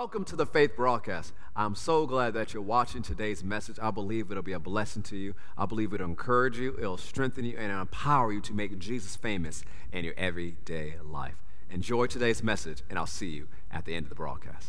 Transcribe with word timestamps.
Welcome 0.00 0.24
to 0.26 0.36
the 0.36 0.46
Faith 0.46 0.76
Broadcast. 0.76 1.32
I'm 1.56 1.74
so 1.74 2.06
glad 2.06 2.32
that 2.34 2.54
you're 2.54 2.62
watching 2.62 3.02
today's 3.02 3.42
message. 3.42 3.80
I 3.82 3.90
believe 3.90 4.30
it'll 4.30 4.44
be 4.44 4.52
a 4.52 4.60
blessing 4.60 5.02
to 5.02 5.16
you. 5.16 5.34
I 5.56 5.66
believe 5.66 5.92
it'll 5.92 6.06
encourage 6.06 6.56
you, 6.56 6.76
it'll 6.78 6.96
strengthen 6.96 7.44
you, 7.44 7.56
and 7.58 7.72
empower 7.72 8.32
you 8.32 8.40
to 8.42 8.52
make 8.52 8.78
Jesus 8.78 9.16
famous 9.16 9.64
in 9.92 10.04
your 10.04 10.14
everyday 10.16 10.94
life. 11.04 11.34
Enjoy 11.68 12.06
today's 12.06 12.44
message, 12.44 12.84
and 12.88 12.96
I'll 12.96 13.06
see 13.06 13.30
you 13.30 13.48
at 13.72 13.86
the 13.86 13.96
end 13.96 14.04
of 14.04 14.10
the 14.10 14.14
broadcast. 14.14 14.68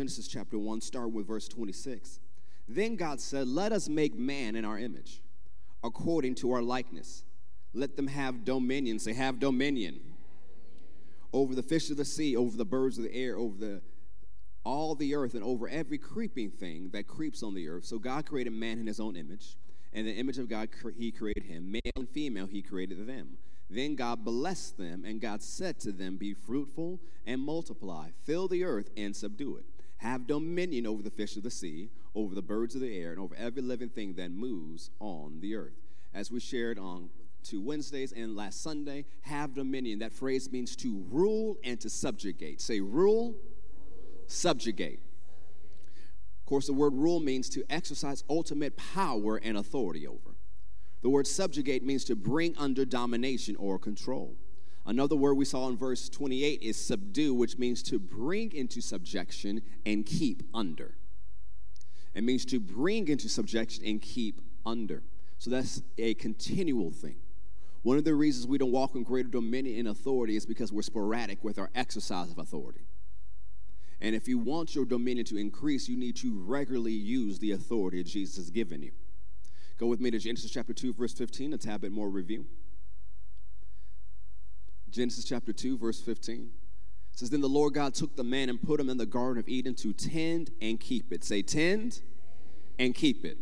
Genesis 0.00 0.28
chapter 0.28 0.58
1, 0.58 0.80
start 0.80 1.12
with 1.12 1.26
verse 1.26 1.46
26. 1.46 2.20
Then 2.66 2.96
God 2.96 3.20
said, 3.20 3.46
Let 3.46 3.70
us 3.70 3.86
make 3.86 4.18
man 4.18 4.56
in 4.56 4.64
our 4.64 4.78
image, 4.78 5.20
according 5.84 6.36
to 6.36 6.52
our 6.52 6.62
likeness. 6.62 7.22
Let 7.74 7.96
them 7.96 8.06
have 8.06 8.46
dominion. 8.46 8.98
Say, 8.98 9.12
have 9.12 9.38
dominion 9.38 10.00
over 11.34 11.54
the 11.54 11.62
fish 11.62 11.90
of 11.90 11.98
the 11.98 12.06
sea, 12.06 12.34
over 12.34 12.56
the 12.56 12.64
birds 12.64 12.96
of 12.96 13.04
the 13.04 13.14
air, 13.14 13.36
over 13.36 13.58
the 13.58 13.82
all 14.64 14.94
the 14.94 15.14
earth, 15.14 15.34
and 15.34 15.44
over 15.44 15.68
every 15.68 15.98
creeping 15.98 16.50
thing 16.50 16.88
that 16.94 17.06
creeps 17.06 17.42
on 17.42 17.52
the 17.52 17.68
earth. 17.68 17.84
So 17.84 17.98
God 17.98 18.24
created 18.24 18.54
man 18.54 18.78
in 18.78 18.86
his 18.86 19.00
own 19.00 19.16
image. 19.16 19.58
and 19.92 20.06
the 20.06 20.14
image 20.14 20.38
of 20.38 20.48
God, 20.48 20.70
he 20.96 21.12
created 21.12 21.44
him. 21.44 21.72
Male 21.72 21.92
and 21.96 22.08
female, 22.08 22.46
he 22.46 22.62
created 22.62 23.06
them. 23.06 23.36
Then 23.68 23.96
God 23.96 24.24
blessed 24.24 24.78
them, 24.78 25.04
and 25.04 25.20
God 25.20 25.42
said 25.42 25.78
to 25.80 25.92
them, 25.92 26.16
Be 26.16 26.32
fruitful 26.32 27.00
and 27.26 27.42
multiply, 27.42 28.08
fill 28.24 28.48
the 28.48 28.64
earth 28.64 28.88
and 28.96 29.14
subdue 29.14 29.56
it 29.56 29.66
have 30.00 30.26
dominion 30.26 30.86
over 30.86 31.02
the 31.02 31.10
fish 31.10 31.36
of 31.36 31.42
the 31.42 31.50
sea, 31.50 31.90
over 32.14 32.34
the 32.34 32.42
birds 32.42 32.74
of 32.74 32.80
the 32.80 32.98
air, 32.98 33.10
and 33.10 33.20
over 33.20 33.34
every 33.36 33.60
living 33.60 33.90
thing 33.90 34.14
that 34.14 34.30
moves 34.30 34.90
on 34.98 35.40
the 35.40 35.54
earth. 35.54 35.74
As 36.14 36.30
we 36.30 36.40
shared 36.40 36.78
on 36.78 37.10
two 37.42 37.60
Wednesdays 37.60 38.12
and 38.12 38.34
last 38.34 38.62
Sunday, 38.62 39.04
have 39.22 39.54
dominion. 39.54 39.98
That 39.98 40.12
phrase 40.12 40.50
means 40.50 40.74
to 40.76 41.04
rule 41.10 41.58
and 41.62 41.78
to 41.82 41.90
subjugate. 41.90 42.62
Say 42.62 42.80
rule, 42.80 43.36
subjugate. 44.26 45.00
Of 46.38 46.46
course, 46.46 46.66
the 46.66 46.72
word 46.72 46.94
rule 46.94 47.20
means 47.20 47.50
to 47.50 47.62
exercise 47.68 48.24
ultimate 48.30 48.78
power 48.78 49.36
and 49.36 49.58
authority 49.58 50.06
over. 50.06 50.34
The 51.02 51.10
word 51.10 51.26
subjugate 51.26 51.84
means 51.84 52.04
to 52.04 52.16
bring 52.16 52.56
under 52.56 52.86
domination 52.86 53.54
or 53.56 53.78
control. 53.78 54.34
Another 54.86 55.16
word 55.16 55.34
we 55.34 55.44
saw 55.44 55.68
in 55.68 55.76
verse 55.76 56.08
28 56.08 56.62
is 56.62 56.82
subdue, 56.82 57.34
which 57.34 57.58
means 57.58 57.82
to 57.84 57.98
bring 57.98 58.52
into 58.52 58.80
subjection 58.80 59.62
and 59.84 60.06
keep 60.06 60.42
under. 60.54 60.94
It 62.14 62.24
means 62.24 62.44
to 62.46 62.58
bring 62.58 63.08
into 63.08 63.28
subjection 63.28 63.84
and 63.84 64.00
keep 64.00 64.40
under. 64.66 65.02
So 65.38 65.50
that's 65.50 65.82
a 65.98 66.14
continual 66.14 66.90
thing. 66.90 67.16
One 67.82 67.96
of 67.96 68.04
the 68.04 68.14
reasons 68.14 68.46
we 68.46 68.58
don't 68.58 68.72
walk 68.72 68.94
in 68.94 69.04
greater 69.04 69.28
dominion 69.28 69.78
and 69.78 69.88
authority 69.88 70.36
is 70.36 70.44
because 70.44 70.72
we're 70.72 70.82
sporadic 70.82 71.42
with 71.42 71.58
our 71.58 71.70
exercise 71.74 72.30
of 72.30 72.38
authority. 72.38 72.86
And 74.02 74.14
if 74.14 74.28
you 74.28 74.38
want 74.38 74.74
your 74.74 74.84
dominion 74.84 75.26
to 75.26 75.36
increase, 75.36 75.88
you 75.88 75.96
need 75.96 76.16
to 76.16 76.38
regularly 76.42 76.92
use 76.92 77.38
the 77.38 77.52
authority 77.52 78.02
Jesus 78.02 78.36
has 78.36 78.50
given 78.50 78.82
you. 78.82 78.92
Go 79.78 79.86
with 79.86 80.00
me 80.00 80.10
to 80.10 80.18
Genesis 80.18 80.50
chapter 80.50 80.74
2, 80.74 80.92
verse 80.94 81.12
15, 81.12 81.54
a 81.54 81.58
tad 81.58 81.80
bit 81.80 81.92
more 81.92 82.08
review. 82.08 82.46
Genesis 84.90 85.24
chapter 85.24 85.52
2, 85.52 85.78
verse 85.78 86.00
15. 86.00 86.50
It 87.12 87.18
says, 87.18 87.30
Then 87.30 87.40
the 87.40 87.48
Lord 87.48 87.74
God 87.74 87.94
took 87.94 88.16
the 88.16 88.24
man 88.24 88.48
and 88.48 88.60
put 88.60 88.80
him 88.80 88.88
in 88.88 88.96
the 88.96 89.06
Garden 89.06 89.38
of 89.38 89.48
Eden 89.48 89.74
to 89.76 89.92
tend 89.92 90.50
and 90.60 90.78
keep 90.78 91.12
it. 91.12 91.24
Say, 91.24 91.42
tend 91.42 92.00
and 92.78 92.94
keep 92.94 93.24
it. 93.24 93.38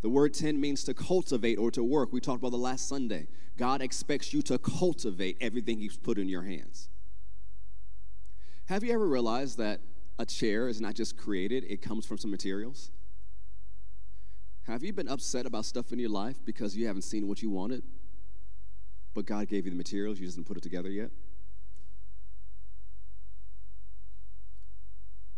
The 0.00 0.08
word 0.08 0.34
tend 0.34 0.60
means 0.60 0.82
to 0.84 0.94
cultivate 0.94 1.58
or 1.58 1.70
to 1.70 1.84
work. 1.84 2.12
We 2.12 2.20
talked 2.20 2.40
about 2.40 2.50
the 2.50 2.58
last 2.58 2.88
Sunday. 2.88 3.28
God 3.56 3.80
expects 3.80 4.34
you 4.34 4.42
to 4.42 4.58
cultivate 4.58 5.36
everything 5.40 5.78
He's 5.78 5.96
put 5.96 6.18
in 6.18 6.28
your 6.28 6.42
hands. 6.42 6.88
Have 8.66 8.82
you 8.82 8.92
ever 8.92 9.06
realized 9.06 9.58
that 9.58 9.80
a 10.18 10.26
chair 10.26 10.68
is 10.68 10.80
not 10.80 10.94
just 10.94 11.16
created, 11.16 11.64
it 11.68 11.82
comes 11.82 12.04
from 12.04 12.18
some 12.18 12.30
materials? 12.30 12.90
Have 14.64 14.82
you 14.82 14.92
been 14.92 15.08
upset 15.08 15.46
about 15.46 15.64
stuff 15.64 15.92
in 15.92 15.98
your 15.98 16.10
life 16.10 16.36
because 16.44 16.76
you 16.76 16.86
haven't 16.86 17.02
seen 17.02 17.28
what 17.28 17.42
you 17.42 17.50
wanted? 17.50 17.82
But 19.14 19.26
God 19.26 19.48
gave 19.48 19.64
you 19.64 19.70
the 19.70 19.76
materials, 19.76 20.18
you 20.18 20.26
just 20.26 20.36
didn't 20.36 20.48
put 20.48 20.56
it 20.56 20.62
together 20.62 20.90
yet? 20.90 21.10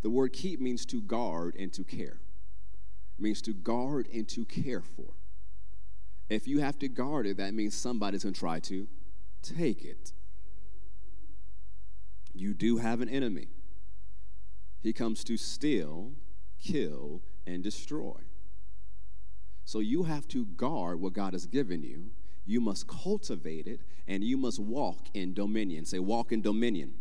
The 0.03 0.11
word 0.11 0.33
keep 0.33 0.61
means 0.61 0.85
to 0.87 1.01
guard 1.01 1.57
and 1.59 1.73
to 1.73 1.83
care. 1.83 2.19
It 3.19 3.23
means 3.23 3.41
to 3.43 3.55
guard 3.55 4.07
and 4.13 4.29
to 4.29 4.45
care 4.45 4.83
for. 4.83 5.15
If 6.29 6.47
you 6.47 6.61
have 6.61 6.79
to 6.81 6.89
guard 6.89 7.27
it, 7.27 7.39
that 7.39 7.55
means 7.55 7.75
somebody's 7.75 8.23
going 8.23 8.35
to 8.35 8.41
try 8.41 8.61
to 8.61 8.87
take 9.43 9.85
it. 9.85 10.13
You 12.35 12.55
do 12.55 12.79
have 12.79 13.01
an 13.01 13.09
enemy. 13.09 13.49
He 14.83 14.93
comes 14.93 15.25
to 15.25 15.37
steal, 15.37 16.13
kill, 16.63 17.23
and 17.47 17.63
destroy. 17.63 18.21
So 19.65 19.79
you 19.79 20.03
have 20.03 20.29
to 20.29 20.45
guard 20.45 21.01
what 21.01 21.15
God 21.15 21.33
has 21.33 21.47
given 21.47 21.83
you 21.83 22.11
you 22.47 22.61
must 22.61 22.87
cultivate 22.87 23.67
it, 23.67 23.81
and 24.07 24.23
you 24.23 24.37
must 24.37 24.59
walk 24.59 25.09
in 25.15 25.33
dominion. 25.35 25.85
Say, 25.85 25.99
walk 25.99 26.33
in 26.33 26.43
dominion. 26.43 26.95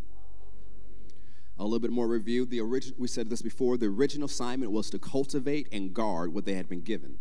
A 1.59 1.63
little 1.63 1.79
bit 1.79 1.91
more 1.91 2.07
review. 2.07 2.45
The 2.45 2.61
original, 2.61 2.95
we 2.97 3.07
said 3.07 3.29
this 3.29 3.41
before. 3.41 3.77
The 3.77 3.87
original 3.87 4.25
assignment 4.25 4.71
was 4.71 4.89
to 4.89 4.99
cultivate 4.99 5.67
and 5.71 5.93
guard 5.93 6.33
what 6.33 6.45
they 6.45 6.55
had 6.55 6.67
been 6.67 6.81
given, 6.81 7.19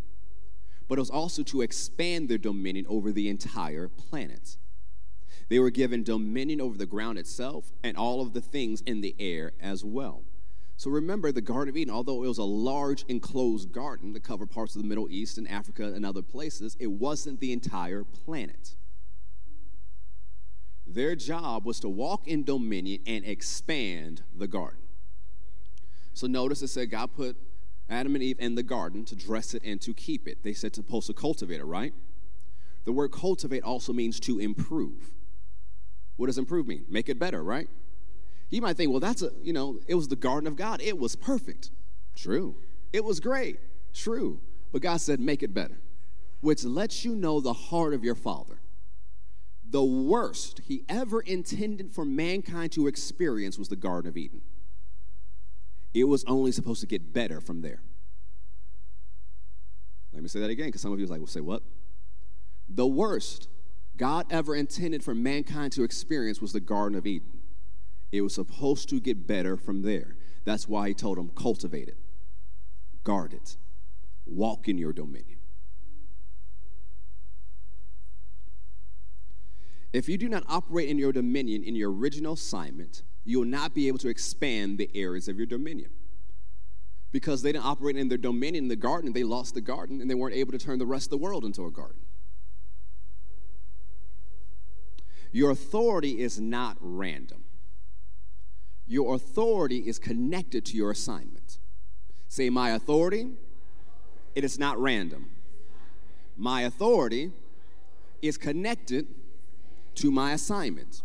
but 0.89 0.99
it 0.99 1.03
was 1.03 1.11
also 1.11 1.43
to 1.43 1.63
expand 1.63 2.29
their 2.29 2.39
dominion 2.39 2.87
over 2.89 3.13
the 3.13 3.29
entire 3.29 3.89
planet. 3.89 4.57
They 5.49 5.59
were 5.59 5.71
given 5.71 6.03
dominion 6.03 6.61
over 6.61 6.79
the 6.79 6.87
ground 6.87 7.19
itself 7.19 7.73
and 7.83 7.97
all 7.97 8.23
of 8.23 8.33
the 8.33 8.41
things 8.41 8.81
in 8.83 9.03
the 9.03 9.15
air 9.19 9.53
as 9.61 9.85
well. 9.85 10.23
So 10.83 10.91
remember, 10.91 11.31
the 11.31 11.41
Garden 11.41 11.69
of 11.69 11.77
Eden, 11.77 11.95
although 11.95 12.25
it 12.25 12.27
was 12.27 12.39
a 12.39 12.43
large 12.43 13.05
enclosed 13.07 13.71
garden 13.71 14.15
that 14.15 14.25
covered 14.25 14.51
parts 14.51 14.75
of 14.75 14.83
the 14.83 14.89
Middle 14.89 15.07
East 15.09 15.39
and 15.39 15.49
Africa 15.49 15.93
and 15.95 16.05
other 16.05 16.23
places, 16.23 16.77
it 16.81 16.91
wasn't 16.91 17.39
the 17.39 17.53
entire 17.53 18.03
planet. 18.03 18.75
Their 20.85 21.15
job 21.15 21.67
was 21.67 21.79
to 21.79 21.89
walk 21.89 22.27
in 22.27 22.43
dominion 22.43 23.01
and 23.07 23.25
expand 23.25 24.25
the 24.37 24.49
garden. 24.49 24.81
So 26.15 26.27
notice 26.27 26.63
it 26.63 26.67
said 26.67 26.91
God 26.91 27.15
put 27.15 27.37
Adam 27.89 28.17
and 28.17 28.25
Eve 28.25 28.41
in 28.41 28.57
the 28.57 28.65
garden 28.65 29.05
to 29.05 29.15
dress 29.15 29.55
it 29.55 29.63
and 29.65 29.81
to 29.83 29.95
keep 29.95 30.27
it. 30.27 30.43
They 30.43 30.53
said 30.53 30.73
to 30.73 30.83
cultivate 30.83 31.61
it, 31.61 31.65
right? 31.65 31.95
The 32.87 32.93
word 32.93 33.13
cultivate 33.13 33.63
also 33.63 33.93
means 33.93 34.19
to 34.19 34.41
improve. 34.41 35.13
What 36.17 36.27
does 36.27 36.39
improve 36.39 36.67
mean? 36.67 36.87
Make 36.89 37.09
it 37.09 37.21
better, 37.21 37.45
right? 37.45 37.69
You 38.53 38.61
might 38.61 38.77
think, 38.77 38.91
well, 38.91 39.01
that's 39.01 39.23
a, 39.23 39.31
you 39.43 39.55
know, 39.55 39.79
it 39.89 39.95
was 39.95 40.09
the 40.09 40.17
garden 40.17 40.47
of 40.47 40.57
God. 40.57 40.83
It 40.83 40.99
was 40.99 41.17
perfect. 41.17 41.71
True. 42.15 42.55
It 42.93 43.03
was 43.03 43.19
great. 43.19 43.59
True. 43.95 44.41
But 44.73 44.83
God 44.83 45.01
said, 45.01 45.21
make 45.21 45.43
it 45.43 45.55
better, 45.55 45.81
which 46.43 46.63
lets 46.63 47.03
you 47.03 47.15
know 47.15 47.41
the 47.41 47.55
heart 47.55 47.95
of 47.95 48.05
your 48.05 48.15
Father. 48.15 48.61
The 49.65 49.83
worst 49.83 50.61
he 50.67 50.85
ever 50.87 51.23
intended 51.23 51.93
for 51.93 52.05
mankind 52.05 52.73
to 52.73 52.87
experience 52.87 53.59
was 53.59 53.69
the 53.69 53.77
Garden 53.77 54.07
of 54.11 54.19
Eden. 54.19 54.43
It 55.95 56.05
was 56.05 56.23
only 56.27 56.53
supposed 56.53 56.83
to 56.83 56.87
get 56.87 57.15
better 57.15 57.41
from 57.41 57.63
there. 57.63 57.81
Let 60.13 60.23
me 60.23 60.29
say 60.29 60.41
that 60.41 60.51
again, 60.51 60.67
because 60.67 60.83
some 60.83 60.93
of 60.93 61.01
you 61.01 61.07
are 61.07 61.09
like, 61.09 61.21
well, 61.21 61.27
say 61.27 61.41
what? 61.41 61.63
The 62.69 62.87
worst 62.87 63.49
God 63.97 64.27
ever 64.29 64.55
intended 64.55 65.03
for 65.03 65.15
mankind 65.15 65.73
to 65.73 65.85
experience 65.85 66.43
was 66.43 66.53
the 66.53 66.61
Garden 66.61 66.99
of 66.99 67.07
Eden. 67.07 67.32
It 68.13 68.21
was 68.21 68.35
supposed 68.35 68.91
to 68.91 69.01
get 69.01 69.27
better 69.27 69.57
from 69.57 69.83
there. 69.83 70.17
That's 70.45 70.69
why 70.69 70.89
he 70.89 70.95
told 70.95 71.17
them 71.17 71.31
cultivate 71.35 71.89
it, 71.89 71.97
guard 73.05 73.33
it, 73.33 73.57
walk 74.27 74.69
in 74.69 74.77
your 74.77 74.93
dominion. 74.93 75.39
If 79.93 80.09
you 80.09 80.17
do 80.17 80.29
not 80.29 80.45
operate 80.49 80.89
in 80.89 80.99
your 80.99 81.13
dominion 81.13 81.65
in 81.65 81.75
your 81.75 81.93
original 81.93 82.35
assignment, 82.35 83.03
you 83.25 83.39
will 83.39 83.47
not 83.47 83.75
be 83.75 83.89
able 83.89 83.99
to 83.99 84.09
expand 84.09 84.79
the 84.79 84.91
areas 84.95 85.29
of 85.29 85.37
your 85.37 85.47
dominion. 85.47 85.91
Because 87.13 87.43
they 87.43 87.53
didn't 87.53 87.67
operate 87.67 87.97
in 87.97 88.09
their 88.09 88.19
dominion 88.19 88.65
in 88.65 88.69
the 88.69 88.77
garden, 88.77 89.13
they 89.13 89.23
lost 89.23 89.55
the 89.55 89.61
garden 89.61 90.01
and 90.01 90.11
they 90.11 90.15
weren't 90.15 90.35
able 90.35 90.53
to 90.53 90.59
turn 90.59 90.79
the 90.79 90.87
rest 90.87 91.07
of 91.07 91.11
the 91.11 91.19
world 91.19 91.45
into 91.45 91.67
a 91.67 91.71
garden. 91.71 92.01
Your 95.31 95.51
authority 95.51 96.21
is 96.21 96.41
not 96.41 96.77
random. 96.81 97.45
Your 98.93 99.15
authority 99.15 99.79
is 99.79 99.99
connected 99.99 100.67
to 100.67 100.77
your 100.77 100.91
assignment. 100.91 101.57
Say, 102.29 102.51
My 102.51 102.73
authority, 102.73 103.31
it 104.35 104.45
is 104.45 104.59
not 104.59 104.79
random. 104.79 105.31
My 106.37 106.61
authority 106.61 107.33
is 108.21 108.37
connected 108.37 109.07
to 109.95 110.11
my 110.11 110.35
assignment. 110.35 111.01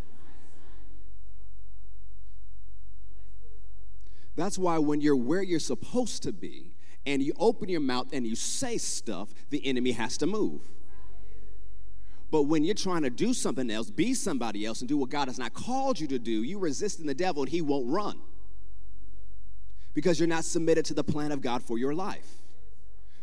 That's 4.35 4.57
why 4.57 4.79
when 4.79 4.99
you're 4.99 5.15
where 5.15 5.41
you're 5.41 5.57
supposed 5.57 6.23
to 6.23 6.33
be 6.33 6.73
and 7.05 7.23
you 7.23 7.31
open 7.39 7.69
your 7.69 7.79
mouth 7.79 8.07
and 8.11 8.27
you 8.27 8.35
say 8.35 8.77
stuff, 8.77 9.29
the 9.49 9.65
enemy 9.65 9.93
has 9.93 10.17
to 10.17 10.27
move. 10.27 10.59
But 12.29 12.43
when 12.43 12.63
you're 12.63 12.75
trying 12.75 13.03
to 13.03 13.09
do 13.09 13.33
something 13.33 13.71
else, 13.71 13.89
be 13.89 14.13
somebody 14.13 14.65
else, 14.65 14.81
and 14.81 14.89
do 14.89 14.97
what 14.97 15.09
God 15.09 15.27
has 15.27 15.39
not 15.39 15.53
called 15.53 15.99
you 15.99 16.07
to 16.07 16.19
do, 16.19 16.43
you're 16.43 16.59
resisting 16.59 17.05
the 17.05 17.13
devil 17.13 17.43
and 17.43 17.51
he 17.51 17.61
won't 17.61 17.87
run 17.87 18.19
because 19.93 20.19
you're 20.19 20.27
not 20.27 20.45
submitted 20.45 20.85
to 20.85 20.93
the 20.93 21.03
plan 21.03 21.31
of 21.31 21.41
God 21.41 21.63
for 21.63 21.77
your 21.77 21.93
life. 21.93 22.27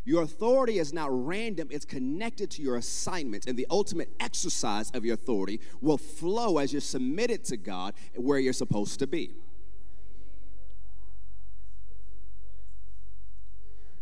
Your 0.06 0.22
authority 0.22 0.78
is 0.78 0.92
not 0.92 1.08
random, 1.10 1.68
it's 1.70 1.84
connected 1.84 2.50
to 2.52 2.62
your 2.62 2.76
assignment, 2.76 3.46
and 3.46 3.56
the 3.56 3.66
ultimate 3.70 4.10
exercise 4.20 4.90
of 4.90 5.04
your 5.04 5.14
authority 5.14 5.60
will 5.80 5.96
flow 5.96 6.58
as 6.58 6.72
you're 6.72 6.80
submitted 6.80 7.44
to 7.44 7.56
God 7.56 7.94
where 8.14 8.38
you're 8.38 8.52
supposed 8.52 8.98
to 8.98 9.06
be. 9.06 9.32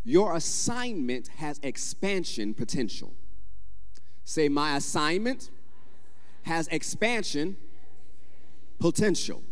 Your 0.05 0.35
assignment 0.35 1.29
has 1.37 1.61
expansion 1.63 2.55
potential. 2.55 3.15
Say, 4.25 4.49
my 4.49 4.77
assignment 4.77 5.51
has 6.43 6.69
expansion 6.69 7.57
potential. 8.79 9.43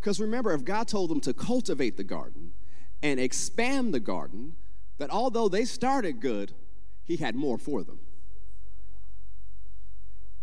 Because 0.00 0.18
remember, 0.18 0.52
if 0.52 0.64
God 0.64 0.88
told 0.88 1.10
them 1.10 1.20
to 1.20 1.32
cultivate 1.32 1.96
the 1.96 2.04
garden 2.04 2.52
and 3.02 3.20
expand 3.20 3.94
the 3.94 4.00
garden, 4.00 4.56
that 4.98 5.10
although 5.10 5.48
they 5.48 5.64
started 5.64 6.20
good, 6.20 6.52
He 7.04 7.16
had 7.16 7.34
more 7.36 7.58
for 7.58 7.84
them. 7.84 8.00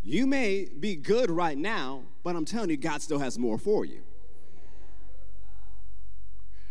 You 0.02 0.26
may 0.26 0.70
be 0.80 0.96
good 0.96 1.30
right 1.30 1.58
now, 1.58 2.04
but 2.24 2.36
I'm 2.36 2.46
telling 2.46 2.70
you, 2.70 2.78
God 2.78 3.02
still 3.02 3.20
has 3.20 3.38
more 3.38 3.58
for 3.58 3.84
you. 3.84 4.02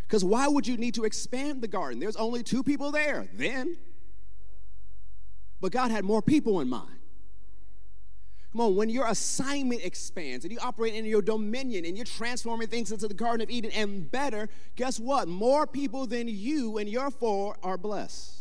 Because 0.02 0.24
why 0.24 0.48
would 0.48 0.66
you 0.66 0.78
need 0.78 0.94
to 0.94 1.04
expand 1.04 1.60
the 1.60 1.68
garden? 1.68 2.00
There's 2.00 2.16
only 2.16 2.42
two 2.42 2.62
people 2.62 2.90
there 2.90 3.28
then. 3.34 3.76
But 5.60 5.72
God 5.72 5.90
had 5.90 6.04
more 6.04 6.22
people 6.22 6.60
in 6.60 6.68
mind. 6.68 6.98
Come 8.52 8.62
on, 8.62 8.76
when 8.76 8.88
your 8.88 9.06
assignment 9.06 9.84
expands 9.84 10.44
and 10.44 10.52
you 10.52 10.58
operate 10.62 10.94
in 10.94 11.04
your 11.04 11.20
dominion 11.20 11.84
and 11.84 11.96
you're 11.96 12.06
transforming 12.06 12.68
things 12.68 12.90
into 12.90 13.06
the 13.06 13.14
Garden 13.14 13.42
of 13.42 13.50
Eden 13.50 13.70
and 13.72 14.10
better, 14.10 14.48
guess 14.74 14.98
what? 14.98 15.28
More 15.28 15.66
people 15.66 16.06
than 16.06 16.28
you 16.28 16.78
and 16.78 16.88
your 16.88 17.10
four 17.10 17.56
are 17.62 17.76
blessed. 17.76 18.34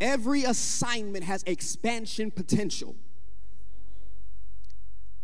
Every 0.00 0.42
assignment 0.42 1.24
has 1.24 1.44
expansion 1.44 2.30
potential. 2.30 2.96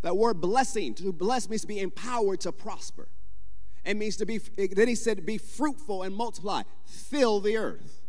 That 0.03 0.17
word 0.17 0.41
blessing, 0.41 0.95
to 0.95 1.13
bless 1.13 1.51
means 1.51 1.63
to 1.63 1.67
be 1.67 1.81
empowered 1.81 2.41
to 2.41 2.53
prosper. 2.53 3.09
It 3.85 3.97
means 3.97 4.17
to 4.17 4.27
be, 4.27 4.39
then 4.39 4.89
he 4.89 4.95
said, 4.95 5.27
be 5.27 5.39
fruitful 5.39 6.05
and 6.05 6.15
multiply, 6.15 6.63
fill 6.87 7.41
the 7.41 7.57
earth. 7.57 8.00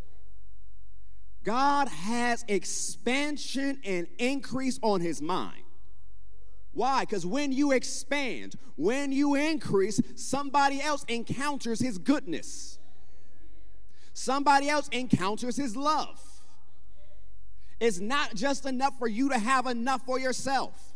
God 1.43 1.87
has 1.87 2.45
expansion 2.47 3.79
and 3.83 4.07
increase 4.17 4.79
on 4.81 5.01
his 5.01 5.21
mind. 5.21 5.63
Why? 6.73 7.01
Because 7.01 7.25
when 7.25 7.51
you 7.51 7.71
expand, 7.71 8.55
when 8.75 9.11
you 9.11 9.35
increase, 9.35 9.99
somebody 10.15 10.81
else 10.81 11.03
encounters 11.07 11.79
his 11.79 11.97
goodness. 11.97 12.77
Somebody 14.13 14.69
else 14.69 14.87
encounters 14.89 15.55
his 15.57 15.75
love. 15.75 16.21
It's 17.79 17.99
not 17.99 18.35
just 18.35 18.65
enough 18.65 18.97
for 18.99 19.07
you 19.07 19.29
to 19.29 19.39
have 19.39 19.65
enough 19.65 20.05
for 20.05 20.19
yourself. 20.19 20.93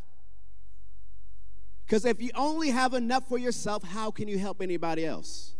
Because 1.85 2.05
if 2.05 2.21
you 2.21 2.29
only 2.35 2.69
have 2.69 2.93
enough 2.93 3.27
for 3.27 3.37
yourself, 3.37 3.83
how 3.83 4.11
can 4.11 4.27
you 4.27 4.37
help 4.37 4.61
anybody 4.61 5.05
else? 5.05 5.54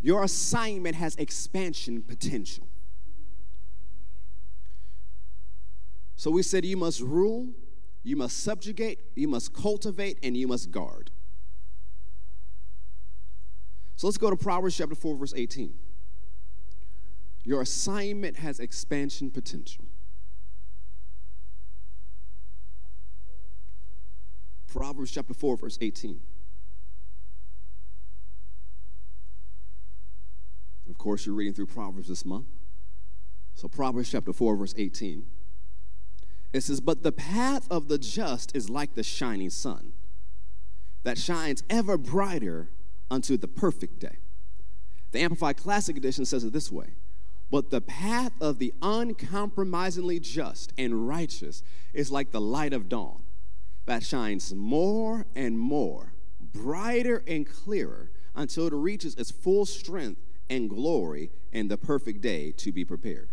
Your 0.00 0.22
assignment 0.24 0.96
has 0.96 1.16
expansion 1.16 2.02
potential. 2.02 2.68
So 6.16 6.30
we 6.30 6.42
said 6.42 6.64
you 6.64 6.76
must 6.76 7.00
rule, 7.00 7.48
you 8.02 8.16
must 8.16 8.42
subjugate, 8.42 9.00
you 9.14 9.28
must 9.28 9.52
cultivate, 9.52 10.18
and 10.22 10.36
you 10.36 10.48
must 10.48 10.70
guard. 10.70 11.10
So 13.96 14.06
let's 14.06 14.18
go 14.18 14.30
to 14.30 14.36
Proverbs 14.36 14.76
chapter 14.76 14.94
4, 14.94 15.16
verse 15.16 15.34
18. 15.36 15.74
Your 17.44 17.62
assignment 17.62 18.36
has 18.36 18.60
expansion 18.60 19.30
potential. 19.30 19.84
Proverbs 24.68 25.10
chapter 25.10 25.34
4, 25.34 25.56
verse 25.56 25.78
18. 25.80 26.20
Of 30.98 31.04
course, 31.04 31.26
you're 31.26 31.34
reading 31.36 31.54
through 31.54 31.66
Proverbs 31.66 32.08
this 32.08 32.24
month. 32.24 32.46
So, 33.54 33.68
Proverbs 33.68 34.10
chapter 34.10 34.32
4, 34.32 34.56
verse 34.56 34.74
18. 34.76 35.24
It 36.52 36.62
says, 36.62 36.80
But 36.80 37.04
the 37.04 37.12
path 37.12 37.68
of 37.70 37.86
the 37.86 37.98
just 37.98 38.56
is 38.56 38.68
like 38.68 38.96
the 38.96 39.04
shining 39.04 39.50
sun 39.50 39.92
that 41.04 41.16
shines 41.16 41.62
ever 41.70 41.96
brighter 41.96 42.70
unto 43.12 43.36
the 43.36 43.46
perfect 43.46 44.00
day. 44.00 44.16
The 45.12 45.20
Amplified 45.20 45.56
Classic 45.56 45.96
Edition 45.96 46.24
says 46.24 46.42
it 46.42 46.52
this 46.52 46.72
way 46.72 46.94
But 47.48 47.70
the 47.70 47.80
path 47.80 48.32
of 48.40 48.58
the 48.58 48.74
uncompromisingly 48.82 50.18
just 50.18 50.72
and 50.76 51.06
righteous 51.06 51.62
is 51.94 52.10
like 52.10 52.32
the 52.32 52.40
light 52.40 52.72
of 52.72 52.88
dawn 52.88 53.22
that 53.86 54.02
shines 54.02 54.52
more 54.52 55.26
and 55.36 55.60
more, 55.60 56.12
brighter 56.40 57.22
and 57.28 57.48
clearer, 57.48 58.10
until 58.34 58.66
it 58.66 58.72
reaches 58.72 59.14
its 59.14 59.30
full 59.30 59.64
strength 59.64 60.24
and 60.50 60.68
glory 60.68 61.30
and 61.52 61.70
the 61.70 61.76
perfect 61.76 62.20
day 62.20 62.52
to 62.52 62.72
be 62.72 62.84
prepared. 62.84 63.30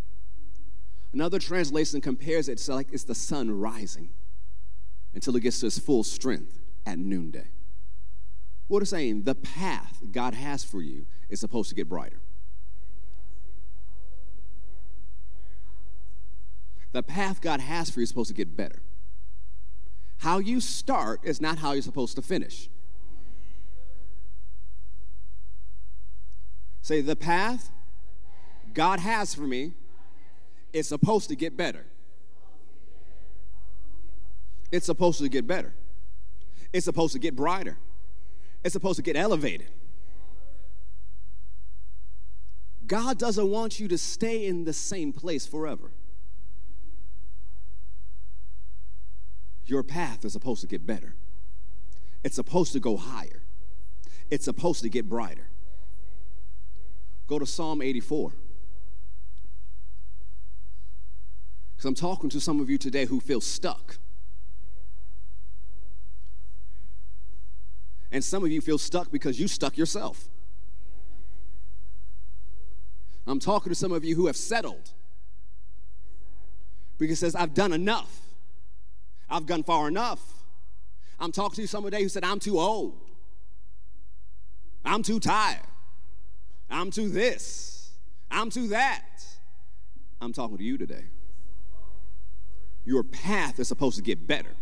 Another 1.13 1.39
translation 1.39 2.01
compares 2.01 2.50
it 2.50 2.57
to 2.57 2.75
like 2.75 2.91
it's 2.91 3.03
the 3.03 3.15
sun 3.15 3.50
rising 3.51 4.09
until 5.13 5.35
it 5.35 5.41
gets 5.41 5.59
to 5.62 5.67
its 5.67 5.79
full 5.79 6.03
strength 6.03 6.59
at 6.85 7.00
noonday. 7.00 7.48
What 8.67 8.84
is 8.84 8.89
saying? 8.89 9.24
The 9.24 9.36
path 9.36 10.01
God 10.12 10.34
has 10.34 10.63
for 10.63 10.81
you 10.81 11.05
is 11.29 11.39
supposed 11.39 11.69
to 11.69 11.75
get 11.75 11.88
brighter. 11.88 12.19
The 16.91 17.03
path 17.03 17.41
God 17.41 17.60
has 17.60 17.89
for 17.89 18.00
you 18.00 18.03
is 18.03 18.10
supposed 18.10 18.29
to 18.29 18.34
get 18.34 18.55
better. 18.55 18.81
How 20.19 20.39
you 20.39 20.60
start 20.60 21.19
is 21.24 21.41
not 21.41 21.60
how 21.60 21.74
you're 21.74 21.81
supposed 21.81 22.15
to 22.15 22.22
finish. 22.22 22.69
Say, 26.86 27.01
the 27.01 27.15
path 27.15 27.72
God 28.75 29.00
has 29.00 29.34
for 29.34 29.42
me 29.42 29.74
is 30.72 30.88
supposed 30.88 31.30
to 31.30 31.36
get 31.36 31.58
better. 31.58 31.84
It's 34.72 34.86
supposed 34.86 35.20
to 35.20 35.27
get 35.27 35.48
better. 35.48 35.74
It's 36.74 36.86
supposed 36.86 37.13
to 37.13 37.20
get 37.20 37.36
brighter. 37.36 37.80
It's 38.63 38.74
supposed 38.74 38.98
to 38.98 39.01
get 39.01 39.15
elevated. 39.15 39.72
God 42.86 43.18
doesn't 43.18 43.50
want 43.50 43.80
you 43.80 43.88
to 43.88 43.98
stay 43.98 44.46
in 44.46 44.65
the 44.65 44.74
same 44.74 45.12
place 45.12 45.48
forever. 45.48 45.89
your 49.65 49.82
path 49.82 50.24
is 50.24 50.34
supposed 50.34 50.62
to 50.62 50.68
get 50.68 50.86
better. 50.86 51.15
It's 52.24 52.36
supposed 52.36 52.74
to 52.74 52.80
go 52.80 52.98
higher. 52.98 53.42
It's 54.30 54.46
supposed 54.46 54.84
to 54.84 54.89
get 54.89 55.10
brighter. 55.10 55.48
Go 57.27 57.39
to 57.39 57.46
Psalm 57.46 57.82
84. 57.82 58.32
Because 61.75 61.86
I'm 61.86 61.96
talking 61.96 62.29
to 62.29 62.39
some 62.39 62.60
of 62.60 62.70
you 62.70 62.77
today 62.77 63.05
who 63.05 63.20
feel 63.20 63.41
stuck. 63.41 63.98
And 68.12 68.24
some 68.24 68.46
of 68.46 68.51
you 68.51 68.62
feel 68.62 68.77
stuck 68.77 69.12
because 69.12 69.39
you 69.39 69.48
stuck 69.48 69.77
yourself. 69.77 70.29
I'm 73.27 73.39
talking 73.39 73.72
to 73.72 73.75
some 73.75 73.91
of 73.91 74.05
you 74.05 74.15
who 74.15 74.27
have 74.27 74.38
settled 74.38 74.91
because 76.98 77.17
it 77.17 77.20
says 77.22 77.36
I've 77.36 77.53
done 77.53 77.74
enough. 77.74 78.22
I've 79.29 79.46
gone 79.46 79.63
far 79.63 79.88
enough. 79.88 80.22
I'm 81.20 81.32
talking 81.32 81.63
to 81.63 81.67
somebody 81.67 82.03
who 82.03 82.10
said, 82.10 82.24
I'm 82.24 82.39
too 82.39 82.60
old. 82.60 82.98
I'm 84.84 85.01
too 85.01 85.20
tired. 85.20 85.62
I'm 86.69 86.91
to 86.91 87.10
this. 87.10 87.91
I'm 88.31 88.50
to 88.51 88.69
that. 88.69 89.25
I'm 90.22 90.34
talking 90.34 90.57
to 90.57 90.63
you 90.63 90.77
today. 90.77 91.05
Your 92.86 93.03
path 93.03 93.60
is 93.60 93.67
supposed 93.67 93.98
to 93.98 94.03
get 94.03 94.27
better. 94.27 94.55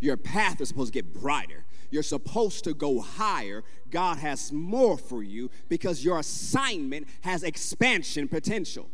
Your 0.00 0.16
path 0.16 0.60
is 0.60 0.68
supposed 0.68 0.92
to 0.92 1.02
get 1.02 1.14
brighter. 1.14 1.64
You're 1.90 2.02
supposed 2.02 2.64
to 2.64 2.74
go 2.74 3.00
higher. 3.00 3.64
God 3.90 4.18
has 4.18 4.52
more 4.52 4.98
for 4.98 5.22
you 5.22 5.50
because 5.68 6.04
your 6.04 6.18
assignment 6.18 7.08
has 7.22 7.42
expansion 7.42 8.28
potential. 8.28 8.88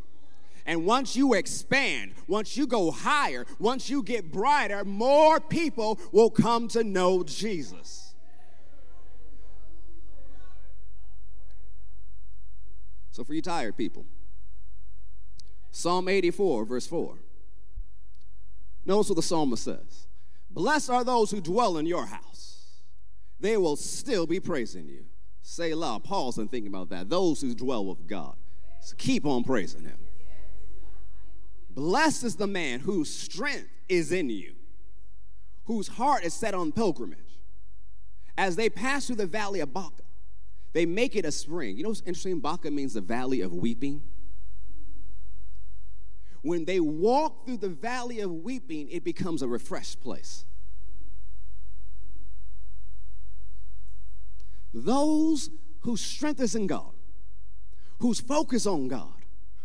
And 0.65 0.87
once 0.87 1.17
you 1.17 1.35
expand, 1.35 2.13
once 2.29 2.57
you 2.57 2.67
go 2.67 2.91
higher, 2.93 3.47
once 3.59 3.91
you 3.91 4.03
get 4.03 4.31
brighter, 4.31 4.85
more 4.85 5.41
people 5.41 5.99
will 6.13 6.31
come 6.31 6.69
to 6.69 6.85
know 6.85 7.25
Jesus. 7.25 8.02
So, 13.13 13.25
for 13.25 13.35
you 13.35 13.43
tired 13.43 13.77
people, 13.77 14.07
Psalm 15.71 16.09
84, 16.09 16.65
verse 16.65 16.87
4. 16.87 17.19
Notice 18.85 19.11
what 19.11 19.17
the 19.17 19.23
psalmist 19.23 19.65
says 19.65 20.07
Blessed 20.51 20.91
are 20.91 21.05
those 21.05 21.31
who 21.31 21.41
dwell 21.41 21.77
in 21.79 21.87
your 21.87 22.07
house, 22.07 22.81
they 23.39 23.57
will 23.57 23.77
still 23.77 24.27
be 24.27 24.41
praising 24.41 24.89
you. 24.89 25.05
Say 25.43 25.75
loud, 25.75 26.05
pause 26.05 26.39
and 26.39 26.51
think 26.51 26.67
about 26.67 26.89
that. 26.91 27.11
Those 27.11 27.41
who 27.41 27.55
dwell 27.55 27.85
with 27.85 28.07
God. 28.07 28.37
So 28.81 28.95
keep 28.97 29.27
on 29.27 29.45
praising 29.45 29.83
Him. 29.83 29.99
Blessed 31.71 32.25
is 32.25 32.37
the 32.37 32.47
man 32.47 32.81
whose 32.81 33.15
strength 33.15 33.69
is 33.89 34.13
in 34.13 34.31
you, 34.31 34.55
whose 35.65 35.89
heart 35.89 36.25
is 36.25 36.33
set 36.33 36.55
on 36.55 36.73
pilgrimage. 36.73 37.19
As 38.39 38.57
they 38.57 38.71
pass 38.71 39.07
through 39.07 39.17
the 39.17 39.27
valley 39.27 39.61
of 39.61 39.75
Baca, 39.75 40.03
they 40.73 40.87
make 40.87 41.17
it 41.17 41.25
a 41.25 41.33
spring. 41.33 41.77
You 41.77 41.83
know 41.83 41.91
what's 41.91 42.01
interesting? 42.01 42.41
Baca 42.41 42.71
means 42.71 42.95
the 42.95 43.01
valley 43.01 43.41
of 43.41 43.53
weeping. 43.53 44.03
When 46.43 46.65
they 46.65 46.81
walk 46.81 47.47
through 47.47 47.59
the 47.59 47.69
valley 47.69 48.21
of 48.21 48.31
weeping, 48.31 48.89
it 48.89 49.05
becomes 49.05 49.43
a 49.43 49.49
refreshed 49.49 50.01
place. 50.01 50.45
Those 54.75 55.51
whose 55.81 56.01
strength 56.01 56.41
is 56.41 56.55
in 56.55 56.67
God, 56.67 56.93
whose 57.99 58.21
focus 58.21 58.67
on 58.67 58.89
God, 58.89 59.13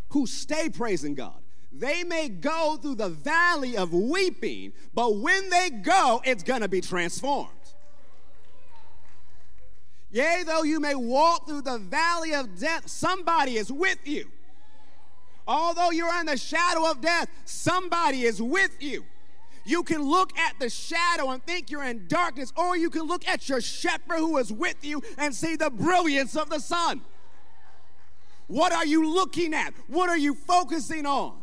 who 0.09 0.27
stay 0.27 0.69
praising 0.69 1.15
God, 1.15 1.41
they 1.71 2.03
may 2.03 2.29
go 2.29 2.77
through 2.81 2.95
the 2.95 3.09
valley 3.09 3.77
of 3.77 3.93
weeping, 3.93 4.73
but 4.93 5.15
when 5.17 5.49
they 5.49 5.69
go, 5.69 6.21
it's 6.25 6.43
gonna 6.43 6.67
be 6.67 6.81
transformed. 6.81 7.51
Yea, 10.17 10.41
though 10.47 10.63
you 10.63 10.79
may 10.79 10.95
walk 10.95 11.45
through 11.45 11.61
the 11.61 11.77
valley 11.77 12.33
of 12.33 12.59
death, 12.59 12.89
somebody 12.89 13.55
is 13.55 13.71
with 13.71 13.99
you. 14.03 14.27
Although 15.47 15.91
you're 15.91 16.19
in 16.19 16.25
the 16.25 16.37
shadow 16.37 16.89
of 16.89 17.01
death, 17.01 17.29
somebody 17.45 18.23
is 18.23 18.41
with 18.41 18.81
you. 18.81 19.05
You 19.63 19.83
can 19.83 20.01
look 20.01 20.35
at 20.35 20.59
the 20.59 20.71
shadow 20.71 21.29
and 21.29 21.43
think 21.43 21.69
you're 21.69 21.83
in 21.83 22.07
darkness, 22.07 22.51
or 22.57 22.75
you 22.75 22.89
can 22.89 23.03
look 23.03 23.27
at 23.27 23.47
your 23.47 23.61
shepherd 23.61 24.17
who 24.17 24.39
is 24.39 24.51
with 24.51 24.83
you 24.83 25.03
and 25.19 25.35
see 25.35 25.55
the 25.55 25.69
brilliance 25.69 26.35
of 26.35 26.49
the 26.49 26.59
sun. 26.59 27.01
What 28.47 28.71
are 28.71 28.87
you 28.87 29.13
looking 29.13 29.53
at? 29.53 29.75
What 29.85 30.09
are 30.09 30.17
you 30.17 30.33
focusing 30.33 31.05
on? 31.05 31.37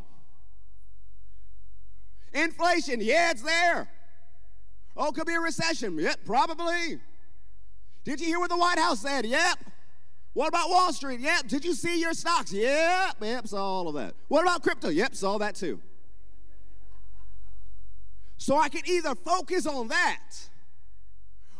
Inflation, 2.32 3.00
yeah, 3.00 3.30
it's 3.30 3.42
there. 3.42 3.88
Oh, 4.96 5.12
could 5.12 5.28
be 5.28 5.34
a 5.34 5.40
recession. 5.40 5.96
Yep, 5.96 6.24
probably. 6.24 6.98
Did 8.04 8.20
you 8.20 8.26
hear 8.26 8.38
what 8.38 8.50
the 8.50 8.56
White 8.56 8.78
House 8.78 9.00
said? 9.00 9.24
Yep. 9.24 9.58
What 10.34 10.48
about 10.48 10.68
Wall 10.68 10.92
Street? 10.92 11.20
Yep. 11.20 11.48
Did 11.48 11.64
you 11.64 11.74
see 11.74 12.00
your 12.00 12.12
stocks? 12.12 12.52
Yep. 12.52 13.16
Yep, 13.20 13.48
saw 13.48 13.64
all 13.64 13.88
of 13.88 13.94
that. 13.94 14.14
What 14.28 14.42
about 14.42 14.62
crypto? 14.62 14.88
Yep, 14.88 15.14
saw 15.14 15.38
that 15.38 15.54
too. 15.54 15.80
So 18.36 18.58
I 18.58 18.68
can 18.68 18.82
either 18.86 19.14
focus 19.14 19.66
on 19.66 19.88
that 19.88 20.48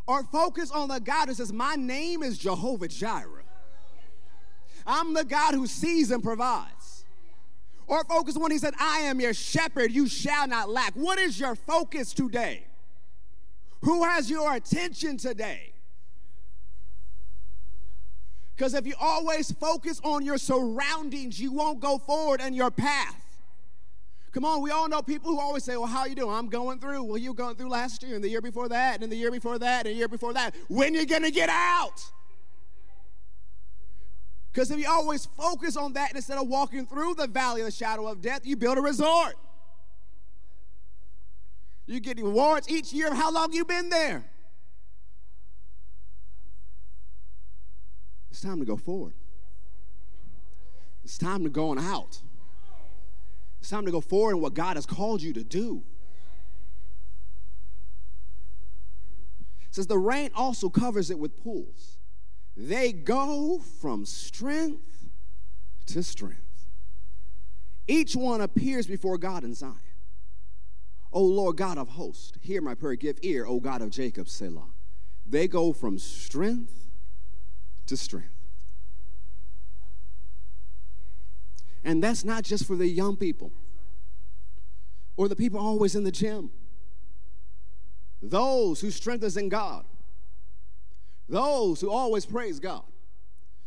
or 0.07 0.23
focus 0.25 0.71
on 0.71 0.89
the 0.89 1.01
God 1.01 1.29
who 1.29 1.35
says, 1.35 1.53
My 1.53 1.77
name 1.77 2.23
is 2.23 2.37
Jehovah 2.37 2.89
Jireh. 2.89 3.45
I'm 4.87 5.15
the 5.15 5.25
God 5.25 5.55
who 5.55 5.67
sees 5.67 6.11
and 6.11 6.23
provides. 6.23 7.05
Or 7.87 8.03
focus 8.05 8.37
on 8.37 8.43
when 8.43 8.53
he 8.53 8.59
said, 8.59 8.75
I 8.81 9.01
am 9.01 9.21
your 9.21 9.35
shepherd, 9.35 9.93
you 9.93 10.09
shall 10.09 10.49
not 10.49 10.69
lack. 10.69 10.95
What 10.95 11.19
is 11.19 11.39
your 11.39 11.55
focus 11.55 12.13
today? 12.13 12.65
Who 13.83 14.05
has 14.05 14.31
your 14.31 14.55
attention 14.55 15.19
today? 15.19 15.74
Because 18.57 18.75
if 18.75 18.87
you 18.87 18.95
always 19.01 19.51
focus 19.53 20.01
on 20.05 20.25
your 20.25 20.39
surroundings, 20.39 21.41
you 21.41 21.53
won't 21.53 21.81
go 21.81 21.99
forward 21.99 22.41
in 22.41 22.55
your 22.55 22.71
path. 22.71 23.21
Come 24.31 24.45
on, 24.45 24.63
we 24.63 24.71
all 24.71 24.89
know 24.89 25.01
people 25.01 25.31
who 25.31 25.41
always 25.41 25.65
say, 25.65 25.77
Well, 25.77 25.87
how 25.87 26.01
are 26.01 26.09
you 26.09 26.15
doing? 26.15 26.35
I'm 26.35 26.49
going 26.49 26.81
through. 26.81 27.05
Well, 27.05 27.19
you 27.19 27.31
were 27.31 27.37
going 27.37 27.57
through 27.57 27.69
last 27.69 28.03
year 28.03 28.17
and 28.17 28.23
the 28.23 28.29
year 28.29 28.41
before 28.41 28.69
that, 28.69 29.03
and 29.03 29.11
the 29.11 29.17
year 29.17 29.31
before 29.31 29.59
that, 29.59 29.87
and 29.87 29.95
the 29.95 29.99
year 29.99 30.09
before 30.09 30.33
that. 30.33 30.55
When 30.69 30.95
you 30.95 31.07
gonna 31.07 31.31
get 31.31 31.49
out? 31.49 32.05
Because 34.53 34.71
if 34.71 34.79
you 34.79 34.87
always 34.89 35.27
focus 35.27 35.77
on 35.77 35.95
that 35.95 36.15
instead 36.15 36.39
of 36.39 36.47
walking 36.47 36.87
through 36.87 37.15
the 37.15 37.27
valley 37.27 37.61
of 37.61 37.67
the 37.67 37.73
shadow 37.73 38.07
of 38.07 38.23
death, 38.23 38.47
you 38.47 38.57
build 38.57 38.79
a 38.79 38.81
resort. 38.81 39.35
You 41.87 42.01
get 42.01 42.19
rewards 42.19 42.69
each 42.69 42.93
year 42.93 43.09
of 43.09 43.17
how 43.17 43.33
long 43.33 43.53
you've 43.53 43.69
been 43.69 43.89
there. 43.89 44.25
It's 48.35 48.43
time 48.43 48.59
to 48.59 48.65
go 48.65 48.77
forward. 48.77 49.15
It's 51.05 51.17
time 51.17 51.45
to 51.45 51.49
go 51.49 51.69
on 51.69 51.79
out. 51.79 52.21
It's 53.61 53.71
time 53.71 53.85
to 53.87 53.93
go 53.93 54.01
forward 54.01 54.33
in 54.35 54.41
what 54.41 54.55
God 54.55 54.75
has 54.75 54.87
called 54.87 55.23
you 55.23 55.33
to 55.35 55.45
do. 55.45 55.85
It 59.61 59.73
says 59.77 59.87
the 59.87 59.99
rain 59.99 60.33
also 60.35 60.69
covers 60.69 61.13
it 61.13 61.19
with 61.21 61.41
pools. 61.45 61.99
They 62.57 62.91
go 62.91 63.61
from 63.81 64.05
strength 64.05 65.07
to 65.87 66.03
strength. 66.03 66.67
Each 67.87 68.17
one 68.17 68.41
appears 68.41 68.89
before 68.89 69.17
God 69.17 69.45
in 69.45 69.55
Zion. 69.55 69.77
O 71.13 71.23
Lord 71.23 71.57
God 71.57 71.79
of 71.79 71.91
hosts, 71.91 72.33
hear 72.41 72.61
my 72.61 72.75
prayer. 72.75 72.97
Give 72.97 73.17
ear, 73.23 73.47
O 73.47 73.61
God 73.61 73.81
of 73.81 73.91
Jacob, 73.91 74.29
Selah. 74.29 74.73
They 75.25 75.47
go 75.47 75.73
from 75.73 76.01
strength 76.01 76.84
to 77.87 77.97
strength. 77.97 78.29
And 81.85 82.03
that's 82.03 82.25
not 82.25 82.45
just 82.45 82.67
for 82.67 82.77
the 82.77 82.87
young 82.87 83.17
people 83.17 83.53
or 85.17 85.29
the 85.29 85.37
people 85.37 85.61
always 85.61 85.95
in 85.95 86.05
the 86.05 86.11
gym. 86.11 86.51
Those 88.23 88.81
who 88.81 88.91
strengthens 88.91 89.37
in 89.37 89.49
God. 89.49 89.85
Those 91.29 91.81
who 91.81 91.91
always 91.91 92.25
praise 92.25 92.59
God. 92.59 92.85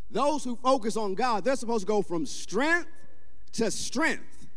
Those 0.09 0.43
who 0.43 0.55
focus 0.55 0.97
on 0.97 1.15
God, 1.15 1.43
they're 1.43 1.55
supposed 1.55 1.86
to 1.86 1.88
go 1.88 2.01
from 2.01 2.25
strength 2.25 2.89
to 3.53 3.69
strength. 3.69 4.47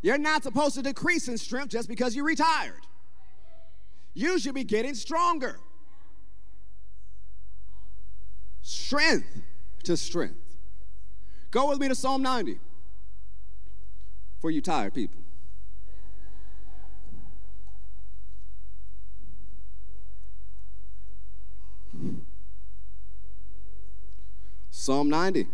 You're 0.00 0.18
not 0.18 0.42
supposed 0.42 0.76
to 0.76 0.82
decrease 0.82 1.28
in 1.28 1.36
strength 1.38 1.70
just 1.70 1.88
because 1.88 2.14
you're 2.14 2.24
retired. 2.24 2.86
You 4.14 4.38
should 4.38 4.54
be 4.54 4.64
getting 4.64 4.94
stronger 4.94 5.58
strength 8.66 9.42
to 9.84 9.96
strength. 9.96 10.56
Go 11.52 11.68
with 11.68 11.78
me 11.78 11.86
to 11.86 11.94
Psalm 11.94 12.20
90 12.20 12.58
for 14.40 14.50
you 14.50 14.60
tired 14.60 14.92
people. 14.92 15.20
Psalm 24.70 25.08
90. 25.08 25.46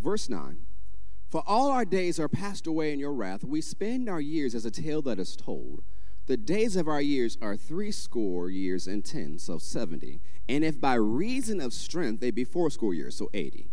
Verse 0.00 0.28
9. 0.28 0.71
For 1.32 1.42
all 1.46 1.70
our 1.70 1.86
days 1.86 2.20
are 2.20 2.28
passed 2.28 2.66
away 2.66 2.92
in 2.92 2.98
your 2.98 3.14
wrath. 3.14 3.42
We 3.42 3.62
spend 3.62 4.06
our 4.06 4.20
years 4.20 4.54
as 4.54 4.66
a 4.66 4.70
tale 4.70 5.00
that 5.00 5.18
is 5.18 5.34
told. 5.34 5.82
The 6.26 6.36
days 6.36 6.76
of 6.76 6.88
our 6.88 7.00
years 7.00 7.38
are 7.40 7.56
threescore 7.56 8.50
years 8.50 8.86
and 8.86 9.02
ten, 9.02 9.38
so 9.38 9.56
seventy. 9.56 10.20
And 10.46 10.62
if 10.62 10.78
by 10.78 10.92
reason 10.92 11.58
of 11.58 11.72
strength 11.72 12.20
they 12.20 12.32
be 12.32 12.44
fourscore 12.44 12.92
years, 12.92 13.16
so 13.16 13.30
eighty. 13.32 13.70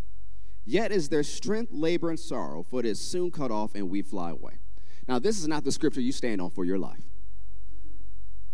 Yet 0.63 0.93
is 0.93 1.09
their 1.09 1.21
strength, 1.21 1.73
labor, 1.73 2.09
and 2.09 2.17
sorrow, 2.17 2.63
for 2.63 2.79
it 2.79 2.85
is 2.85 2.97
soon 2.97 3.29
cut 3.29 3.51
off, 3.51 3.75
and 3.75 3.89
we 3.89 4.03
fly 4.03 4.29
away. 4.29 4.59
Now, 5.09 5.19
this 5.19 5.37
is 5.37 5.47
not 5.49 5.65
the 5.65 5.73
scripture 5.73 5.99
you 5.99 6.13
stand 6.13 6.39
on 6.39 6.51
for 6.51 6.63
your 6.63 6.79
life. 6.79 7.03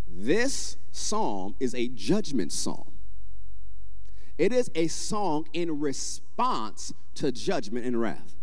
This 0.07 0.77
psalm 0.91 1.53
is 1.59 1.75
a 1.75 1.89
judgment 1.89 2.51
psalm. 2.51 2.91
It 4.39 4.51
is 4.51 4.71
a 4.73 4.87
song 4.87 5.47
in 5.53 5.79
response 5.79 6.91
to 7.13 7.31
judgment 7.31 7.85
and 7.85 8.01
wrath. 8.01 8.35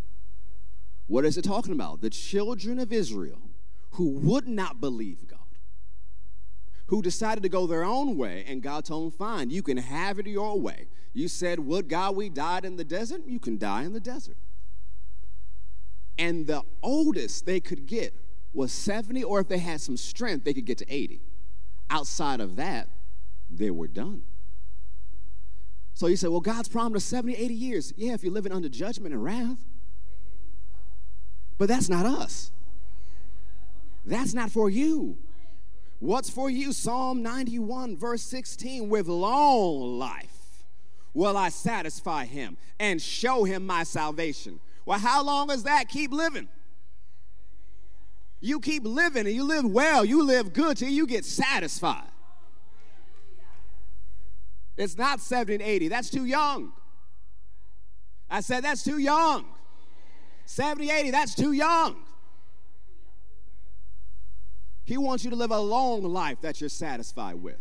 What 1.07 1.25
is 1.25 1.37
it 1.37 1.43
talking 1.43 1.73
about? 1.73 2.01
The 2.01 2.11
children 2.11 2.79
of 2.79 2.93
Israel 2.93 3.41
who 3.93 4.11
would 4.11 4.49
not 4.49 4.81
believe 4.81 5.27
God, 5.27 5.39
who 6.87 7.03
decided 7.03 7.43
to 7.43 7.49
go 7.49 7.67
their 7.67 7.85
own 7.85 8.17
way, 8.17 8.45
and 8.47 8.63
God 8.63 8.85
told 8.85 9.13
them, 9.13 9.19
Fine, 9.19 9.51
you 9.51 9.63
can 9.63 9.77
have 9.77 10.19
it 10.19 10.27
your 10.27 10.59
way. 10.59 10.89
You 11.13 11.29
said, 11.29 11.59
Would 11.61 11.89
God 11.89 12.17
we 12.17 12.29
died 12.29 12.65
in 12.65 12.77
the 12.77 12.85
desert? 12.85 13.23
You 13.27 13.39
can 13.39 13.59
die 13.59 13.83
in 13.83 13.93
the 13.93 14.01
desert. 14.01 14.37
And 16.19 16.47
the 16.47 16.63
oldest 16.83 17.47
they 17.47 17.61
could 17.61 17.87
get 17.87 18.15
was 18.55 18.73
70, 18.73 19.25
or 19.25 19.41
if 19.41 19.49
they 19.49 19.59
had 19.59 19.81
some 19.81 19.97
strength, 19.97 20.45
they 20.45 20.55
could 20.55 20.67
get 20.67 20.79
to 20.79 20.93
80. 20.93 21.21
Outside 21.91 22.41
of 22.41 22.57
that, 22.57 22.89
they 23.51 23.71
were 23.71 23.89
done. 23.89 24.23
So 25.95 26.07
you 26.07 26.17
say, 26.17 26.29
well, 26.29 26.41
God's 26.41 26.69
promised 26.69 27.09
70, 27.09 27.37
80 27.37 27.55
years. 27.55 27.93
Yeah, 27.97 28.15
if 28.15 28.25
you're 28.25 28.33
living 28.33 28.53
under 28.53 28.69
judgment 28.69 29.15
and 29.15 29.23
wrath. 29.23 29.59
But 31.59 31.69
that's 31.69 31.89
not 31.89 32.07
us. 32.07 32.51
That's 34.05 34.35
not 34.35 34.51
for 34.51 34.69
you. 34.69 35.19
What's 36.01 36.29
for 36.29 36.51
you? 36.51 36.73
Psalm 36.73 37.23
91, 37.23 37.97
verse 37.97 38.23
16 38.23 38.89
with 38.89 39.07
long 39.07 39.99
life 39.99 40.65
will 41.15 41.37
I 41.37 41.51
satisfy 41.51 42.25
him 42.25 42.57
and 42.81 43.01
show 43.01 43.45
him 43.45 43.67
my 43.67 43.85
salvation. 43.85 44.59
Well, 44.85 44.99
how 44.99 45.23
long 45.23 45.51
is 45.51 45.63
that? 45.63 45.89
Keep 45.89 46.13
living. 46.13 46.49
You 48.41 48.59
keep 48.59 48.85
living 48.85 49.27
and 49.27 49.35
you 49.35 49.45
live 49.45 49.65
well, 49.65 50.05
you 50.05 50.25
live 50.25 50.53
good 50.53 50.77
till 50.77 50.89
you 50.89 51.07
get 51.07 51.25
satisfied. 51.25 52.09
It's 54.77 54.99
not 54.99 55.21
70 55.21 55.55
and 55.55 55.63
80. 55.63 55.89
That's 55.89 56.11
too 56.11 56.25
young. 56.25 56.73
I 58.29 58.41
said 58.41 58.65
that's 58.65 58.83
too 58.83 58.99
young. 58.99 59.45
70, 60.47 60.91
80, 60.91 61.11
that's 61.11 61.35
too 61.35 61.53
young. 61.53 61.97
He 64.85 64.97
wants 64.97 65.25
you 65.25 65.31
to 65.31 65.37
live 65.37 65.51
a 65.51 65.61
long 65.61 66.03
life 66.03 66.41
that 66.43 66.61
you're 66.61 66.71
satisfied 66.71 67.37
with. 67.37 67.59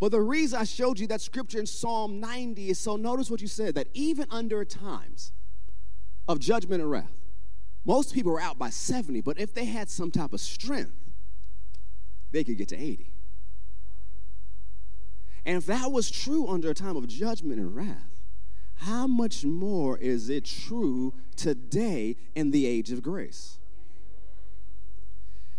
But 0.00 0.12
the 0.12 0.20
reason 0.20 0.60
I 0.60 0.64
showed 0.64 0.98
you 0.98 1.06
that 1.08 1.20
scripture 1.20 1.58
in 1.58 1.66
Psalm 1.66 2.20
90 2.20 2.70
is 2.70 2.78
so 2.78 2.96
notice 2.96 3.30
what 3.30 3.40
you 3.40 3.48
said 3.48 3.74
that 3.74 3.88
even 3.94 4.26
under 4.30 4.64
times 4.64 5.32
of 6.28 6.38
judgment 6.38 6.80
and 6.80 6.90
wrath, 6.90 7.18
most 7.84 8.14
people 8.14 8.32
were 8.32 8.40
out 8.40 8.58
by 8.58 8.70
70, 8.70 9.22
but 9.22 9.38
if 9.40 9.54
they 9.54 9.64
had 9.64 9.88
some 9.88 10.10
type 10.10 10.32
of 10.32 10.40
strength, 10.40 10.92
they 12.30 12.44
could 12.44 12.58
get 12.58 12.68
to 12.68 12.78
80. 12.78 13.10
And 15.44 15.56
if 15.56 15.66
that 15.66 15.90
was 15.90 16.10
true 16.10 16.46
under 16.46 16.70
a 16.70 16.74
time 16.74 16.96
of 16.96 17.08
judgment 17.08 17.58
and 17.58 17.74
wrath, 17.74 18.17
how 18.78 19.06
much 19.06 19.44
more 19.44 19.98
is 19.98 20.28
it 20.28 20.44
true 20.44 21.12
today 21.36 22.16
in 22.34 22.50
the 22.50 22.66
age 22.66 22.90
of 22.92 23.02
grace? 23.02 23.58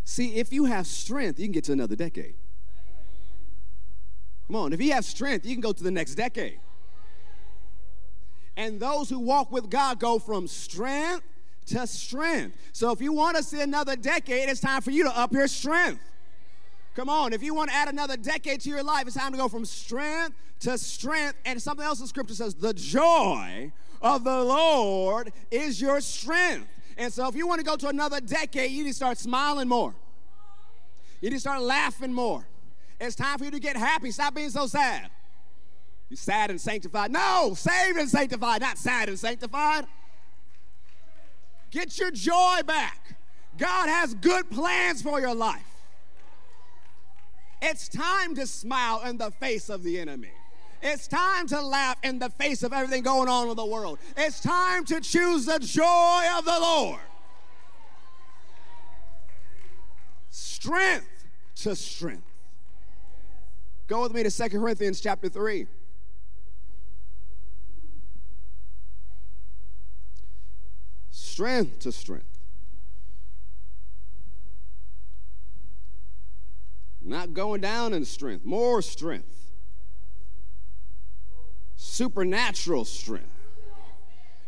See, 0.05 0.35
if 0.35 0.51
you 0.51 0.65
have 0.65 0.88
strength, 0.88 1.39
you 1.39 1.45
can 1.45 1.51
get 1.51 1.65
to 1.65 1.73
another 1.73 1.95
decade. 1.95 2.35
Come 4.47 4.55
on, 4.55 4.73
if 4.73 4.81
you 4.81 4.93
have 4.93 5.05
strength, 5.05 5.45
you 5.45 5.53
can 5.53 5.61
go 5.61 5.71
to 5.71 5.83
the 5.83 5.91
next 5.91 6.15
decade. 6.15 6.59
And 8.57 8.79
those 8.79 9.09
who 9.09 9.19
walk 9.19 9.51
with 9.51 9.69
God 9.69 9.99
go 9.99 10.17
from 10.17 10.47
strength 10.47 11.23
to 11.67 11.85
strength. 11.85 12.57
So 12.71 12.91
if 12.91 13.01
you 13.01 13.13
want 13.13 13.38
to 13.38 13.43
see 13.43 13.61
another 13.61 13.95
decade, 13.95 14.49
it's 14.49 14.59
time 14.59 14.81
for 14.81 14.91
you 14.91 15.03
to 15.03 15.17
up 15.17 15.31
your 15.31 15.47
strength. 15.47 16.01
Come 17.00 17.08
on, 17.08 17.32
if 17.32 17.41
you 17.41 17.53
want 17.53 17.70
to 17.70 17.75
add 17.77 17.88
another 17.88 18.18
decade 18.18 18.60
to 18.60 18.70
your 18.70 18.84
life, 18.84 19.08
it's 19.08 19.15
time 19.15 19.32
to 19.32 19.38
go 19.38 19.48
from 19.48 19.63
strength 19.63 20.36
to 20.60 20.77
strength. 20.77 21.38
And 21.46 21.62
something 21.62 21.86
else 21.86 22.01
in 22.01 22.08
scripture 22.08 22.34
says, 22.34 22.56
the 22.56 22.74
joy 22.74 23.72
of 24.01 24.25
the 24.25 24.44
Lord 24.44 25.32
is 25.50 25.79
your 25.79 26.01
strength. 26.01 26.68
And 26.98 27.13
so 27.13 27.29
if 27.29 27.38
you 27.38 27.48
want 27.48 27.62
to 27.62 27.65
go 27.65 27.77
to 27.77 27.88
another 27.88 28.20
decade, 28.20 28.72
you 28.72 28.84
need 28.84 28.89
to 28.89 28.96
start 28.96 29.18
smiling 29.18 29.70
more. 29.70 29.96
You 31.22 31.29
need 31.29 31.38
to 31.38 31.39
start 31.39 31.62
laughing 31.62 32.12
more. 32.12 32.46
It's 33.00 33.15
time 33.15 33.38
for 33.38 33.46
you 33.46 33.51
to 33.51 33.62
get 33.62 33.77
happy. 33.77 34.12
Stop 34.12 34.36
being 34.36 34.50
so 34.50 34.68
sad. 34.68 35.10
You 36.10 36.18
sad 36.18 36.50
and 36.50 36.60
sanctified. 36.60 37.12
No, 37.12 37.53
saved 37.56 37.98
and 37.98 38.10
sanctified, 38.10 38.60
not 38.60 38.77
sad 38.77 39.08
and 39.08 39.18
sanctified. 39.18 39.88
Get 41.72 41.98
your 41.98 42.12
joy 42.12 42.60
back. 42.65 43.15
God 43.58 43.88
has 43.88 44.16
good 44.16 44.50
plans 44.50 45.01
for 45.01 45.22
your 45.22 45.33
life. 45.33 45.78
It's 47.61 47.89
time 47.89 48.35
to 48.35 48.48
smile 48.48 49.01
in 49.03 49.17
the 49.17 49.31
face 49.31 49.69
of 49.69 49.83
the 49.83 50.00
enemy. 50.00 50.31
It's 50.81 51.07
time 51.07 51.45
to 51.48 51.61
laugh 51.61 51.98
in 52.03 52.19
the 52.19 52.29
face 52.29 52.63
of 52.63 52.72
everything 52.72 53.03
going 53.03 53.27
on 53.27 53.50
in 53.50 53.55
the 53.55 53.65
world. 53.65 54.00
It's 54.15 54.39
time 54.39 54.85
to 54.85 55.01
choose 55.01 55.45
the 55.45 55.59
joy 55.59 56.24
of 56.37 56.45
the 56.45 56.57
Lord. 56.59 57.01
Strength 60.29 61.25
to 61.55 61.75
strength. 61.75 62.24
Go 63.87 64.03
with 64.03 64.13
me 64.13 64.24
to 64.24 64.31
Second 64.31 64.61
Corinthians 64.61 65.01
chapter 65.01 65.27
3. 65.27 65.67
Strength 71.11 71.79
to 71.79 71.91
strength. 71.91 72.28
Not 77.09 77.33
going 77.33 77.59
down 77.59 77.93
in 77.93 78.05
strength, 78.05 78.45
more 78.45 78.83
strength. 78.83 79.51
Supernatural 81.75 82.85
strength. 82.85 83.25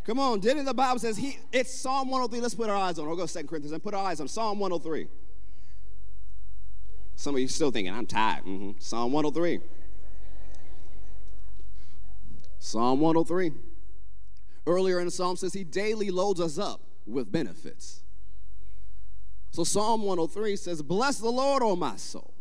Come 0.04 0.20
on, 0.20 0.38
didn't 0.38 0.64
the 0.64 0.74
Bible 0.74 1.00
says 1.00 1.16
he 1.16 1.38
it's 1.52 1.74
Psalm 1.74 2.08
103. 2.08 2.40
Let's 2.40 2.54
put 2.54 2.70
our 2.70 2.76
eyes 2.76 3.00
on. 3.00 3.06
We'll 3.08 3.16
go 3.16 3.26
Second 3.26 3.48
Corinthians 3.48 3.72
and 3.72 3.82
put 3.82 3.94
our 3.94 4.06
eyes 4.06 4.20
on 4.20 4.28
Psalm 4.28 4.60
103. 4.60 5.08
Some 7.16 7.34
of 7.34 7.40
you 7.40 7.48
still 7.48 7.72
thinking, 7.72 7.92
I'm 7.92 8.06
tired. 8.06 8.44
Mm-hmm. 8.44 8.78
Psalm 8.78 9.12
103. 9.12 9.60
Psalm 12.60 13.00
103. 13.00 13.52
Earlier 14.68 15.00
in 15.00 15.06
the 15.06 15.10
Psalm 15.10 15.36
says 15.36 15.52
he 15.52 15.64
daily 15.64 16.12
loads 16.12 16.40
us 16.40 16.58
up 16.58 16.80
with 17.06 17.32
benefits. 17.32 18.04
So 19.50 19.64
Psalm 19.64 20.02
103 20.02 20.54
says, 20.54 20.80
Bless 20.80 21.18
the 21.18 21.28
Lord, 21.28 21.64
O 21.64 21.74
my 21.74 21.96
soul, 21.96 22.31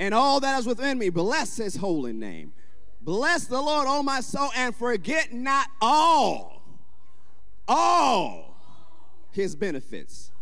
and 0.00 0.14
all 0.14 0.40
that 0.40 0.58
is 0.58 0.66
within 0.66 0.98
me. 0.98 1.10
Bless 1.10 1.58
his 1.58 1.76
holy 1.76 2.14
name. 2.14 2.54
Bless 3.02 3.44
the 3.44 3.60
Lord, 3.60 3.86
O 3.86 4.02
my 4.02 4.20
soul, 4.20 4.50
and 4.56 4.74
forget 4.74 5.32
not 5.32 5.68
all, 5.80 6.62
all 7.68 8.56
his 9.30 9.54
benefits. 9.54 10.32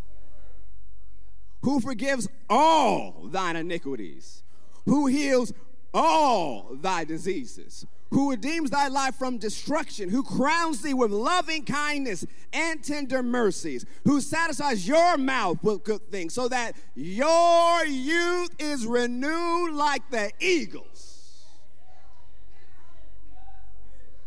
Who 1.63 1.81
forgives 1.81 2.29
all 2.49 3.27
thine 3.33 3.57
iniquities, 3.57 4.45
who 4.87 5.09
heals 5.09 5.53
all 5.93 6.77
thy 6.81 7.03
diseases, 7.03 7.85
who 8.11 8.31
redeems 8.31 8.71
thy 8.71 8.89
life 8.89 9.15
from 9.17 9.39
destruction, 9.39 10.09
who 10.09 10.23
crowns 10.23 10.81
thee 10.83 10.95
with 10.95 11.11
loving 11.11 11.65
kindness 11.65 12.25
and 12.53 12.83
tender 12.83 13.23
mercies, 13.23 13.85
who 14.05 14.21
satisfies 14.21 14.89
your 14.89 15.19
mouth 15.19 15.63
with 15.63 15.85
good 15.85 16.11
things, 16.11 16.33
so 16.33 16.49
that 16.49 16.75
your 16.95 17.85
youth 17.85 18.51
is 18.59 18.87
renewed 18.87 19.73
like 19.73 20.09
the 20.11 20.31
eagles. 20.41 21.45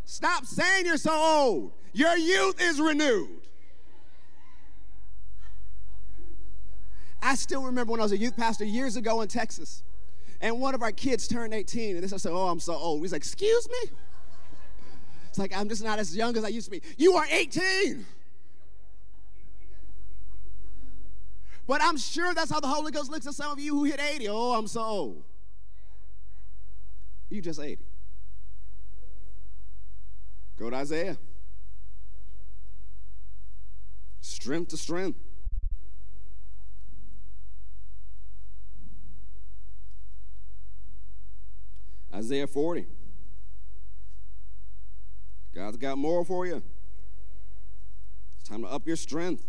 Stop 0.04 0.44
saying 0.44 0.86
you're 0.86 0.96
so 0.96 1.12
old. 1.12 1.72
Your 1.92 2.16
youth 2.16 2.60
is 2.60 2.80
renewed. 2.80 3.40
I 7.22 7.34
still 7.34 7.62
remember 7.62 7.92
when 7.92 8.00
I 8.00 8.02
was 8.02 8.12
a 8.12 8.18
youth 8.18 8.36
pastor 8.36 8.64
years 8.64 8.96
ago 8.96 9.20
in 9.20 9.28
Texas, 9.28 9.82
and 10.42 10.60
one 10.60 10.74
of 10.74 10.82
our 10.82 10.92
kids 10.92 11.28
turned 11.28 11.54
18, 11.54 11.96
and 11.96 12.04
they 12.04 12.18
said, 12.18 12.32
Oh, 12.32 12.48
I'm 12.48 12.60
so 12.60 12.74
old. 12.74 13.00
He's 13.00 13.12
like, 13.12 13.22
Excuse 13.22 13.68
me? 13.70 13.92
It's 15.28 15.38
like, 15.38 15.56
I'm 15.56 15.68
just 15.68 15.82
not 15.82 15.98
as 15.98 16.14
young 16.14 16.36
as 16.36 16.44
I 16.44 16.48
used 16.48 16.66
to 16.66 16.70
be. 16.72 16.82
You 16.98 17.14
are 17.14 17.24
18. 17.30 18.04
But 21.66 21.80
I'm 21.82 21.96
sure 21.96 22.34
that's 22.34 22.50
how 22.50 22.60
the 22.60 22.66
Holy 22.66 22.92
Ghost 22.92 23.10
looks 23.10 23.26
at 23.26 23.32
some 23.32 23.50
of 23.50 23.58
you 23.58 23.74
who 23.74 23.84
hit 23.84 23.98
80. 23.98 24.28
Oh, 24.28 24.52
I'm 24.52 24.66
so 24.66 24.82
old. 24.82 25.24
You 27.30 27.40
just 27.40 27.60
80. 27.60 27.82
Go 30.58 30.68
to 30.68 30.76
Isaiah. 30.76 31.16
Strength 34.20 34.68
to 34.68 34.76
strength. 34.76 35.18
Isaiah 42.14 42.46
40. 42.46 42.86
God's 45.54 45.76
got 45.76 45.98
more 45.98 46.24
for 46.24 46.46
you. 46.46 46.62
It's 48.38 48.48
time 48.48 48.62
to 48.62 48.68
up 48.68 48.86
your 48.86 48.96
strength. 48.96 49.44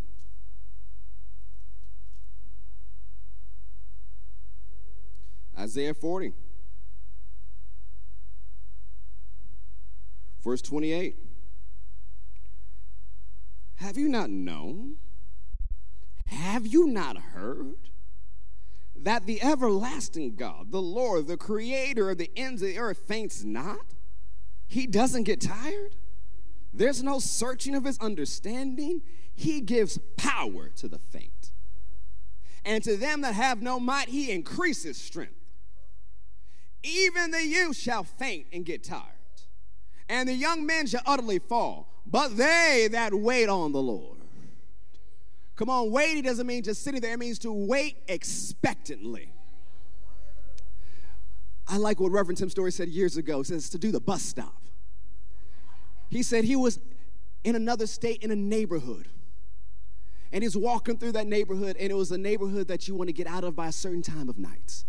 Isaiah 5.58 5.94
40. 5.94 6.34
Verse 10.44 10.62
28. 10.62 11.16
Have 13.76 13.98
you 13.98 14.10
not 14.10 14.30
known? 14.30 14.96
Have 16.28 16.68
you 16.68 16.88
not 16.88 17.18
heard? 17.18 17.90
That 18.96 19.26
the 19.26 19.42
everlasting 19.42 20.36
God, 20.36 20.72
the 20.72 20.82
Lord, 20.82 21.28
the 21.28 21.38
creator 21.38 22.12
of 22.12 22.18
the 22.18 22.32
ends 22.36 22.62
of 22.62 22.70
the 22.70 22.80
earth, 22.80 23.00
faints 23.08 23.44
not? 23.44 23.86
He 24.68 24.88
doesn't 24.88 25.24
get 25.24 25.42
tired? 25.42 25.96
There's 26.74 27.04
no 27.04 27.20
searching 27.20 27.76
of 27.76 27.84
his 27.84 28.00
understanding. 28.00 29.02
He 29.34 29.62
gives 29.62 30.00
power 30.18 30.70
to 30.78 30.88
the 30.88 31.00
faint. 31.00 31.52
And 32.66 32.84
to 32.84 32.96
them 32.96 33.22
that 33.22 33.36
have 33.36 33.62
no 33.62 33.80
might, 33.80 34.10
he 34.10 34.32
increases 34.32 34.98
strength. 34.98 35.36
Even 36.82 37.32
the 37.32 37.46
youth 37.46 37.78
shall 37.78 38.04
faint 38.04 38.48
and 38.52 38.66
get 38.66 38.84
tired, 38.84 39.04
and 40.10 40.28
the 40.28 40.34
young 40.34 40.66
men 40.66 40.86
shall 40.86 41.02
utterly 41.06 41.40
fall. 41.40 42.02
But 42.06 42.36
they 42.36 42.90
that 42.92 43.14
wait 43.14 43.48
on 43.48 43.72
the 43.72 43.82
Lord. 43.82 44.20
Come 45.56 45.70
on, 45.70 45.92
waiting 45.92 46.24
doesn't 46.24 46.48
mean 46.48 46.64
just 46.64 46.84
sitting 46.84 47.02
there, 47.02 47.14
it 47.14 47.20
means 47.20 47.40
to 47.40 47.52
wait 47.52 47.98
expectantly. 48.08 49.34
I 51.68 51.78
like 51.78 52.00
what 52.00 52.12
Reverend 52.12 52.38
Tim 52.38 52.50
Storey 52.50 52.72
said 52.72 52.90
years 52.90 53.18
ago. 53.18 53.40
He 53.40 53.46
says 53.46 53.70
to 53.70 53.78
do 53.78 53.92
the 53.92 54.02
bus 54.02 54.22
stop. 54.22 54.62
He 56.10 56.24
said 56.24 56.44
he 56.44 56.56
was 56.56 56.80
in 57.44 57.56
another 57.56 57.88
state 57.88 58.24
in 58.24 58.32
a 58.32 58.36
neighborhood. 58.36 59.08
And 60.32 60.44
he's 60.44 60.58
walking 60.58 60.98
through 60.98 61.12
that 61.14 61.28
neighborhood, 61.28 61.78
and 61.80 61.92
it 61.92 61.96
was 61.96 62.12
a 62.12 62.18
neighborhood 62.18 62.68
that 62.68 62.88
you 62.88 62.96
want 62.96 63.08
to 63.10 63.14
get 63.14 63.28
out 63.28 63.44
of 63.44 63.56
by 63.56 63.68
a 63.68 63.72
certain 63.72 64.02
time 64.02 64.30
of 64.30 64.38
night. 64.38 64.84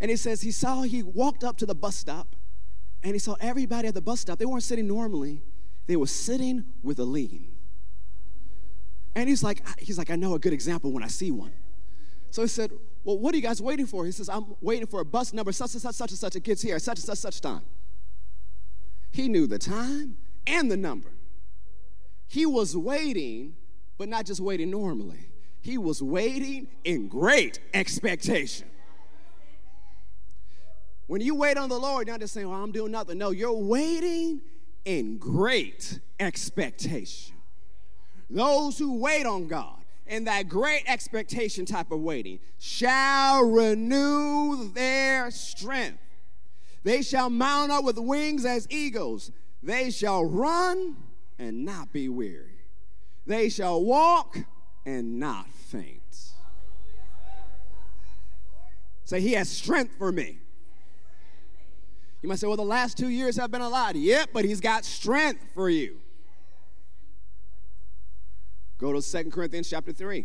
And 0.00 0.10
he 0.10 0.16
says 0.16 0.42
he 0.42 0.50
saw, 0.50 0.82
he 0.82 1.02
walked 1.02 1.44
up 1.44 1.56
to 1.58 1.66
the 1.66 1.74
bus 1.74 1.96
stop, 1.96 2.36
and 3.02 3.14
he 3.14 3.18
saw 3.18 3.36
everybody 3.40 3.88
at 3.88 3.94
the 3.94 4.02
bus 4.02 4.20
stop. 4.20 4.38
They 4.38 4.44
weren't 4.44 4.62
sitting 4.62 4.86
normally, 4.86 5.42
they 5.86 5.96
were 5.96 6.06
sitting 6.06 6.64
with 6.82 6.98
a 6.98 7.04
lean. 7.04 7.57
And 9.14 9.28
he's 9.28 9.42
like, 9.42 9.62
he's 9.78 9.98
like, 9.98 10.10
I 10.10 10.16
know 10.16 10.34
a 10.34 10.38
good 10.38 10.52
example 10.52 10.92
when 10.92 11.02
I 11.02 11.08
see 11.08 11.30
one. 11.30 11.52
So 12.30 12.42
he 12.42 12.48
said, 12.48 12.70
Well, 13.04 13.18
what 13.18 13.34
are 13.34 13.36
you 13.36 13.42
guys 13.42 13.60
waiting 13.60 13.86
for? 13.86 14.04
He 14.04 14.12
says, 14.12 14.28
I'm 14.28 14.54
waiting 14.60 14.86
for 14.86 15.00
a 15.00 15.04
bus 15.04 15.32
number, 15.32 15.52
such 15.52 15.72
and 15.72 15.82
such, 15.82 15.94
such 15.94 16.10
and 16.10 16.18
such. 16.18 16.36
It 16.36 16.42
gets 16.42 16.62
here 16.62 16.76
at 16.76 16.82
such 16.82 16.98
and 16.98 17.04
such, 17.04 17.18
such 17.18 17.40
time. 17.40 17.62
He 19.10 19.28
knew 19.28 19.46
the 19.46 19.58
time 19.58 20.18
and 20.46 20.70
the 20.70 20.76
number. 20.76 21.10
He 22.26 22.44
was 22.44 22.76
waiting, 22.76 23.56
but 23.96 24.08
not 24.08 24.26
just 24.26 24.40
waiting 24.40 24.70
normally. 24.70 25.30
He 25.60 25.78
was 25.78 26.02
waiting 26.02 26.68
in 26.84 27.08
great 27.08 27.58
expectation. 27.72 28.68
When 31.06 31.22
you 31.22 31.34
wait 31.34 31.56
on 31.56 31.70
the 31.70 31.78
Lord, 31.78 32.06
you're 32.06 32.14
not 32.14 32.20
just 32.20 32.34
saying, 32.34 32.48
well, 32.48 32.62
I'm 32.62 32.70
doing 32.70 32.92
nothing. 32.92 33.16
No, 33.16 33.30
you're 33.30 33.52
waiting 33.52 34.42
in 34.84 35.16
great 35.16 36.00
expectation. 36.20 37.37
Those 38.30 38.78
who 38.78 38.98
wait 38.98 39.26
on 39.26 39.48
God 39.48 39.76
in 40.06 40.24
that 40.24 40.48
great 40.48 40.84
expectation 40.86 41.64
type 41.64 41.90
of 41.90 42.00
waiting 42.00 42.38
shall 42.58 43.44
renew 43.44 44.70
their 44.72 45.30
strength. 45.30 45.98
They 46.82 47.02
shall 47.02 47.30
mount 47.30 47.70
up 47.70 47.84
with 47.84 47.98
wings 47.98 48.44
as 48.44 48.66
eagles. 48.70 49.30
They 49.62 49.90
shall 49.90 50.24
run 50.24 50.96
and 51.38 51.64
not 51.64 51.92
be 51.92 52.08
weary. 52.08 52.64
They 53.26 53.48
shall 53.48 53.82
walk 53.82 54.38
and 54.86 55.18
not 55.18 55.50
faint. 55.50 56.02
Say, 59.04 59.20
He 59.20 59.32
has 59.32 59.48
strength 59.48 59.94
for 59.96 60.12
me. 60.12 60.38
You 62.22 62.28
might 62.28 62.38
say, 62.38 62.46
Well, 62.46 62.56
the 62.56 62.62
last 62.62 62.98
two 62.98 63.08
years 63.08 63.36
have 63.36 63.50
been 63.50 63.62
a 63.62 63.68
lot. 63.68 63.96
Yep, 63.96 64.30
but 64.32 64.44
He's 64.44 64.60
got 64.60 64.84
strength 64.84 65.44
for 65.54 65.68
you. 65.68 66.00
Go 68.78 68.92
to 68.92 69.02
Second 69.02 69.32
Corinthians 69.32 69.68
chapter 69.68 69.92
3. 69.92 70.24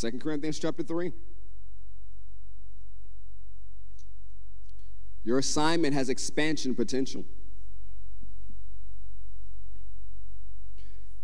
2 0.00 0.10
Corinthians 0.18 0.58
chapter 0.58 0.82
3. 0.82 1.12
Your 5.22 5.38
assignment 5.38 5.94
has 5.94 6.08
expansion 6.08 6.74
potential. 6.74 7.24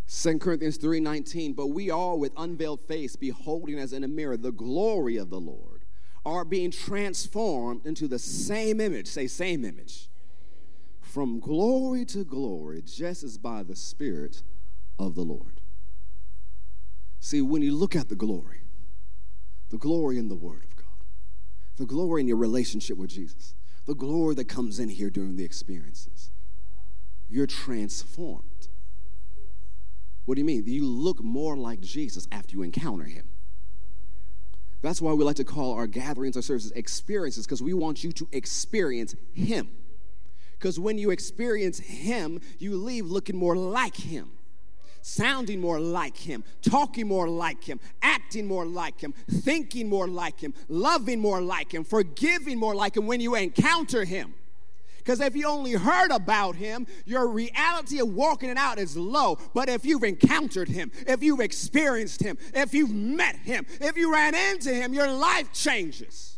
2 0.09 0.39
Corinthians 0.39 0.79
3:19 0.79 1.55
But 1.55 1.69
we 1.69 1.91
all 1.91 2.19
with 2.19 2.33
unveiled 2.37 2.81
face 2.81 3.17
beholding 3.17 3.79
as 3.79 3.93
in 3.93 4.05
a 4.05 4.09
mirror 4.09 4.37
the 4.37 4.53
glory 4.53 5.17
of 5.17 5.31
the 5.31 5.41
Lord 5.41 5.85
are 6.25 6.45
being 6.45 6.71
transformed 6.71 7.87
into 7.87 8.09
the 8.09 8.19
same 8.19 8.81
image 8.81 9.07
say 9.07 9.27
same 9.27 9.65
image 9.65 10.09
from 11.19 11.41
glory 11.41 12.05
to 12.05 12.23
glory 12.23 12.81
just 12.81 13.25
as 13.25 13.37
by 13.37 13.65
the 13.65 13.75
spirit 13.75 14.41
of 15.01 15.17
the 15.17 15.23
Lord 15.23 15.61
See 17.19 17.43
when 17.43 17.61
you 17.61 17.75
look 17.75 17.97
at 17.97 18.09
the 18.09 18.15
glory 18.15 18.61
the 19.71 19.79
glory 19.79 20.17
in 20.17 20.29
the 20.29 20.37
word 20.37 20.63
of 20.63 20.77
God 20.77 20.87
the 21.77 21.87
glory 21.87 22.21
in 22.21 22.29
your 22.29 22.37
relationship 22.37 22.97
with 22.97 23.11
Jesus 23.11 23.57
the 23.85 23.97
glory 23.97 24.37
that 24.37 24.45
comes 24.45 24.79
in 24.79 24.91
here 24.91 25.11
during 25.11 25.35
the 25.35 25.43
experiences. 25.43 26.31
You're 27.29 27.49
transformed. 27.49 28.69
What 30.25 30.37
do 30.37 30.41
you 30.41 30.45
mean? 30.45 30.63
You 30.67 30.87
look 30.87 31.21
more 31.21 31.57
like 31.57 31.81
Jesus 31.81 32.29
after 32.31 32.55
you 32.55 32.63
encounter 32.63 33.07
him. 33.07 33.29
That's 34.83 35.03
why 35.03 35.15
we 35.15 35.25
like 35.25 35.35
to 35.35 35.45
call 35.45 35.73
our 35.73 35.89
gatherings, 35.89 36.37
our 36.37 36.43
services 36.43 36.71
experiences, 36.77 37.45
because 37.45 37.61
we 37.61 37.73
want 37.75 38.05
you 38.05 38.13
to 38.13 38.29
experience 38.31 39.17
him. 39.33 39.69
Because 40.59 40.81
when 40.81 40.99
you 40.99 41.11
experience 41.11 41.79
him, 41.79 42.41
you 42.59 42.77
leave 42.77 43.07
looking 43.07 43.37
more 43.37 43.57
like 43.57 43.97
him 43.97 44.31
sounding 45.01 45.61
more 45.61 45.81
like 45.81 46.17
him, 46.17 46.45
talking 46.63 47.09
more 47.09 47.29
like 47.29 47.65
him, 47.65 47.81
acting 48.03 48.47
more 48.47 48.67
like 48.67 49.01
him, 49.01 49.15
thinking 49.31 49.89
more 49.89 50.07
like 50.07 50.41
him, 50.41 50.55
loving 50.69 51.21
more 51.21 51.41
like 51.41 51.73
him, 51.73 51.85
forgiving 51.85 52.59
more 52.59 52.75
like 52.75 52.97
him 52.97 53.07
when 53.07 53.21
you 53.21 53.35
encounter 53.35 54.05
him. 54.05 54.35
Because 54.99 55.21
if 55.21 55.35
you 55.35 55.47
only 55.47 55.73
heard 55.73 56.11
about 56.11 56.57
him, 56.57 56.87
your 57.07 57.29
reality 57.29 57.99
of 57.99 58.13
walking 58.13 58.51
it 58.51 58.59
out 58.59 58.79
is 58.79 58.95
low. 58.95 59.39
But 59.55 59.71
if 59.71 59.87
you've 59.87 60.05
encountered 60.05 60.69
him, 60.69 60.93
if 61.07 61.23
you've 61.23 61.41
experienced 61.41 62.23
him, 62.23 62.37
if 62.53 62.75
you've 62.75 62.93
met 62.93 63.37
him, 63.37 63.65
if 63.81 63.97
you 63.97 64.13
ran 64.13 64.35
into 64.35 64.75
him, 64.75 64.93
your 64.93 65.11
life 65.11 65.51
changes. 65.53 66.38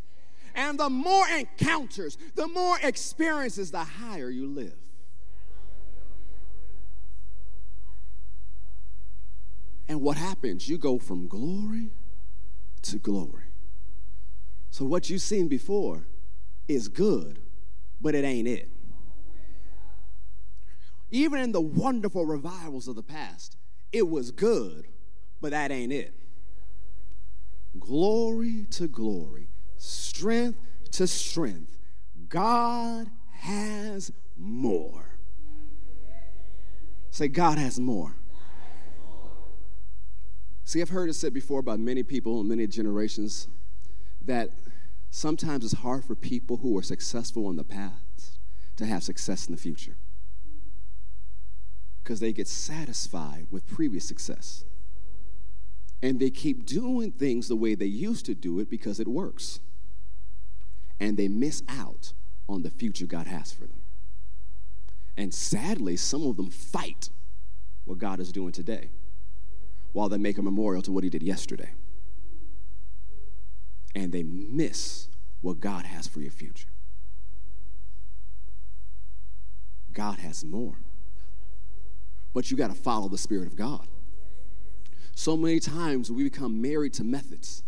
And 0.55 0.79
the 0.79 0.89
more 0.89 1.27
encounters, 1.27 2.17
the 2.35 2.47
more 2.47 2.77
experiences, 2.81 3.71
the 3.71 3.83
higher 3.83 4.29
you 4.29 4.47
live. 4.47 4.75
And 9.87 10.01
what 10.01 10.15
happens? 10.17 10.69
You 10.69 10.77
go 10.77 10.97
from 10.97 11.27
glory 11.27 11.89
to 12.83 12.97
glory. 12.97 13.43
So, 14.69 14.85
what 14.85 15.09
you've 15.09 15.21
seen 15.21 15.49
before 15.49 16.07
is 16.67 16.87
good, 16.87 17.39
but 17.99 18.15
it 18.15 18.23
ain't 18.23 18.47
it. 18.47 18.69
Even 21.11 21.41
in 21.41 21.51
the 21.51 21.59
wonderful 21.59 22.25
revivals 22.25 22.87
of 22.87 22.95
the 22.95 23.03
past, 23.03 23.57
it 23.91 24.07
was 24.07 24.31
good, 24.31 24.87
but 25.41 25.51
that 25.51 25.71
ain't 25.71 25.91
it. 25.91 26.15
Glory 27.77 28.65
to 28.71 28.87
glory, 28.87 29.49
strength 29.81 30.59
to 30.91 31.07
strength. 31.07 31.77
God 32.29 33.07
has 33.39 34.11
more. 34.37 35.17
Say, 37.09 37.27
God 37.27 37.57
has 37.57 37.79
more. 37.79 38.15
See, 40.63 40.81
I've 40.81 40.89
heard 40.89 41.09
it 41.09 41.13
said 41.15 41.33
before 41.33 41.61
by 41.61 41.75
many 41.75 42.03
people 42.03 42.39
in 42.39 42.47
many 42.47 42.67
generations 42.67 43.47
that 44.21 44.51
sometimes 45.09 45.65
it's 45.65 45.73
hard 45.73 46.05
for 46.05 46.15
people 46.15 46.57
who 46.57 46.77
are 46.77 46.83
successful 46.83 47.49
in 47.49 47.57
the 47.57 47.63
past 47.63 48.39
to 48.77 48.85
have 48.85 49.03
success 49.03 49.47
in 49.47 49.55
the 49.55 49.59
future 49.59 49.97
because 52.03 52.19
they 52.19 52.31
get 52.31 52.47
satisfied 52.47 53.47
with 53.51 53.67
previous 53.67 54.07
success. 54.07 54.63
And 56.01 56.19
they 56.19 56.29
keep 56.29 56.65
doing 56.65 57.11
things 57.11 57.47
the 57.47 57.55
way 57.55 57.75
they 57.75 57.85
used 57.85 58.25
to 58.27 58.33
do 58.33 58.59
it 58.59 58.69
because 58.69 58.99
it 58.99 59.07
works. 59.07 59.59
And 61.01 61.17
they 61.17 61.27
miss 61.27 61.63
out 61.67 62.13
on 62.47 62.61
the 62.61 62.69
future 62.69 63.07
God 63.07 63.27
has 63.27 63.51
for 63.51 63.65
them. 63.65 63.81
And 65.17 65.33
sadly, 65.33 65.97
some 65.97 66.25
of 66.25 66.37
them 66.37 66.49
fight 66.49 67.09
what 67.85 67.97
God 67.97 68.19
is 68.19 68.31
doing 68.31 68.53
today 68.53 68.91
while 69.93 70.07
they 70.07 70.17
make 70.17 70.37
a 70.37 70.41
memorial 70.41 70.81
to 70.83 70.91
what 70.91 71.03
he 71.03 71.09
did 71.09 71.23
yesterday. 71.23 71.71
And 73.93 74.13
they 74.13 74.23
miss 74.23 75.09
what 75.41 75.59
God 75.59 75.85
has 75.85 76.07
for 76.07 76.21
your 76.21 76.31
future. 76.31 76.69
God 79.91 80.19
has 80.19 80.45
more. 80.45 80.75
But 82.33 82.49
you 82.49 82.55
got 82.55 82.69
to 82.69 82.79
follow 82.79 83.09
the 83.09 83.17
Spirit 83.17 83.47
of 83.47 83.55
God. 83.55 83.87
So 85.13 85.35
many 85.35 85.59
times 85.59 86.11
we 86.11 86.23
become 86.23 86.61
married 86.61 86.93
to 86.93 87.03
methods 87.03 87.63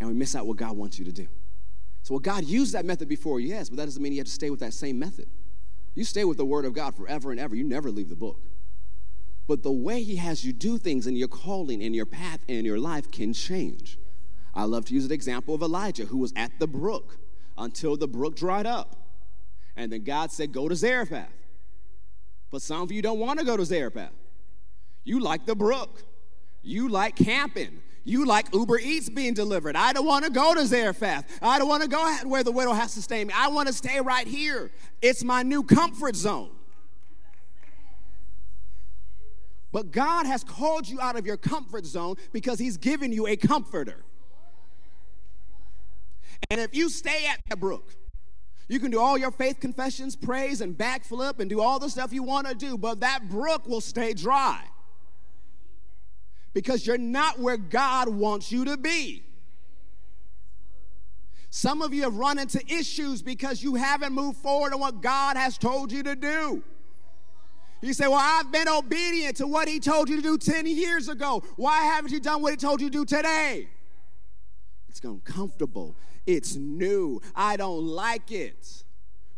and 0.00 0.08
we 0.08 0.14
miss 0.14 0.34
out 0.34 0.46
what 0.46 0.56
God 0.56 0.76
wants 0.76 0.98
you 0.98 1.04
to 1.04 1.12
do. 1.12 1.26
So, 2.02 2.14
well, 2.14 2.20
God 2.20 2.44
used 2.44 2.74
that 2.74 2.84
method 2.84 3.08
before, 3.08 3.40
yes, 3.40 3.70
but 3.70 3.78
that 3.78 3.86
doesn't 3.86 4.02
mean 4.02 4.12
you 4.12 4.18
have 4.18 4.26
to 4.26 4.32
stay 4.32 4.50
with 4.50 4.60
that 4.60 4.74
same 4.74 4.98
method. 4.98 5.26
You 5.94 6.04
stay 6.04 6.24
with 6.24 6.36
the 6.36 6.44
Word 6.44 6.64
of 6.64 6.74
God 6.74 6.94
forever 6.94 7.30
and 7.30 7.40
ever. 7.40 7.54
You 7.54 7.64
never 7.64 7.90
leave 7.90 8.08
the 8.08 8.16
book. 8.16 8.40
But 9.46 9.62
the 9.62 9.72
way 9.72 10.02
He 10.02 10.16
has 10.16 10.44
you 10.44 10.52
do 10.52 10.78
things 10.78 11.06
in 11.06 11.16
your 11.16 11.28
calling 11.28 11.82
in 11.82 11.94
your 11.94 12.06
path 12.06 12.40
and 12.48 12.66
your 12.66 12.78
life 12.78 13.10
can 13.10 13.32
change. 13.32 13.98
I 14.54 14.64
love 14.64 14.84
to 14.86 14.94
use 14.94 15.08
the 15.08 15.14
example 15.14 15.54
of 15.54 15.62
Elijah, 15.62 16.04
who 16.04 16.18
was 16.18 16.32
at 16.36 16.58
the 16.58 16.66
brook 16.66 17.18
until 17.56 17.96
the 17.96 18.08
brook 18.08 18.36
dried 18.36 18.66
up. 18.66 18.96
And 19.76 19.92
then 19.92 20.04
God 20.04 20.30
said, 20.30 20.52
Go 20.52 20.68
to 20.68 20.76
Zarephath. 20.76 21.32
But 22.50 22.62
some 22.62 22.82
of 22.82 22.92
you 22.92 23.02
don't 23.02 23.18
want 23.18 23.40
to 23.40 23.44
go 23.44 23.56
to 23.56 23.64
Zarephath. 23.64 24.12
You 25.04 25.20
like 25.20 25.46
the 25.46 25.56
brook. 25.56 26.02
You 26.62 26.88
like 26.88 27.16
camping. 27.16 27.82
You 28.04 28.26
like 28.26 28.52
Uber 28.54 28.78
Eats 28.78 29.08
being 29.08 29.32
delivered. 29.32 29.76
I 29.76 29.94
don't 29.94 30.04
want 30.04 30.26
to 30.26 30.30
go 30.30 30.54
to 30.54 30.66
Zarephath. 30.66 31.38
I 31.40 31.58
don't 31.58 31.68
want 31.68 31.82
to 31.82 31.88
go 31.88 32.16
where 32.24 32.44
the 32.44 32.52
widow 32.52 32.72
has 32.74 32.94
to 32.94 33.02
stay 33.02 33.24
me. 33.24 33.32
I 33.34 33.48
want 33.48 33.66
to 33.68 33.72
stay 33.72 33.98
right 34.00 34.26
here. 34.26 34.70
It's 35.00 35.24
my 35.24 35.42
new 35.42 35.62
comfort 35.62 36.14
zone. 36.14 36.50
But 39.72 39.90
God 39.90 40.26
has 40.26 40.44
called 40.44 40.86
you 40.86 41.00
out 41.00 41.16
of 41.16 41.26
your 41.26 41.38
comfort 41.38 41.86
zone 41.86 42.16
because 42.32 42.58
He's 42.58 42.76
given 42.76 43.10
you 43.10 43.26
a 43.26 43.36
comforter. 43.36 44.04
And 46.50 46.60
if 46.60 46.76
you 46.76 46.90
stay 46.90 47.26
at 47.26 47.40
that 47.48 47.58
brook, 47.58 47.94
you 48.68 48.78
can 48.78 48.90
do 48.90 49.00
all 49.00 49.16
your 49.16 49.30
faith 49.30 49.60
confessions, 49.60 50.14
praise, 50.14 50.60
and 50.60 50.76
backflip 50.76 51.40
and 51.40 51.48
do 51.48 51.60
all 51.60 51.78
the 51.78 51.88
stuff 51.88 52.12
you 52.12 52.22
want 52.22 52.46
to 52.48 52.54
do, 52.54 52.76
but 52.76 53.00
that 53.00 53.28
brook 53.28 53.66
will 53.66 53.80
stay 53.80 54.12
dry 54.12 54.62
because 56.54 56.86
you're 56.86 56.96
not 56.96 57.38
where 57.38 57.56
God 57.56 58.08
wants 58.08 58.50
you 58.50 58.64
to 58.64 58.76
be. 58.76 59.24
Some 61.50 61.82
of 61.82 61.92
you 61.92 62.02
have 62.02 62.16
run 62.16 62.38
into 62.38 62.60
issues 62.72 63.22
because 63.22 63.62
you 63.62 63.74
haven't 63.74 64.12
moved 64.12 64.38
forward 64.38 64.72
on 64.72 64.80
what 64.80 65.02
God 65.02 65.36
has 65.36 65.58
told 65.58 65.92
you 65.92 66.02
to 66.04 66.16
do. 66.16 66.62
You 67.80 67.92
say, 67.92 68.08
Well, 68.08 68.18
I've 68.20 68.50
been 68.50 68.68
obedient 68.68 69.36
to 69.36 69.46
what 69.46 69.68
He 69.68 69.78
told 69.78 70.08
you 70.08 70.16
to 70.16 70.22
do 70.22 70.38
10 70.38 70.66
years 70.66 71.08
ago. 71.08 71.44
Why 71.56 71.82
haven't 71.82 72.12
you 72.12 72.20
done 72.20 72.40
what 72.40 72.52
He 72.52 72.56
told 72.56 72.80
you 72.80 72.88
to 72.88 72.98
do 72.98 73.04
today? 73.04 73.68
It's 74.88 75.00
uncomfortable. 75.00 75.96
It's 76.26 76.56
new. 76.56 77.20
I 77.36 77.56
don't 77.56 77.84
like 77.86 78.32
it. 78.32 78.84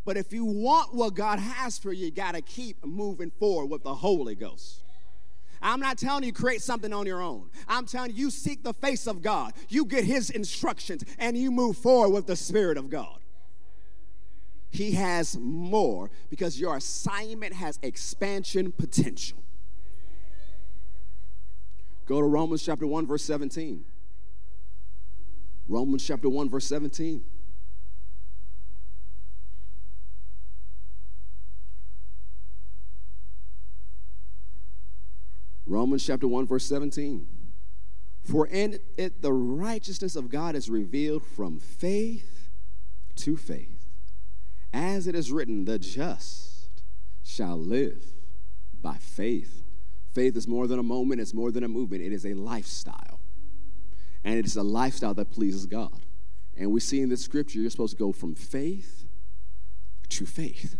But 0.05 0.17
if 0.17 0.31
you 0.31 0.45
want 0.45 0.95
what 0.95 1.15
God 1.15 1.39
has 1.39 1.77
for 1.77 1.91
you, 1.91 2.05
you 2.05 2.11
got 2.11 2.35
to 2.35 2.41
keep 2.41 2.85
moving 2.85 3.29
forward 3.29 3.65
with 3.65 3.83
the 3.83 3.93
Holy 3.93 4.35
Ghost. 4.35 4.81
I'm 5.61 5.79
not 5.79 5.97
telling 5.97 6.23
you 6.23 6.33
create 6.33 6.61
something 6.61 6.93
on 6.93 7.05
your 7.05 7.21
own. 7.21 7.49
I'm 7.67 7.85
telling 7.85 8.11
you, 8.11 8.25
you 8.25 8.31
seek 8.31 8.63
the 8.63 8.73
face 8.73 9.07
of 9.07 9.21
God. 9.21 9.53
You 9.69 9.85
get 9.85 10.03
his 10.03 10.29
instructions 10.29 11.03
and 11.17 11.37
you 11.37 11.51
move 11.51 11.77
forward 11.77 12.09
with 12.09 12.27
the 12.27 12.35
Spirit 12.35 12.77
of 12.77 12.89
God. 12.89 13.19
He 14.69 14.91
has 14.91 15.37
more 15.37 16.11
because 16.29 16.59
your 16.59 16.75
assignment 16.75 17.53
has 17.53 17.79
expansion 17.81 18.71
potential. 18.71 19.39
Go 22.05 22.21
to 22.21 22.27
Romans 22.27 22.63
chapter 22.63 22.87
1, 22.87 23.07
verse 23.07 23.23
17. 23.23 23.83
Romans 25.67 26.05
chapter 26.05 26.29
1, 26.29 26.49
verse 26.49 26.65
17. 26.67 27.23
Romans 35.67 36.05
chapter 36.05 36.27
1, 36.27 36.47
verse 36.47 36.65
17. 36.65 37.27
For 38.23 38.47
in 38.47 38.79
it 38.97 39.21
the 39.21 39.33
righteousness 39.33 40.15
of 40.15 40.29
God 40.29 40.55
is 40.55 40.69
revealed 40.69 41.23
from 41.23 41.59
faith 41.59 42.49
to 43.17 43.37
faith. 43.37 43.85
As 44.73 45.07
it 45.07 45.15
is 45.15 45.31
written, 45.31 45.65
the 45.65 45.79
just 45.79 46.69
shall 47.23 47.57
live 47.57 48.03
by 48.81 48.95
faith. 48.95 49.63
Faith 50.13 50.35
is 50.35 50.47
more 50.47 50.67
than 50.67 50.79
a 50.79 50.83
moment, 50.83 51.21
it's 51.21 51.33
more 51.33 51.51
than 51.51 51.63
a 51.63 51.67
movement, 51.67 52.01
it 52.01 52.11
is 52.11 52.25
a 52.25 52.33
lifestyle. 52.33 53.19
And 54.23 54.37
it 54.37 54.45
is 54.45 54.57
a 54.57 54.63
lifestyle 54.63 55.13
that 55.13 55.31
pleases 55.31 55.65
God. 55.65 56.01
And 56.57 56.71
we 56.71 56.79
see 56.79 57.01
in 57.01 57.09
this 57.09 57.23
scripture, 57.23 57.59
you're 57.59 57.69
supposed 57.69 57.97
to 57.97 58.03
go 58.03 58.11
from 58.11 58.35
faith 58.35 59.05
to 60.09 60.25
faith. 60.25 60.77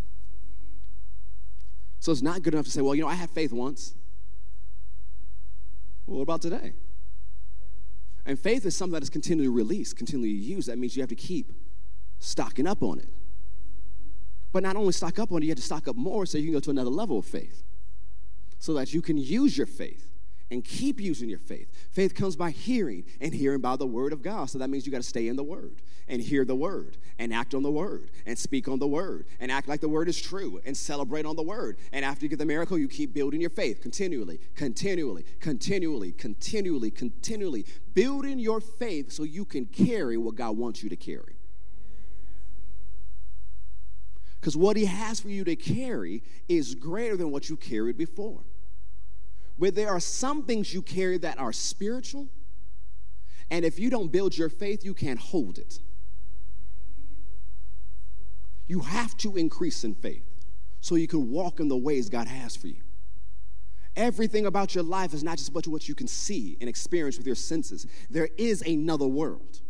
So 1.99 2.11
it's 2.11 2.21
not 2.21 2.41
good 2.41 2.53
enough 2.53 2.65
to 2.65 2.71
say, 2.71 2.81
well, 2.81 2.95
you 2.95 3.03
know, 3.03 3.07
I 3.07 3.15
had 3.15 3.29
faith 3.29 3.53
once. 3.53 3.93
Well, 6.07 6.17
what 6.17 6.23
about 6.23 6.41
today? 6.41 6.73
And 8.25 8.39
faith 8.39 8.65
is 8.65 8.75
something 8.75 8.93
that 8.93 9.03
is 9.03 9.09
continually 9.09 9.49
released, 9.49 9.95
continually 9.95 10.31
used. 10.31 10.67
That 10.67 10.77
means 10.77 10.95
you 10.95 11.01
have 11.01 11.09
to 11.09 11.15
keep 11.15 11.51
stocking 12.19 12.65
up 12.65 12.81
on 12.81 12.99
it. 12.99 13.09
But 14.51 14.63
not 14.63 14.75
only 14.75 14.93
stock 14.93 15.19
up 15.19 15.31
on 15.31 15.43
it, 15.43 15.45
you 15.45 15.51
have 15.51 15.57
to 15.57 15.63
stock 15.63 15.87
up 15.87 15.95
more 15.95 16.25
so 16.25 16.37
you 16.37 16.45
can 16.45 16.53
go 16.53 16.59
to 16.61 16.71
another 16.71 16.89
level 16.89 17.19
of 17.19 17.25
faith. 17.25 17.63
So 18.59 18.73
that 18.73 18.93
you 18.93 19.01
can 19.01 19.17
use 19.17 19.57
your 19.57 19.67
faith 19.67 20.16
and 20.49 20.63
keep 20.63 20.99
using 20.99 21.29
your 21.29 21.39
faith. 21.39 21.67
Faith 21.91 22.15
comes 22.15 22.35
by 22.35 22.51
hearing, 22.51 23.03
and 23.19 23.33
hearing 23.33 23.59
by 23.59 23.75
the 23.75 23.85
word 23.85 24.13
of 24.13 24.21
God. 24.21 24.49
So 24.49 24.57
that 24.59 24.69
means 24.69 24.85
you 24.85 24.91
got 24.91 25.01
to 25.01 25.07
stay 25.07 25.27
in 25.27 25.35
the 25.35 25.43
word 25.43 25.81
and 26.07 26.21
hear 26.21 26.45
the 26.45 26.55
word 26.55 26.97
and 27.19 27.33
act 27.33 27.53
on 27.53 27.63
the 27.63 27.71
word 27.71 28.11
and 28.25 28.37
speak 28.37 28.67
on 28.67 28.79
the 28.79 28.87
word 28.87 29.25
and 29.39 29.51
act 29.51 29.67
like 29.67 29.81
the 29.81 29.89
word 29.89 30.07
is 30.07 30.19
true 30.19 30.61
and 30.65 30.75
celebrate 30.75 31.25
on 31.25 31.35
the 31.35 31.43
word. 31.43 31.77
And 31.91 32.05
after 32.05 32.25
you 32.25 32.29
get 32.29 32.39
the 32.39 32.45
miracle, 32.45 32.77
you 32.77 32.87
keep 32.87 33.13
building 33.13 33.41
your 33.41 33.49
faith 33.49 33.81
continually, 33.81 34.39
continually, 34.55 35.25
continually, 35.39 36.13
continually, 36.13 36.91
continually, 36.91 37.65
building 37.93 38.39
your 38.39 38.61
faith 38.61 39.11
so 39.11 39.23
you 39.23 39.43
can 39.43 39.65
carry 39.65 40.17
what 40.17 40.35
God 40.35 40.57
wants 40.57 40.81
you 40.81 40.89
to 40.89 40.95
carry. 40.95 41.35
Because 44.39 44.55
what 44.55 44.77
He 44.77 44.85
has 44.85 45.19
for 45.19 45.29
you 45.29 45.43
to 45.43 45.57
carry 45.57 46.23
is 46.47 46.73
greater 46.73 47.17
than 47.17 47.31
what 47.31 47.49
you 47.49 47.57
carried 47.57 47.97
before 47.97 48.43
where 49.57 49.71
there 49.71 49.89
are 49.89 49.99
some 49.99 50.43
things 50.43 50.73
you 50.73 50.81
carry 50.81 51.17
that 51.17 51.39
are 51.39 51.51
spiritual, 51.51 52.27
and 53.49 53.65
if 53.65 53.79
you 53.79 53.89
don't 53.89 54.11
build 54.11 54.37
your 54.37 54.49
faith, 54.49 54.85
you 54.85 54.93
can't 54.93 55.19
hold 55.19 55.57
it. 55.57 55.79
You 58.67 58.81
have 58.81 59.15
to 59.17 59.37
increase 59.37 59.83
in 59.83 59.95
faith 59.95 60.25
so 60.81 60.95
you 60.95 61.07
can 61.07 61.31
walk 61.31 61.59
in 61.59 61.67
the 61.67 61.77
ways 61.77 62.09
God 62.09 62.27
has 62.27 62.55
for 62.55 62.67
you. 62.67 62.81
Everything 63.95 64.45
about 64.45 64.75
your 64.75 64.83
life 64.83 65.13
is 65.13 65.23
not 65.23 65.37
just 65.37 65.49
about 65.49 65.67
what 65.67 65.89
you 65.89 65.95
can 65.95 66.07
see 66.07 66.55
and 66.61 66.69
experience 66.69 67.17
with 67.17 67.25
your 67.25 67.35
senses, 67.35 67.87
there 68.09 68.29
is 68.37 68.61
another 68.61 69.07
world. 69.07 69.61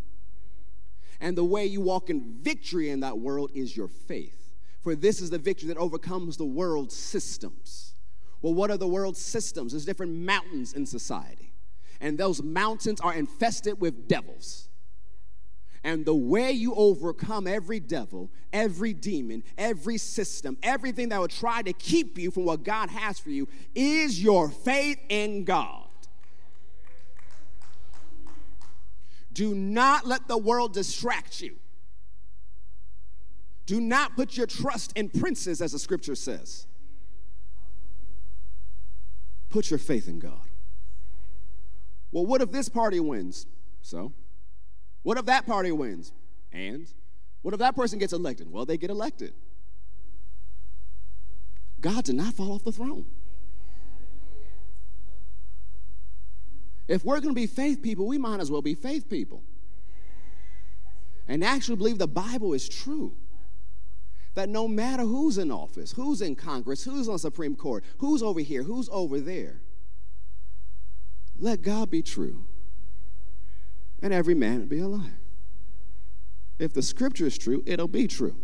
And 1.21 1.37
the 1.37 1.45
way 1.45 1.65
you 1.65 1.79
walk 1.79 2.09
in 2.09 2.35
victory 2.41 2.89
in 2.89 2.99
that 2.99 3.17
world 3.17 3.51
is 3.55 3.75
your 3.75 3.87
faith. 3.87 4.53
For 4.81 4.95
this 4.95 5.21
is 5.21 5.29
the 5.29 5.37
victory 5.37 5.69
that 5.69 5.77
overcomes 5.77 6.37
the 6.37 6.45
world's 6.45 6.95
systems. 6.95 7.95
Well, 8.41 8.53
what 8.53 8.69
are 8.71 8.77
the 8.77 8.87
world's 8.87 9.21
systems? 9.21 9.71
There's 9.71 9.85
different 9.85 10.13
mountains 10.13 10.73
in 10.73 10.85
society, 10.85 11.53
and 11.99 12.17
those 12.17 12.43
mountains 12.43 13.01
are 13.01 13.13
infested 13.13 13.81
with 13.81 14.07
devils. 14.07 14.69
And 15.83 16.05
the 16.05 16.15
way 16.15 16.51
you 16.51 16.73
overcome 16.75 17.47
every 17.47 17.79
devil, 17.79 18.29
every 18.51 18.93
demon, 18.93 19.43
every 19.57 19.97
system, 19.97 20.57
everything 20.61 21.09
that 21.09 21.21
would 21.21 21.31
try 21.31 21.61
to 21.61 21.71
keep 21.71 22.17
you 22.17 22.29
from 22.29 22.45
what 22.45 22.63
God 22.63 22.89
has 22.89 23.19
for 23.19 23.29
you 23.29 23.47
is 23.73 24.21
your 24.21 24.49
faith 24.49 24.99
in 25.09 25.45
God. 25.45 25.87
Do 29.31 29.53
not 29.53 30.05
let 30.07 30.27
the 30.27 30.37
world 30.37 30.73
distract 30.73 31.41
you. 31.41 31.57
Do 33.67 33.79
not 33.79 34.15
put 34.15 34.35
your 34.35 34.47
trust 34.47 34.93
in 34.95 35.09
princes, 35.09 35.61
as 35.61 35.73
the 35.73 35.79
scripture 35.79 36.15
says. 36.15 36.65
Put 39.49 39.69
your 39.69 39.79
faith 39.79 40.07
in 40.07 40.19
God. 40.19 40.47
Well, 42.11 42.25
what 42.25 42.41
if 42.41 42.51
this 42.51 42.69
party 42.69 42.99
wins? 42.99 43.45
So? 43.81 44.13
What 45.03 45.17
if 45.17 45.25
that 45.25 45.45
party 45.45 45.71
wins? 45.71 46.11
And? 46.51 46.87
What 47.41 47.53
if 47.53 47.59
that 47.59 47.75
person 47.75 47.99
gets 47.99 48.13
elected? 48.13 48.51
Well, 48.51 48.65
they 48.65 48.77
get 48.77 48.89
elected. 48.89 49.33
God 51.79 52.03
did 52.03 52.15
not 52.15 52.33
fall 52.33 52.53
off 52.53 52.63
the 52.63 52.71
throne. 52.71 53.05
If 56.87 57.03
we're 57.03 57.19
going 57.19 57.35
to 57.35 57.39
be 57.39 57.47
faith 57.47 57.81
people, 57.81 58.07
we 58.07 58.17
might 58.17 58.39
as 58.39 58.49
well 58.49 58.61
be 58.61 58.73
faith 58.73 59.09
people. 59.09 59.43
And 61.27 61.43
actually 61.43 61.75
believe 61.75 61.97
the 61.97 62.07
Bible 62.07 62.53
is 62.53 62.67
true 62.67 63.13
that 64.37 64.49
no 64.49 64.67
matter 64.67 65.01
who's 65.01 65.39
in 65.39 65.51
office, 65.51 65.93
who's 65.93 66.21
in 66.21 66.35
Congress, 66.35 66.83
who's 66.83 67.09
on 67.09 67.17
Supreme 67.17 67.55
Court, 67.55 67.83
who's 67.97 68.21
over 68.21 68.39
here, 68.39 68.61
who's 68.61 68.87
over 68.91 69.19
there, 69.19 69.61
let 71.39 71.63
God 71.63 71.89
be 71.89 72.03
true 72.03 72.45
and 73.99 74.13
every 74.13 74.35
man 74.35 74.67
be 74.67 74.77
a 74.77 74.87
liar. 74.87 75.17
If 76.59 76.71
the 76.71 76.83
scripture 76.83 77.25
is 77.25 77.35
true, 77.35 77.63
it'll 77.65 77.87
be 77.87 78.05
true, 78.05 78.35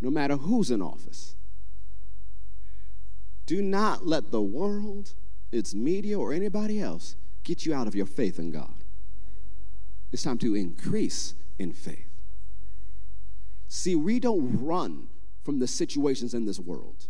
no 0.00 0.10
matter 0.10 0.36
who's 0.36 0.70
in 0.70 0.80
office. 0.80 1.34
Do 3.46 3.60
not 3.62 4.06
let 4.06 4.30
the 4.30 4.42
world, 4.42 5.14
its 5.50 5.74
media, 5.74 6.20
or 6.20 6.32
anybody 6.32 6.80
else 6.80 7.16
get 7.42 7.66
you 7.66 7.74
out 7.74 7.88
of 7.88 7.96
your 7.96 8.06
faith 8.06 8.38
in 8.38 8.52
God. 8.52 8.84
It's 10.12 10.22
time 10.22 10.38
to 10.38 10.54
increase 10.54 11.34
in 11.58 11.72
faith. 11.72 12.03
See, 13.68 13.94
we 13.94 14.20
don't 14.20 14.64
run 14.64 15.08
from 15.42 15.58
the 15.58 15.66
situations 15.66 16.34
in 16.34 16.46
this 16.46 16.58
world. 16.58 17.08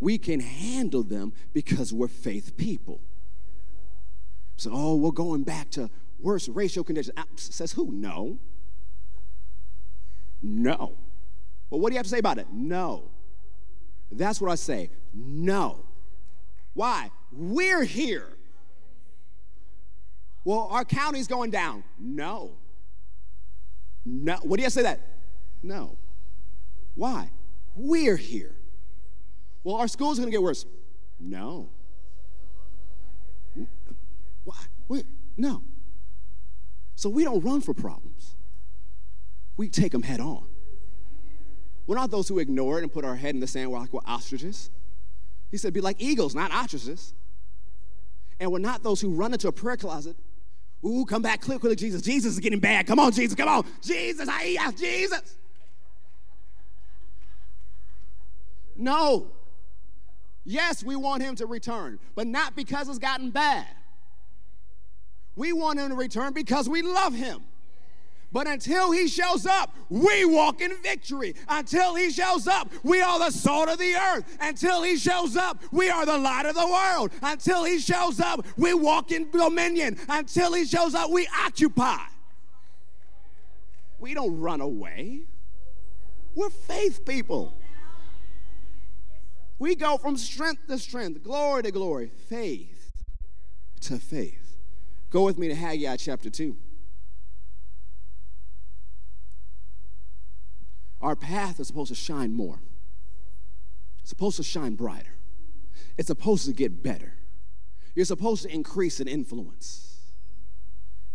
We 0.00 0.18
can 0.18 0.40
handle 0.40 1.02
them 1.02 1.32
because 1.52 1.92
we're 1.92 2.08
faith 2.08 2.56
people. 2.56 3.00
So, 4.56 4.70
oh, 4.72 4.96
we're 4.96 5.10
going 5.12 5.44
back 5.44 5.70
to 5.72 5.88
worse 6.18 6.48
racial 6.48 6.84
conditions. 6.84 7.16
Uh, 7.16 7.24
says 7.36 7.72
who? 7.72 7.92
No. 7.92 8.38
No. 10.42 10.96
Well, 11.70 11.80
what 11.80 11.90
do 11.90 11.94
you 11.94 11.98
have 11.98 12.06
to 12.06 12.10
say 12.10 12.18
about 12.18 12.38
it? 12.38 12.46
No. 12.52 13.10
That's 14.10 14.40
what 14.40 14.50
I 14.50 14.54
say. 14.54 14.90
No. 15.14 15.84
Why? 16.74 17.10
We're 17.32 17.84
here. 17.84 18.28
Well, 20.44 20.68
our 20.70 20.84
county's 20.84 21.26
going 21.26 21.50
down. 21.50 21.84
No. 21.98 22.52
No. 24.04 24.36
What 24.42 24.56
do 24.56 24.62
you 24.62 24.70
say 24.70 24.82
that? 24.82 25.00
No. 25.62 25.98
Why? 26.94 27.30
We're 27.74 28.16
here. 28.16 28.54
Well, 29.64 29.76
our 29.76 29.88
school's 29.88 30.18
going 30.18 30.28
to 30.28 30.32
get 30.32 30.42
worse. 30.42 30.64
No. 31.20 31.70
Why? 34.44 34.56
we 34.88 35.02
no. 35.36 35.62
So 36.94 37.08
we 37.08 37.24
don't 37.24 37.44
run 37.44 37.60
for 37.60 37.74
problems. 37.74 38.34
We 39.56 39.68
take 39.68 39.92
them 39.92 40.02
head 40.02 40.20
on. 40.20 40.46
We're 41.86 41.96
not 41.96 42.10
those 42.10 42.28
who 42.28 42.38
ignore 42.38 42.78
it 42.78 42.82
and 42.82 42.92
put 42.92 43.04
our 43.04 43.16
head 43.16 43.34
in 43.34 43.40
the 43.40 43.46
sand 43.46 43.70
like 43.70 43.92
we're 43.92 44.00
ostriches. 44.06 44.70
He 45.50 45.56
said, 45.56 45.72
be 45.72 45.80
like 45.80 45.96
eagles, 46.00 46.34
not 46.34 46.52
ostriches. 46.52 47.14
And 48.40 48.52
we're 48.52 48.58
not 48.58 48.82
those 48.82 49.00
who 49.00 49.10
run 49.10 49.32
into 49.32 49.48
a 49.48 49.52
prayer 49.52 49.76
closet. 49.76 50.16
Ooh, 50.84 51.04
come 51.06 51.22
back 51.22 51.40
quickly, 51.40 51.74
Jesus. 51.74 52.02
Jesus 52.02 52.34
is 52.34 52.40
getting 52.40 52.60
bad. 52.60 52.86
Come 52.86 52.98
on, 52.98 53.12
Jesus. 53.12 53.34
Come 53.34 53.48
on. 53.48 53.64
Jesus, 53.82 54.28
I 54.30 54.70
Jesus. 54.76 55.37
No. 58.78 59.32
Yes, 60.44 60.82
we 60.82 60.96
want 60.96 61.22
him 61.22 61.34
to 61.36 61.46
return, 61.46 61.98
but 62.14 62.26
not 62.26 62.56
because 62.56 62.88
it's 62.88 62.98
gotten 62.98 63.30
bad. 63.30 63.66
We 65.36 65.52
want 65.52 65.78
him 65.78 65.90
to 65.90 65.94
return 65.94 66.32
because 66.32 66.68
we 66.68 66.80
love 66.80 67.14
him. 67.14 67.42
But 68.30 68.46
until 68.46 68.92
he 68.92 69.08
shows 69.08 69.46
up, 69.46 69.74
we 69.88 70.24
walk 70.24 70.60
in 70.60 70.72
victory. 70.82 71.34
Until 71.48 71.94
he 71.94 72.10
shows 72.10 72.46
up, 72.46 72.70
we 72.82 73.00
are 73.00 73.18
the 73.18 73.30
salt 73.30 73.68
of 73.68 73.78
the 73.78 73.94
earth. 73.94 74.36
Until 74.40 74.82
he 74.82 74.96
shows 74.96 75.36
up, 75.36 75.62
we 75.72 75.88
are 75.88 76.04
the 76.04 76.18
light 76.18 76.44
of 76.44 76.54
the 76.54 76.66
world. 76.66 77.10
Until 77.22 77.64
he 77.64 77.78
shows 77.78 78.20
up, 78.20 78.44
we 78.56 78.74
walk 78.74 79.12
in 79.12 79.30
dominion. 79.30 79.98
Until 80.08 80.52
he 80.52 80.66
shows 80.66 80.94
up, 80.94 81.10
we 81.10 81.26
occupy. 81.44 82.04
We 83.98 84.14
don't 84.14 84.38
run 84.38 84.60
away. 84.60 85.22
We're 86.34 86.50
faith 86.50 87.04
people. 87.04 87.57
We 89.58 89.74
go 89.74 89.96
from 89.96 90.16
strength 90.16 90.66
to 90.68 90.78
strength, 90.78 91.22
glory 91.24 91.64
to 91.64 91.70
glory, 91.70 92.10
faith 92.28 93.04
to 93.80 93.98
faith. 93.98 94.56
Go 95.10 95.24
with 95.24 95.38
me 95.38 95.48
to 95.48 95.54
Haggai 95.54 95.96
chapter 95.96 96.30
2. 96.30 96.56
Our 101.00 101.16
path 101.16 101.60
is 101.60 101.66
supposed 101.66 101.88
to 101.88 101.94
shine 101.94 102.34
more. 102.34 102.60
It's 104.00 104.10
supposed 104.10 104.36
to 104.36 104.42
shine 104.42 104.74
brighter. 104.74 105.16
It's 105.96 106.08
supposed 106.08 106.46
to 106.46 106.52
get 106.52 106.82
better. 106.82 107.14
You're 107.94 108.04
supposed 108.04 108.42
to 108.44 108.52
increase 108.52 109.00
in 109.00 109.08
influence. 109.08 110.00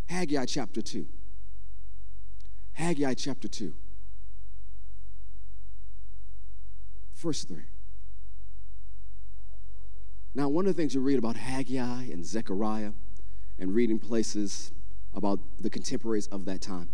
Haggai 0.06 0.44
chapter 0.46 0.82
2. 0.82 1.06
Haggai 2.72 3.14
chapter 3.14 3.48
2. 3.48 3.74
Verse 7.14 7.44
3. 7.44 7.62
Now, 10.34 10.48
one 10.48 10.66
of 10.66 10.74
the 10.74 10.80
things 10.80 10.94
you 10.94 11.00
read 11.00 11.18
about 11.18 11.36
Haggai 11.36 12.04
and 12.04 12.26
Zechariah 12.26 12.92
and 13.58 13.72
reading 13.72 14.00
places 14.00 14.72
about 15.14 15.38
the 15.60 15.70
contemporaries 15.70 16.26
of 16.26 16.44
that 16.46 16.60
time 16.60 16.88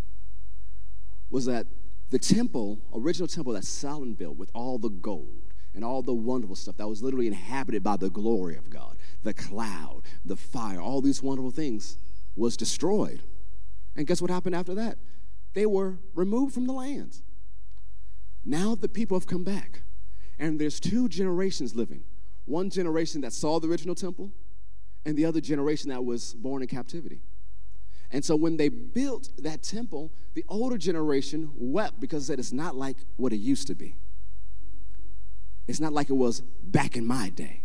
was 1.31 1.45
that 1.45 1.65
the 2.11 2.19
temple, 2.19 2.79
original 2.93 3.27
temple 3.27 3.53
that 3.53 3.63
Solomon 3.63 4.13
built 4.13 4.37
with 4.37 4.51
all 4.53 4.77
the 4.77 4.89
gold 4.89 5.41
and 5.73 5.83
all 5.83 6.01
the 6.01 6.13
wonderful 6.13 6.55
stuff 6.55 6.77
that 6.77 6.87
was 6.87 7.01
literally 7.01 7.25
inhabited 7.25 7.81
by 7.81 7.97
the 7.97 8.09
glory 8.09 8.57
of 8.57 8.69
God, 8.69 8.97
the 9.23 9.33
cloud, 9.33 10.01
the 10.23 10.35
fire, 10.35 10.79
all 10.81 11.01
these 11.01 11.23
wonderful 11.23 11.51
things 11.51 11.97
was 12.35 12.55
destroyed. 12.57 13.21
And 13.95 14.05
guess 14.05 14.21
what 14.21 14.29
happened 14.29 14.55
after 14.55 14.75
that? 14.75 14.97
They 15.53 15.65
were 15.65 15.97
removed 16.13 16.53
from 16.53 16.65
the 16.65 16.73
lands. 16.73 17.23
Now 18.45 18.75
the 18.75 18.89
people 18.89 19.17
have 19.17 19.27
come 19.27 19.43
back. 19.43 19.83
And 20.37 20.59
there's 20.59 20.79
two 20.79 21.07
generations 21.07 21.75
living. 21.75 22.03
One 22.51 22.69
generation 22.69 23.21
that 23.21 23.31
saw 23.31 23.61
the 23.61 23.69
original 23.69 23.95
temple, 23.95 24.29
and 25.05 25.17
the 25.17 25.23
other 25.23 25.39
generation 25.39 25.89
that 25.89 26.03
was 26.03 26.33
born 26.33 26.61
in 26.61 26.67
captivity. 26.67 27.21
And 28.11 28.25
so 28.25 28.35
when 28.35 28.57
they 28.57 28.67
built 28.67 29.29
that 29.37 29.63
temple, 29.63 30.11
the 30.33 30.43
older 30.49 30.77
generation 30.77 31.49
wept 31.55 32.01
because 32.01 32.29
it's 32.29 32.51
not 32.51 32.75
like 32.75 32.97
what 33.15 33.31
it 33.31 33.37
used 33.37 33.67
to 33.67 33.73
be. 33.73 33.95
It's 35.69 35.79
not 35.79 35.93
like 35.93 36.09
it 36.09 36.15
was 36.15 36.41
back 36.41 36.97
in 36.97 37.05
my 37.05 37.29
day. 37.29 37.61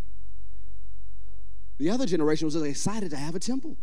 The 1.79 1.89
other 1.89 2.05
generation 2.05 2.45
was 2.45 2.55
excited 2.55 3.09
to 3.09 3.17
have 3.17 3.35
a 3.35 3.39
temple. 3.39 3.75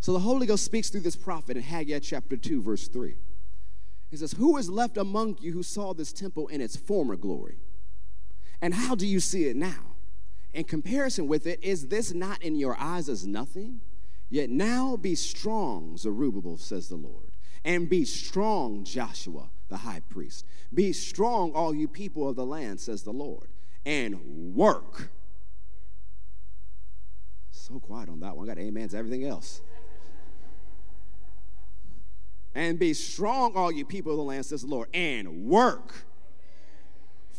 So 0.00 0.14
the 0.14 0.20
Holy 0.20 0.46
Ghost 0.46 0.64
speaks 0.64 0.88
through 0.88 1.02
this 1.02 1.16
prophet 1.16 1.58
in 1.58 1.62
Haggai 1.62 1.98
chapter 1.98 2.38
2, 2.38 2.62
verse 2.62 2.88
3. 2.88 3.14
He 4.08 4.16
says, 4.16 4.32
Who 4.32 4.56
is 4.56 4.70
left 4.70 4.96
among 4.96 5.36
you 5.42 5.52
who 5.52 5.62
saw 5.62 5.92
this 5.92 6.14
temple 6.14 6.48
in 6.48 6.62
its 6.62 6.76
former 6.76 7.14
glory? 7.14 7.58
And 8.62 8.74
how 8.74 8.94
do 8.94 9.06
you 9.06 9.20
see 9.20 9.44
it 9.44 9.56
now? 9.56 9.96
In 10.52 10.64
comparison 10.64 11.28
with 11.28 11.46
it, 11.46 11.62
is 11.62 11.88
this 11.88 12.12
not 12.12 12.42
in 12.42 12.56
your 12.56 12.76
eyes 12.78 13.08
as 13.08 13.26
nothing? 13.26 13.80
Yet 14.28 14.50
now 14.50 14.96
be 14.96 15.14
strong, 15.14 15.96
Zerubbabel, 15.96 16.58
says 16.58 16.88
the 16.88 16.96
Lord, 16.96 17.32
and 17.64 17.88
be 17.88 18.04
strong, 18.04 18.84
Joshua, 18.84 19.50
the 19.68 19.78
high 19.78 20.02
priest. 20.08 20.46
Be 20.72 20.92
strong, 20.92 21.52
all 21.52 21.74
you 21.74 21.88
people 21.88 22.28
of 22.28 22.36
the 22.36 22.46
land, 22.46 22.80
says 22.80 23.02
the 23.02 23.12
Lord, 23.12 23.48
and 23.84 24.54
work. 24.54 25.10
So 27.50 27.80
quiet 27.80 28.08
on 28.08 28.20
that 28.20 28.36
one. 28.36 28.48
I 28.48 28.54
got 28.54 28.62
amens, 28.62 28.94
everything 28.94 29.24
else. 29.24 29.60
and 32.54 32.78
be 32.78 32.94
strong, 32.94 33.54
all 33.54 33.70
you 33.72 33.84
people 33.84 34.12
of 34.12 34.18
the 34.18 34.24
land, 34.24 34.46
says 34.46 34.62
the 34.62 34.68
Lord, 34.68 34.88
and 34.92 35.46
work. 35.46 36.04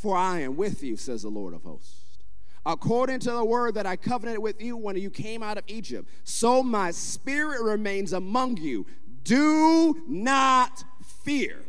For 0.01 0.17
I 0.17 0.39
am 0.39 0.57
with 0.57 0.83
you, 0.83 0.97
says 0.97 1.21
the 1.21 1.29
Lord 1.29 1.53
of 1.53 1.63
hosts 1.63 2.01
according 2.65 3.19
to 3.19 3.31
the 3.31 3.43
word 3.43 3.73
that 3.73 3.85
I 3.87 3.95
covenanted 3.95 4.41
with 4.41 4.61
you 4.61 4.77
when 4.77 4.95
you 4.95 5.09
came 5.09 5.41
out 5.41 5.57
of 5.57 5.63
Egypt. 5.67 6.07
So 6.23 6.61
my 6.61 6.91
spirit 6.91 7.61
remains 7.61 8.13
among 8.13 8.57
you. 8.57 8.85
Do 9.23 10.03
not 10.07 10.83
fear. 11.23 11.63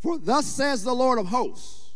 For 0.00 0.18
thus 0.18 0.46
says 0.46 0.84
the 0.84 0.94
Lord 0.94 1.18
of 1.18 1.28
hosts 1.28 1.94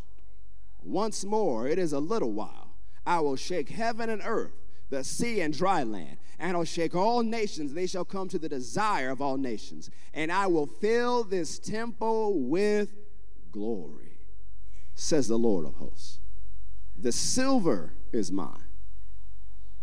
once 0.83 1.25
more, 1.25 1.69
it 1.69 1.79
is 1.79 1.93
a 1.93 2.01
little 2.01 2.33
while. 2.33 2.75
I 3.07 3.21
will 3.21 3.37
shake 3.37 3.69
heaven 3.69 4.09
and 4.09 4.23
earth, 4.25 4.53
the 4.89 5.05
sea 5.05 5.41
and 5.41 5.57
dry 5.57 5.83
land, 5.83 6.17
and 6.39 6.57
I'll 6.57 6.65
shake 6.65 6.95
all 6.95 7.23
nations. 7.23 7.75
They 7.75 7.87
shall 7.87 8.05
come 8.05 8.29
to 8.29 8.39
the 8.39 8.49
desire 8.49 9.11
of 9.11 9.21
all 9.21 9.37
nations. 9.37 9.91
And 10.15 10.33
I 10.33 10.47
will 10.47 10.67
fill 10.67 11.23
this 11.23 11.59
temple 11.59 12.41
with 12.41 12.91
glory, 13.53 14.10
says 14.95 15.29
the 15.29 15.39
Lord 15.39 15.67
of 15.67 15.75
hosts. 15.75 16.19
The 16.97 17.13
silver 17.13 17.95
is 18.13 18.31
mine, 18.31 18.65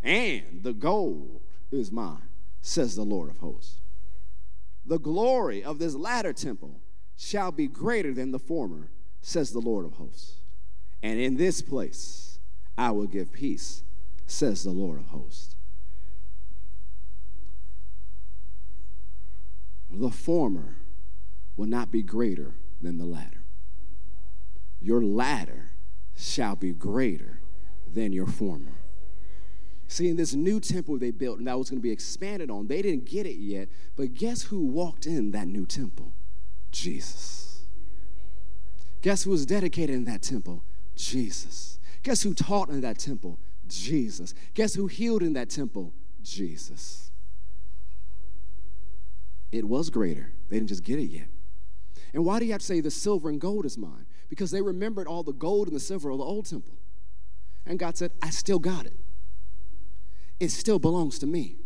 and 0.04 0.62
the 0.62 0.74
gold 0.74 1.42
is 1.72 1.92
mine, 1.92 2.30
says 2.62 2.96
the 2.96 3.04
Lord 3.04 3.30
of 3.30 3.38
hosts. 3.38 3.80
The 4.86 5.00
glory 5.00 5.64
of 5.64 5.80
this 5.80 5.96
latter 5.96 6.34
temple 6.34 6.80
shall 7.18 7.52
be 7.52 7.68
greater 7.68 8.14
than 8.14 8.32
the 8.32 8.40
former, 8.40 8.90
says 9.22 9.52
the 9.52 9.60
Lord 9.60 9.86
of 9.86 9.94
hosts. 9.94 10.36
And 11.04 11.20
in 11.20 11.36
this 11.38 11.62
place 11.62 12.40
I 12.78 12.92
will 12.92 13.08
give 13.08 13.34
peace, 13.34 13.84
says 14.28 14.64
the 14.64 14.72
Lord 14.72 15.00
of 15.00 15.08
hosts. 15.08 15.56
The 19.90 20.12
former 20.12 20.78
will 21.56 21.66
not 21.66 21.92
be 21.92 22.04
greater 22.04 22.54
than 22.82 22.98
the 22.98 23.06
latter. 23.06 23.37
Your 24.80 25.04
latter 25.04 25.72
shall 26.16 26.56
be 26.56 26.74
greater 26.74 27.40
than 27.92 28.12
your 28.12 28.28
former. 28.28 28.74
See, 29.88 30.10
in 30.10 30.18
this 30.18 30.34
new 30.34 30.60
temple 30.60 30.98
they 30.98 31.12
built 31.12 31.38
and 31.38 31.48
that 31.48 31.58
was 31.58 31.70
going 31.70 31.80
to 31.80 31.84
be 31.84 31.92
expanded 31.92 32.52
on, 32.52 32.68
they 32.68 32.82
didn't 32.82 33.06
get 33.06 33.26
it 33.26 33.38
yet. 33.38 33.70
But 33.96 34.14
guess 34.14 34.44
who 34.44 34.66
walked 34.66 35.06
in 35.06 35.32
that 35.32 35.48
new 35.48 35.66
temple? 35.66 36.12
Jesus. 36.72 37.62
Guess 39.02 39.24
who 39.24 39.32
was 39.32 39.46
dedicated 39.46 39.96
in 39.96 40.06
that 40.06 40.22
temple? 40.22 40.64
Jesus. 40.96 41.80
Guess 42.04 42.24
who 42.24 42.34
taught 42.34 42.70
in 42.70 42.82
that 42.82 43.00
temple? 43.00 43.40
Jesus. 43.68 44.34
Guess 44.54 44.76
who 44.76 44.88
healed 44.88 45.24
in 45.24 45.34
that 45.34 45.50
temple? 45.50 45.94
Jesus. 46.22 47.12
It 49.52 49.66
was 49.66 49.90
greater. 49.90 50.34
They 50.50 50.58
didn't 50.58 50.70
just 50.70 50.84
get 50.84 51.00
it 51.00 51.06
yet. 51.06 51.28
And 52.14 52.26
why 52.26 52.40
do 52.40 52.46
you 52.46 52.52
have 52.52 52.62
to 52.62 52.68
say 52.68 52.82
the 52.82 52.92
silver 52.92 53.30
and 53.30 53.40
gold 53.40 53.66
is 53.66 53.78
mine? 53.78 54.06
Because 54.30 54.52
they 54.52 54.62
remembered 54.62 55.08
all 55.08 55.24
the 55.24 55.34
gold 55.34 55.68
and 55.68 55.76
the 55.76 55.80
silver 55.80 56.10
of 56.10 56.18
the 56.18 56.24
old 56.24 56.50
temple. 56.50 56.74
And 57.66 57.78
God 57.80 57.98
said, 57.98 58.12
I 58.22 58.30
still 58.30 58.60
got 58.60 58.86
it. 58.86 58.94
It 60.40 60.50
still 60.52 60.80
belongs 60.80 61.20
to 61.20 61.26
me. 61.26 61.58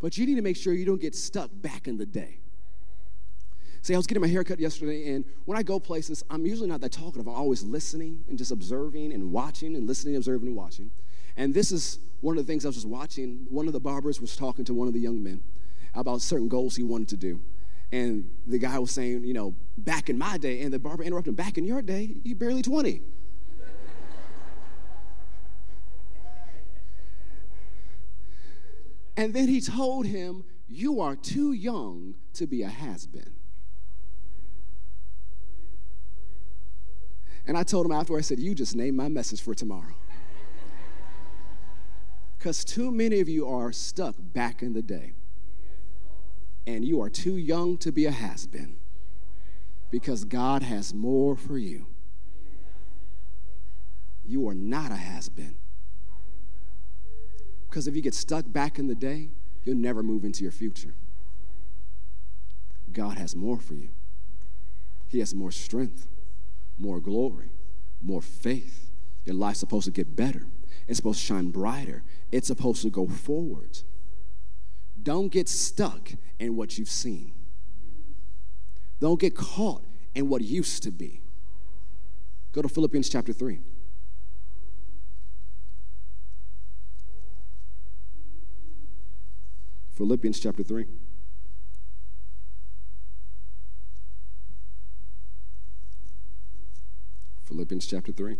But 0.00 0.18
you 0.18 0.26
need 0.26 0.36
to 0.36 0.42
make 0.42 0.56
sure 0.56 0.72
you 0.72 0.84
don't 0.84 1.00
get 1.00 1.14
stuck 1.14 1.50
back 1.52 1.86
in 1.86 1.96
the 1.96 2.06
day. 2.06 2.38
See, 3.82 3.94
I 3.94 3.96
was 3.96 4.06
getting 4.06 4.20
my 4.20 4.28
hair 4.28 4.44
cut 4.44 4.60
yesterday, 4.60 5.12
and 5.12 5.24
when 5.44 5.58
I 5.58 5.64
go 5.64 5.80
places, 5.80 6.22
I'm 6.30 6.46
usually 6.46 6.68
not 6.68 6.80
that 6.82 6.92
talkative. 6.92 7.26
I'm 7.26 7.34
always 7.34 7.64
listening 7.64 8.24
and 8.28 8.38
just 8.38 8.52
observing 8.52 9.12
and 9.12 9.32
watching 9.32 9.74
and 9.74 9.88
listening, 9.88 10.14
observing, 10.14 10.48
and 10.48 10.56
watching. 10.56 10.92
And 11.36 11.52
this 11.52 11.72
is 11.72 11.98
one 12.20 12.38
of 12.38 12.46
the 12.46 12.50
things 12.50 12.64
I 12.64 12.68
was 12.68 12.76
just 12.76 12.86
watching. 12.86 13.46
One 13.50 13.66
of 13.66 13.72
the 13.72 13.80
barbers 13.80 14.20
was 14.20 14.36
talking 14.36 14.64
to 14.66 14.74
one 14.74 14.86
of 14.86 14.94
the 14.94 15.00
young 15.00 15.22
men 15.22 15.42
about 15.94 16.20
certain 16.20 16.48
goals 16.48 16.76
he 16.76 16.84
wanted 16.84 17.08
to 17.08 17.16
do. 17.16 17.40
And 17.92 18.30
the 18.46 18.58
guy 18.58 18.78
was 18.78 18.90
saying, 18.90 19.24
you 19.24 19.34
know, 19.34 19.54
back 19.76 20.08
in 20.08 20.16
my 20.16 20.38
day, 20.38 20.62
and 20.62 20.72
the 20.72 20.78
barber 20.78 21.02
interrupted 21.02 21.32
him, 21.32 21.34
back 21.34 21.58
in 21.58 21.64
your 21.64 21.82
day, 21.82 22.16
you 22.24 22.34
barely 22.34 22.62
20. 22.62 23.02
and 29.16 29.34
then 29.34 29.46
he 29.46 29.60
told 29.60 30.06
him, 30.06 30.44
You 30.68 31.00
are 31.02 31.14
too 31.14 31.52
young 31.52 32.14
to 32.32 32.46
be 32.46 32.62
a 32.62 32.68
has 32.68 33.06
been. 33.06 33.34
And 37.46 37.58
I 37.58 37.62
told 37.62 37.84
him 37.84 37.92
after, 37.92 38.16
I 38.16 38.22
said, 38.22 38.38
You 38.38 38.54
just 38.54 38.74
named 38.74 38.96
my 38.96 39.08
message 39.08 39.42
for 39.42 39.54
tomorrow. 39.54 39.94
Because 42.38 42.64
too 42.64 42.90
many 42.90 43.20
of 43.20 43.28
you 43.28 43.46
are 43.46 43.70
stuck 43.70 44.14
back 44.18 44.62
in 44.62 44.72
the 44.72 44.82
day. 44.82 45.12
And 46.66 46.84
you 46.84 47.00
are 47.02 47.10
too 47.10 47.36
young 47.36 47.76
to 47.78 47.90
be 47.90 48.06
a 48.06 48.10
has 48.10 48.46
been. 48.46 48.76
Because 49.90 50.24
God 50.24 50.62
has 50.62 50.94
more 50.94 51.36
for 51.36 51.58
you. 51.58 51.86
You 54.24 54.48
are 54.48 54.54
not 54.54 54.90
a 54.90 54.96
has 54.96 55.28
been. 55.28 55.56
Because 57.68 57.86
if 57.86 57.96
you 57.96 58.02
get 58.02 58.14
stuck 58.14 58.44
back 58.46 58.78
in 58.78 58.86
the 58.86 58.94
day, 58.94 59.30
you'll 59.64 59.76
never 59.76 60.02
move 60.02 60.24
into 60.24 60.42
your 60.42 60.52
future. 60.52 60.94
God 62.92 63.18
has 63.18 63.34
more 63.34 63.58
for 63.58 63.74
you. 63.74 63.88
He 65.08 65.18
has 65.18 65.34
more 65.34 65.50
strength, 65.50 66.06
more 66.78 67.00
glory, 67.00 67.50
more 68.02 68.22
faith. 68.22 68.90
Your 69.24 69.36
life's 69.36 69.60
supposed 69.60 69.86
to 69.86 69.90
get 69.90 70.16
better. 70.16 70.46
It's 70.86 70.96
supposed 70.96 71.20
to 71.20 71.26
shine 71.26 71.50
brighter. 71.50 72.02
It's 72.30 72.48
supposed 72.48 72.82
to 72.82 72.90
go 72.90 73.06
forward. 73.06 73.82
Don't 75.02 75.28
get 75.32 75.48
stuck 75.48 76.12
in 76.38 76.56
what 76.56 76.78
you've 76.78 76.90
seen. 76.90 77.32
Don't 79.00 79.18
get 79.18 79.34
caught 79.34 79.84
in 80.14 80.28
what 80.28 80.42
used 80.42 80.82
to 80.84 80.90
be. 80.90 81.20
Go 82.52 82.62
to 82.62 82.68
Philippians 82.68 83.08
chapter 83.08 83.32
3. 83.32 83.60
Philippians 89.94 90.38
chapter 90.40 90.62
3. 90.62 90.86
Philippians 97.44 97.86
chapter 97.86 98.12
3. 98.12 98.36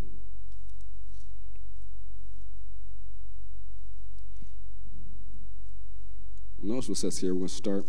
Notice 6.63 6.89
what 6.89 6.99
says 6.99 7.19
here. 7.19 7.35
We're 7.35 7.41
going 7.41 7.49
to 7.49 7.55
start 7.55 7.85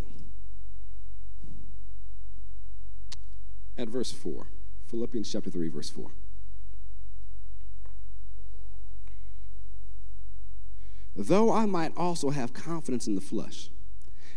at 3.77 3.87
verse 3.87 4.11
4. 4.11 4.47
Philippians 4.87 5.31
chapter 5.31 5.49
3, 5.49 5.69
verse 5.69 5.89
4. 5.89 6.11
Though 11.15 11.53
I 11.53 11.67
might 11.67 11.95
also 11.95 12.31
have 12.31 12.53
confidence 12.53 13.05
in 13.05 13.13
the 13.13 13.21
flesh. 13.21 13.69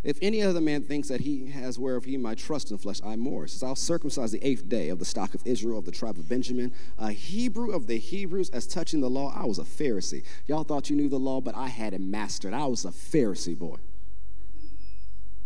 If 0.04 0.18
any 0.22 0.42
other 0.42 0.60
man 0.60 0.82
thinks 0.82 1.08
that 1.08 1.22
he 1.22 1.50
has 1.50 1.78
whereof 1.78 2.04
he 2.04 2.16
might 2.16 2.38
trust 2.38 2.70
in 2.70 2.76
the 2.76 2.82
flesh, 2.82 3.00
I 3.04 3.16
more. 3.16 3.48
Says, 3.48 3.62
I'll 3.62 3.74
circumcise 3.74 4.30
the 4.30 4.46
eighth 4.46 4.68
day 4.68 4.90
of 4.90 4.98
the 4.98 5.04
stock 5.04 5.34
of 5.34 5.44
Israel, 5.46 5.78
of 5.78 5.84
the 5.84 5.90
tribe 5.90 6.18
of 6.18 6.28
Benjamin, 6.28 6.72
a 6.98 7.10
Hebrew 7.10 7.72
of 7.72 7.86
the 7.86 7.98
Hebrews. 7.98 8.50
As 8.50 8.66
touching 8.66 9.00
the 9.00 9.10
law, 9.10 9.34
I 9.34 9.46
was 9.46 9.58
a 9.58 9.64
Pharisee. 9.64 10.22
Y'all 10.46 10.64
thought 10.64 10.90
you 10.90 10.96
knew 10.96 11.08
the 11.08 11.18
law, 11.18 11.40
but 11.40 11.56
I 11.56 11.68
had 11.68 11.92
it 11.92 12.00
mastered. 12.00 12.52
I 12.52 12.66
was 12.66 12.84
a 12.84 12.90
Pharisee 12.90 13.58
boy. 13.58 13.78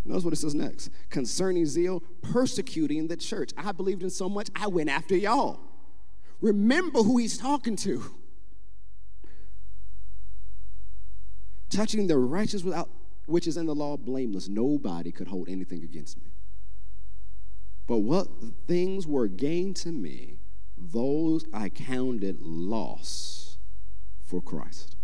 Notice 0.05 0.25
what 0.25 0.33
it 0.33 0.37
says 0.37 0.55
next. 0.55 0.91
Concerning 1.11 1.67
zeal, 1.67 2.03
persecuting 2.23 3.09
the 3.09 3.17
church. 3.17 3.53
I 3.57 3.73
believed 3.73 4.03
in 4.03 4.11
so 4.11 4.29
much, 4.29 4.49
I 4.55 4.67
went 4.67 4.89
after 4.89 5.17
y'all. 5.17 5.61
Remember 6.41 7.03
who 7.03 7.19
he's 7.19 7.37
talking 7.37 7.77
to. 7.77 8.03
Touching 11.69 12.07
the 12.07 12.19
righteous 12.19 12.65
without 12.65 12.89
which 13.27 13.47
is 13.47 13.57
in 13.57 13.67
the 13.67 13.75
law 13.75 13.97
blameless. 13.97 14.49
Nobody 14.49 15.13
could 15.13 15.29
hold 15.29 15.49
anything 15.49 15.83
against 15.85 16.17
me. 16.19 16.33
But 17.87 17.99
what 17.99 18.29
things 18.67 19.07
were 19.07 19.29
gained 19.29 19.77
to 19.77 19.93
me, 19.93 20.39
those 20.77 21.45
I 21.53 21.69
counted 21.69 22.41
loss 22.41 23.59
for 24.25 24.41
Christ. 24.41 24.97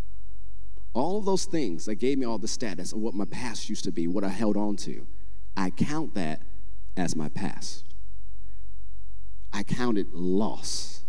All 0.97 1.19
of 1.19 1.27
those 1.27 1.45
things 1.45 1.85
that 1.85 1.97
gave 1.97 2.17
me 2.17 2.25
all 2.25 2.39
the 2.39 2.49
status 2.49 2.95
of 2.95 3.01
what 3.01 3.13
my 3.13 3.27
past 3.27 3.69
used 3.69 3.85
to 3.85 3.93
be, 3.93 4.09
what 4.09 4.25
I 4.25 4.31
held 4.31 4.57
on 4.57 4.77
to, 4.77 5.07
I 5.55 5.69
count 5.69 6.15
that 6.15 6.41
as 6.97 7.15
my 7.15 7.29
past. 7.29 7.85
I 9.53 9.63
counted 9.63 10.15
loss 10.15 11.05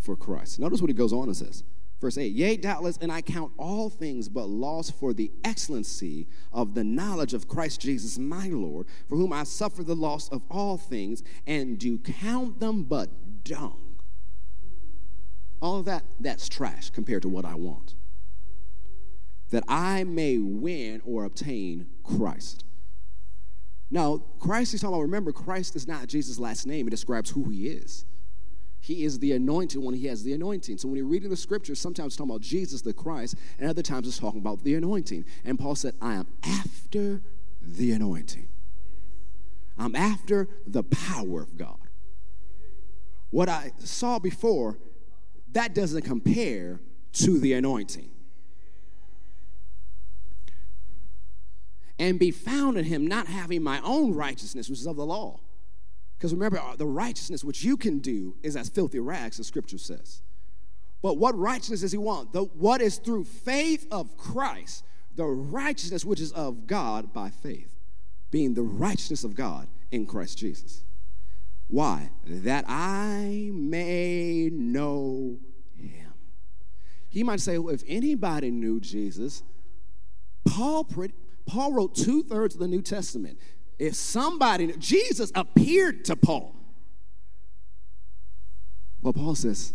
for 0.00 0.16
Christ. 0.16 0.58
Notice 0.58 0.80
what 0.80 0.90
he 0.90 0.94
goes 0.94 1.12
on 1.12 1.28
and 1.28 1.36
says. 1.36 1.62
Verse 2.00 2.18
8, 2.18 2.32
yea, 2.32 2.56
doubtless, 2.56 2.98
and 3.00 3.12
I 3.12 3.22
count 3.22 3.52
all 3.58 3.90
things 3.90 4.28
but 4.28 4.48
loss 4.48 4.90
for 4.90 5.14
the 5.14 5.30
excellency 5.44 6.26
of 6.52 6.74
the 6.74 6.82
knowledge 6.82 7.32
of 7.32 7.46
Christ 7.46 7.80
Jesus 7.80 8.18
my 8.18 8.48
Lord, 8.48 8.88
for 9.08 9.14
whom 9.14 9.32
I 9.32 9.44
suffer 9.44 9.84
the 9.84 9.94
loss 9.94 10.28
of 10.30 10.42
all 10.50 10.78
things, 10.78 11.22
and 11.46 11.78
do 11.78 11.98
count 11.98 12.58
them 12.58 12.82
but 12.82 13.44
dung. 13.44 13.98
All 15.62 15.78
of 15.78 15.84
that, 15.84 16.02
that's 16.18 16.48
trash 16.48 16.90
compared 16.90 17.22
to 17.22 17.28
what 17.28 17.44
I 17.44 17.54
want. 17.54 17.94
That 19.50 19.64
I 19.68 20.04
may 20.04 20.38
win 20.38 21.02
or 21.04 21.24
obtain 21.24 21.86
Christ. 22.02 22.64
Now, 23.90 24.18
Christ 24.40 24.72
he's 24.72 24.80
talking 24.80 24.94
about, 24.94 25.02
remember, 25.02 25.32
Christ 25.32 25.76
is 25.76 25.86
not 25.86 26.08
Jesus' 26.08 26.38
last 26.38 26.66
name, 26.66 26.88
it 26.88 26.90
describes 26.90 27.30
who 27.30 27.50
he 27.50 27.68
is. 27.68 28.04
He 28.80 29.04
is 29.04 29.18
the 29.18 29.32
anointed 29.32 29.82
one. 29.82 29.94
He 29.94 30.06
has 30.06 30.22
the 30.22 30.32
anointing. 30.32 30.78
So 30.78 30.86
when 30.86 30.96
you're 30.96 31.06
reading 31.06 31.30
the 31.30 31.36
scriptures, 31.36 31.80
sometimes 31.80 32.12
it's 32.12 32.16
talking 32.16 32.30
about 32.30 32.42
Jesus 32.42 32.82
the 32.82 32.92
Christ, 32.92 33.34
and 33.58 33.68
other 33.68 33.82
times 33.82 34.06
it's 34.06 34.18
talking 34.18 34.40
about 34.40 34.62
the 34.62 34.74
anointing. 34.74 35.24
And 35.44 35.58
Paul 35.58 35.74
said, 35.74 35.94
I 36.00 36.14
am 36.14 36.28
after 36.44 37.20
the 37.60 37.90
anointing. 37.92 38.48
I'm 39.76 39.96
after 39.96 40.48
the 40.66 40.84
power 40.84 41.42
of 41.42 41.56
God. 41.56 41.78
What 43.30 43.48
I 43.48 43.72
saw 43.78 44.18
before, 44.20 44.78
that 45.52 45.74
doesn't 45.74 46.02
compare 46.02 46.80
to 47.14 47.38
the 47.38 47.54
anointing. 47.54 48.10
And 51.98 52.18
be 52.18 52.30
found 52.30 52.76
in 52.76 52.84
him, 52.84 53.06
not 53.06 53.26
having 53.26 53.62
my 53.62 53.80
own 53.82 54.14
righteousness, 54.14 54.68
which 54.68 54.80
is 54.80 54.86
of 54.86 54.96
the 54.96 55.06
law 55.06 55.40
because 56.18 56.32
remember, 56.32 56.58
uh, 56.58 56.76
the 56.76 56.86
righteousness 56.86 57.44
which 57.44 57.62
you 57.62 57.76
can 57.76 57.98
do 57.98 58.36
is 58.42 58.56
as 58.56 58.68
filthy 58.68 59.00
rags, 59.00 59.36
the 59.36 59.44
scripture 59.44 59.78
says. 59.78 60.22
But 61.02 61.18
what 61.18 61.38
righteousness 61.38 61.82
does 61.82 61.92
he 61.92 61.98
want? 61.98 62.32
The, 62.32 62.44
what 62.44 62.80
is 62.80 62.96
through 62.98 63.24
faith 63.24 63.86
of 63.90 64.16
Christ, 64.16 64.84
the 65.14 65.26
righteousness 65.26 66.04
which 66.04 66.20
is 66.20 66.32
of 66.32 66.66
God 66.66 67.12
by 67.12 67.28
faith, 67.30 67.76
being 68.30 68.54
the 68.54 68.62
righteousness 68.62 69.24
of 69.24 69.34
God 69.34 69.68
in 69.90 70.06
Christ 70.06 70.38
Jesus. 70.38 70.84
Why? 71.68 72.10
That 72.26 72.64
I 72.66 73.50
may 73.52 74.48
know 74.50 75.38
him. 75.74 76.14
He 77.10 77.22
might 77.22 77.40
say, 77.40 77.58
well, 77.58 77.74
if 77.74 77.82
anybody 77.86 78.50
knew 78.50 78.80
Jesus, 78.80 79.42
Paul, 80.46 80.84
Paul 81.46 81.72
wrote 81.72 81.94
two 81.94 82.22
thirds 82.22 82.54
of 82.54 82.60
the 82.60 82.68
New 82.68 82.82
Testament. 82.82 83.38
If 83.78 83.94
somebody, 83.94 84.72
Jesus 84.78 85.30
appeared 85.34 86.04
to 86.06 86.16
Paul. 86.16 86.54
Well, 89.02 89.12
Paul 89.12 89.34
says, 89.34 89.74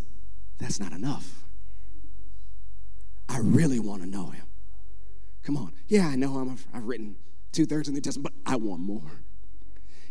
that's 0.59 0.79
not 0.79 0.91
enough. 0.91 1.43
I 3.29 3.39
really 3.39 3.79
want 3.79 4.01
to 4.01 4.07
know 4.07 4.27
him. 4.27 4.45
Come 5.43 5.55
on. 5.57 5.73
Yeah, 5.87 6.07
I 6.07 6.15
know 6.15 6.39
him. 6.39 6.57
I've, 6.73 6.85
written 6.85 7.15
two 7.51 7.65
thirds 7.65 7.87
of 7.87 7.93
the 7.93 7.97
New 7.97 8.01
Testament, 8.01 8.33
but 8.45 8.51
I 8.51 8.57
want 8.57 8.81
more. 8.81 9.21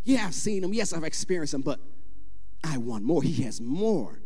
Yeah, 0.04 0.24
I've 0.26 0.34
seen 0.34 0.64
him. 0.64 0.72
Yes, 0.72 0.92
I've 0.92 1.04
experienced 1.04 1.54
him, 1.54 1.60
but 1.60 1.78
I 2.64 2.78
want 2.78 3.04
more. 3.04 3.22
He 3.22 3.42
has 3.42 3.60
more. 3.60 4.20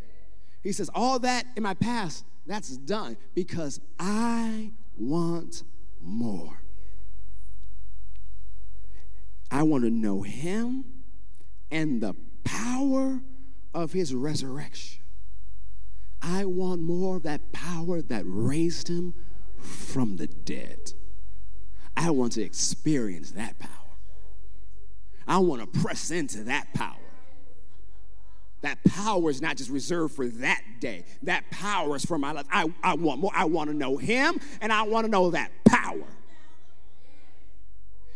He 0.63 0.73
says, 0.73 0.91
All 0.95 1.19
that 1.21 1.47
in 1.57 1.63
my 1.63 1.75
past, 1.75 2.25
that's 2.47 2.77
done 2.77 3.17
because 3.35 3.81
I 3.99 4.71
want 4.97 5.65
more. 6.01 6.64
I 9.51 9.63
want 9.63 9.85
to 9.85 9.91
know 9.91 10.23
him 10.23 10.85
and 11.71 12.01
the 12.01 12.15
power 12.45 13.21
of 13.73 13.93
his 13.93 14.15
resurrection. 14.15 15.03
I 16.23 16.45
want 16.47 16.81
more 16.81 17.17
of 17.17 17.23
that 17.25 17.53
power 17.53 18.01
that 18.01 18.25
raised 18.27 18.89
him 18.89 19.15
from 19.59 20.17
the 20.17 20.27
dead. 20.27 20.93
I 21.97 22.11
want 22.11 22.33
to 22.33 22.43
experience 22.43 23.33
that 23.33 23.59
power. 23.59 23.71
I 25.27 25.39
want 25.39 25.61
to 25.61 25.81
press 25.81 26.11
into 26.11 26.45
that 26.45 26.73
power. 26.75 26.97
That 28.63 28.83
power 28.85 29.29
is 29.29 29.43
not 29.43 29.57
just 29.57 29.69
reserved 29.69 30.15
for 30.15 30.27
that 30.27 30.63
day. 30.81 31.05
That 31.23 31.51
power 31.51 31.97
is 31.97 32.05
for 32.05 32.19
my 32.19 32.33
life. 32.33 32.47
I, 32.51 32.73
I 32.83 32.95
want 32.95 33.21
more. 33.21 33.31
I 33.35 33.45
want 33.45 33.69
to 33.69 33.77
know 33.77 33.99
him 33.99 34.41
and 34.63 34.73
I 34.73 34.83
want 34.83 35.05
to 35.05 35.11
know 35.11 35.31
that 35.33 35.51
power. 35.65 36.07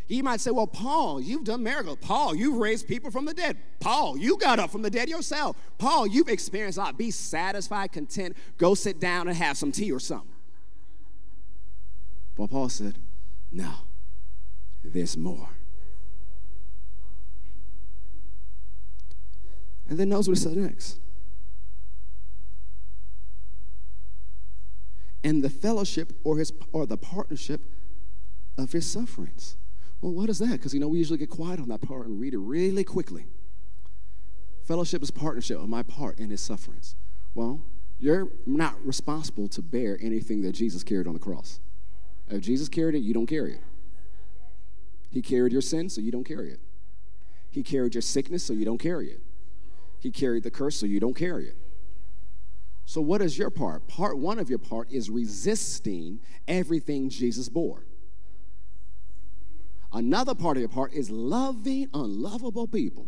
You 0.08 0.22
might 0.22 0.40
say, 0.40 0.50
Well, 0.50 0.66
Paul, 0.66 1.20
you've 1.20 1.44
done 1.44 1.62
miracles. 1.62 1.98
Paul, 2.00 2.34
you've 2.34 2.56
raised 2.56 2.88
people 2.88 3.10
from 3.10 3.26
the 3.26 3.34
dead. 3.34 3.58
Paul, 3.78 4.16
you 4.16 4.38
got 4.38 4.58
up 4.58 4.70
from 4.70 4.80
the 4.80 4.90
dead 4.90 5.08
yourself. 5.08 5.56
Paul, 5.76 6.06
you've 6.06 6.28
experienced 6.28 6.78
a 6.78 6.82
lot. 6.82 6.96
Be 6.98 7.10
satisfied, 7.10 7.92
content. 7.92 8.36
Go 8.56 8.74
sit 8.74 8.98
down 8.98 9.28
and 9.28 9.36
have 9.36 9.58
some 9.58 9.70
tea 9.70 9.92
or 9.92 10.00
something. 10.00 10.30
But 12.36 12.48
Paul 12.48 12.70
said, 12.70 12.98
No, 13.52 13.72
there's 14.82 15.16
more. 15.16 15.50
And 19.90 19.98
then 19.98 20.08
knows 20.08 20.26
what 20.28 20.38
he 20.38 20.44
said 20.44 20.56
next. 20.56 20.98
And 25.22 25.42
the 25.42 25.50
fellowship 25.50 26.12
or 26.24 26.38
his 26.38 26.52
or 26.72 26.86
the 26.86 26.96
partnership 26.96 27.60
of 28.56 28.72
his 28.72 28.90
sufferings. 28.90 29.56
Well, 30.00 30.12
what 30.12 30.28
is 30.28 30.38
that? 30.38 30.52
Because 30.52 30.74
you 30.74 30.80
know 30.80 30.88
we 30.88 30.98
usually 30.98 31.18
get 31.18 31.30
quiet 31.30 31.60
on 31.60 31.68
that 31.68 31.80
part 31.80 32.06
and 32.06 32.20
read 32.20 32.34
it 32.34 32.38
really 32.38 32.84
quickly. 32.84 33.26
Fellowship 34.64 35.02
is 35.02 35.10
partnership 35.10 35.58
of 35.58 35.68
my 35.68 35.82
part 35.82 36.18
in 36.18 36.30
his 36.30 36.40
sufferings. 36.40 36.94
Well, 37.34 37.62
you're 37.98 38.28
not 38.46 38.74
responsible 38.84 39.48
to 39.48 39.62
bear 39.62 39.98
anything 40.00 40.42
that 40.42 40.52
Jesus 40.52 40.84
carried 40.84 41.06
on 41.06 41.14
the 41.14 41.20
cross. 41.20 41.58
If 42.28 42.42
Jesus 42.42 42.68
carried 42.68 42.94
it, 42.94 42.98
you 43.00 43.12
don't 43.12 43.26
carry 43.26 43.54
it. 43.54 43.62
He 45.10 45.22
carried 45.22 45.52
your 45.52 45.62
sin, 45.62 45.88
so 45.88 46.00
you 46.00 46.12
don't 46.12 46.24
carry 46.24 46.50
it. 46.52 46.60
He 47.50 47.62
carried 47.62 47.94
your 47.94 48.02
sickness, 48.02 48.44
so 48.44 48.52
you 48.52 48.64
don't 48.64 48.78
carry 48.78 49.08
it. 49.08 49.22
He 49.98 50.10
carried 50.10 50.42
the 50.42 50.50
curse, 50.50 50.76
so 50.76 50.86
you 50.86 51.00
don't 51.00 51.16
carry 51.16 51.46
it. 51.46 51.56
So, 52.84 53.00
what 53.00 53.20
is 53.20 53.36
your 53.36 53.50
part? 53.50 53.88
Part 53.88 54.18
one 54.18 54.38
of 54.38 54.48
your 54.48 54.58
part 54.58 54.90
is 54.90 55.10
resisting 55.10 56.20
everything 56.46 57.10
Jesus 57.10 57.48
bore. 57.48 57.84
Another 59.92 60.34
part 60.34 60.56
of 60.56 60.60
your 60.60 60.68
part 60.68 60.92
is 60.92 61.10
loving 61.10 61.88
unlovable 61.94 62.66
people. 62.66 63.06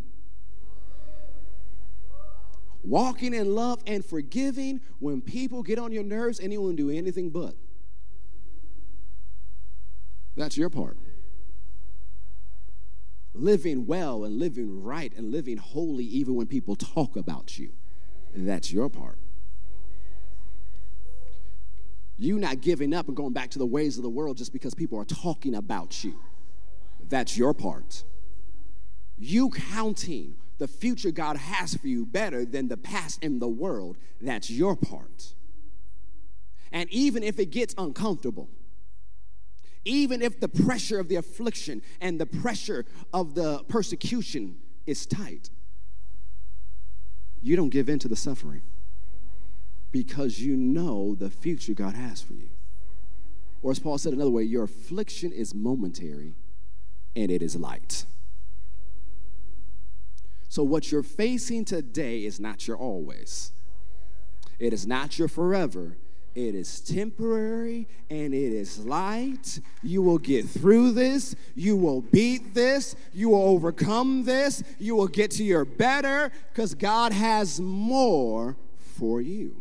Walking 2.83 3.35
in 3.35 3.55
love 3.55 3.83
and 3.87 4.05
forgiving 4.05 4.81
when 4.99 5.21
people 5.21 5.63
get 5.63 5.79
on 5.79 5.93
your 5.93 6.03
nerves 6.03 6.41
won't 6.43 6.77
do 6.77 6.91
anything 6.91 7.31
but. 7.31 7.55
That's 10.37 10.57
your 10.57 10.71
part 10.71 10.97
living 13.35 13.87
well 13.87 14.25
and 14.25 14.39
living 14.39 14.83
right 14.83 15.13
and 15.17 15.31
living 15.31 15.57
holy 15.57 16.05
even 16.05 16.35
when 16.35 16.47
people 16.47 16.77
talk 16.77 17.17
about 17.17 17.59
you. 17.59 17.71
That's 18.35 18.73
your 18.73 18.89
part. 18.89 19.19
You 22.17 22.39
not 22.39 22.61
giving 22.61 22.93
up 22.93 23.09
and 23.09 23.17
going 23.17 23.33
back 23.33 23.51
to 23.51 23.59
the 23.59 23.67
ways 23.67 23.97
of 23.97 24.03
the 24.03 24.11
world 24.11 24.37
just 24.37 24.53
because 24.53 24.75
people 24.75 24.99
are 24.99 25.07
talking 25.07 25.55
about 25.55 26.05
you. 26.05 26.19
That's 27.11 27.37
your 27.37 27.53
part. 27.53 28.05
You 29.19 29.51
counting 29.51 30.37
the 30.59 30.69
future 30.69 31.11
God 31.11 31.37
has 31.37 31.75
for 31.75 31.89
you 31.89 32.07
better 32.07 32.45
than 32.45 32.69
the 32.69 32.77
past 32.77 33.23
in 33.23 33.39
the 33.39 33.49
world. 33.49 33.99
That's 34.21 34.49
your 34.51 34.77
part. 34.77 35.35
And 36.73 36.89
even 36.91 37.23
if 37.23 37.39
it 37.39 37.51
gets 37.51 37.75
uncomfortable, 37.77 38.49
even 39.85 40.23
if 40.23 40.39
the 40.39 40.49
pressure 40.49 41.01
of 41.01 41.09
the 41.09 41.17
affliction 41.17 41.83
and 42.01 42.21
the 42.21 42.27
pressure 42.27 42.85
of 43.13 43.35
the 43.35 43.65
persecution 43.69 44.57
is 44.87 45.05
tight, 45.05 45.51
you 47.43 47.57
don't 47.57 47.71
give 47.71 47.89
in 47.89 47.99
to 47.99 48.09
the 48.09 48.17
suffering 48.17 48.63
because 49.91 50.39
you 50.39 50.57
know 50.57 51.15
the 51.15 51.31
future 51.31 51.75
God 51.75 51.95
has 51.95 52.23
for 52.23 52.35
you. 52.35 52.51
Or 53.63 53.73
as 53.73 53.79
Paul 53.79 53.99
said 53.99 54.13
another 54.13 54.31
way, 54.31 54.45
your 54.45 54.65
affliction 54.65 55.33
is 55.33 55.55
momentary 55.55 56.35
and 57.17 57.31
it 57.31 57.43
is 57.43 57.57
light. 57.57 58.05
So, 60.49 60.63
what 60.63 60.91
you're 60.91 61.03
facing 61.03 61.65
today 61.65 62.25
is 62.25 62.41
not 62.41 62.67
your 62.67 62.77
always, 62.77 63.53
it 64.59 64.73
is 64.73 64.87
not 64.87 65.19
your 65.19 65.29
forever, 65.29 65.97
it 66.35 66.55
is 66.55 66.81
temporary 66.81 67.89
and 68.09 68.33
it 68.33 68.53
is 68.53 68.79
light. 68.79 69.61
You 69.83 70.03
will 70.03 70.19
get 70.19 70.49
through 70.49 70.93
this. 70.93 71.35
You 71.57 71.77
will 71.77 72.03
beat 72.03 72.55
this. 72.55 72.95
You 73.13 73.31
will 73.31 73.43
overcome 73.43 74.25
this. 74.25 74.63
You 74.79 74.95
will 74.95 75.09
get 75.09 75.33
to 75.33 75.45
your 75.45 75.65
better 75.65 76.31
because 76.53 76.75
God 76.75 77.13
has 77.13 77.61
more 77.61 78.57
for 78.79 79.21
you. 79.21 79.61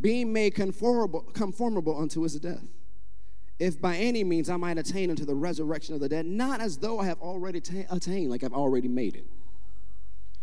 Being 0.00 0.32
made 0.32 0.54
conformable, 0.54 1.20
conformable 1.20 1.98
unto 2.00 2.22
his 2.22 2.38
death. 2.40 2.64
If 3.58 3.80
by 3.80 3.96
any 3.96 4.24
means 4.24 4.48
I 4.48 4.56
might 4.56 4.78
attain 4.78 5.10
unto 5.10 5.26
the 5.26 5.34
resurrection 5.34 5.94
of 5.94 6.00
the 6.00 6.08
dead, 6.08 6.24
not 6.24 6.60
as 6.60 6.78
though 6.78 6.98
I 6.98 7.04
have 7.06 7.20
already 7.20 7.60
ta- 7.60 7.84
attained, 7.90 8.30
like 8.30 8.42
I've 8.42 8.54
already 8.54 8.88
made 8.88 9.16
it 9.16 9.26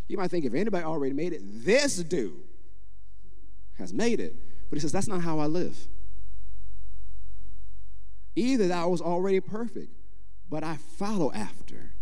you 0.08 0.18
might 0.18 0.32
think 0.32 0.46
if 0.46 0.54
anybody 0.54 0.84
already 0.84 1.14
made 1.14 1.34
it, 1.34 1.42
this 1.44 1.98
dude 1.98 2.44
has 3.78 3.94
made 3.94 4.20
it. 4.20 4.36
But 4.70 4.78
he 4.78 4.80
says, 4.82 4.92
that's 4.92 5.08
not 5.08 5.22
how 5.22 5.40
I 5.40 5.46
live. 5.46 5.88
Either 8.36 8.68
that 8.68 8.78
I 8.78 8.86
was 8.86 9.02
already 9.02 9.40
perfect, 9.40 9.92
but 10.50 10.64
I 10.64 10.78
follow 10.78 11.32
after, 11.34 11.94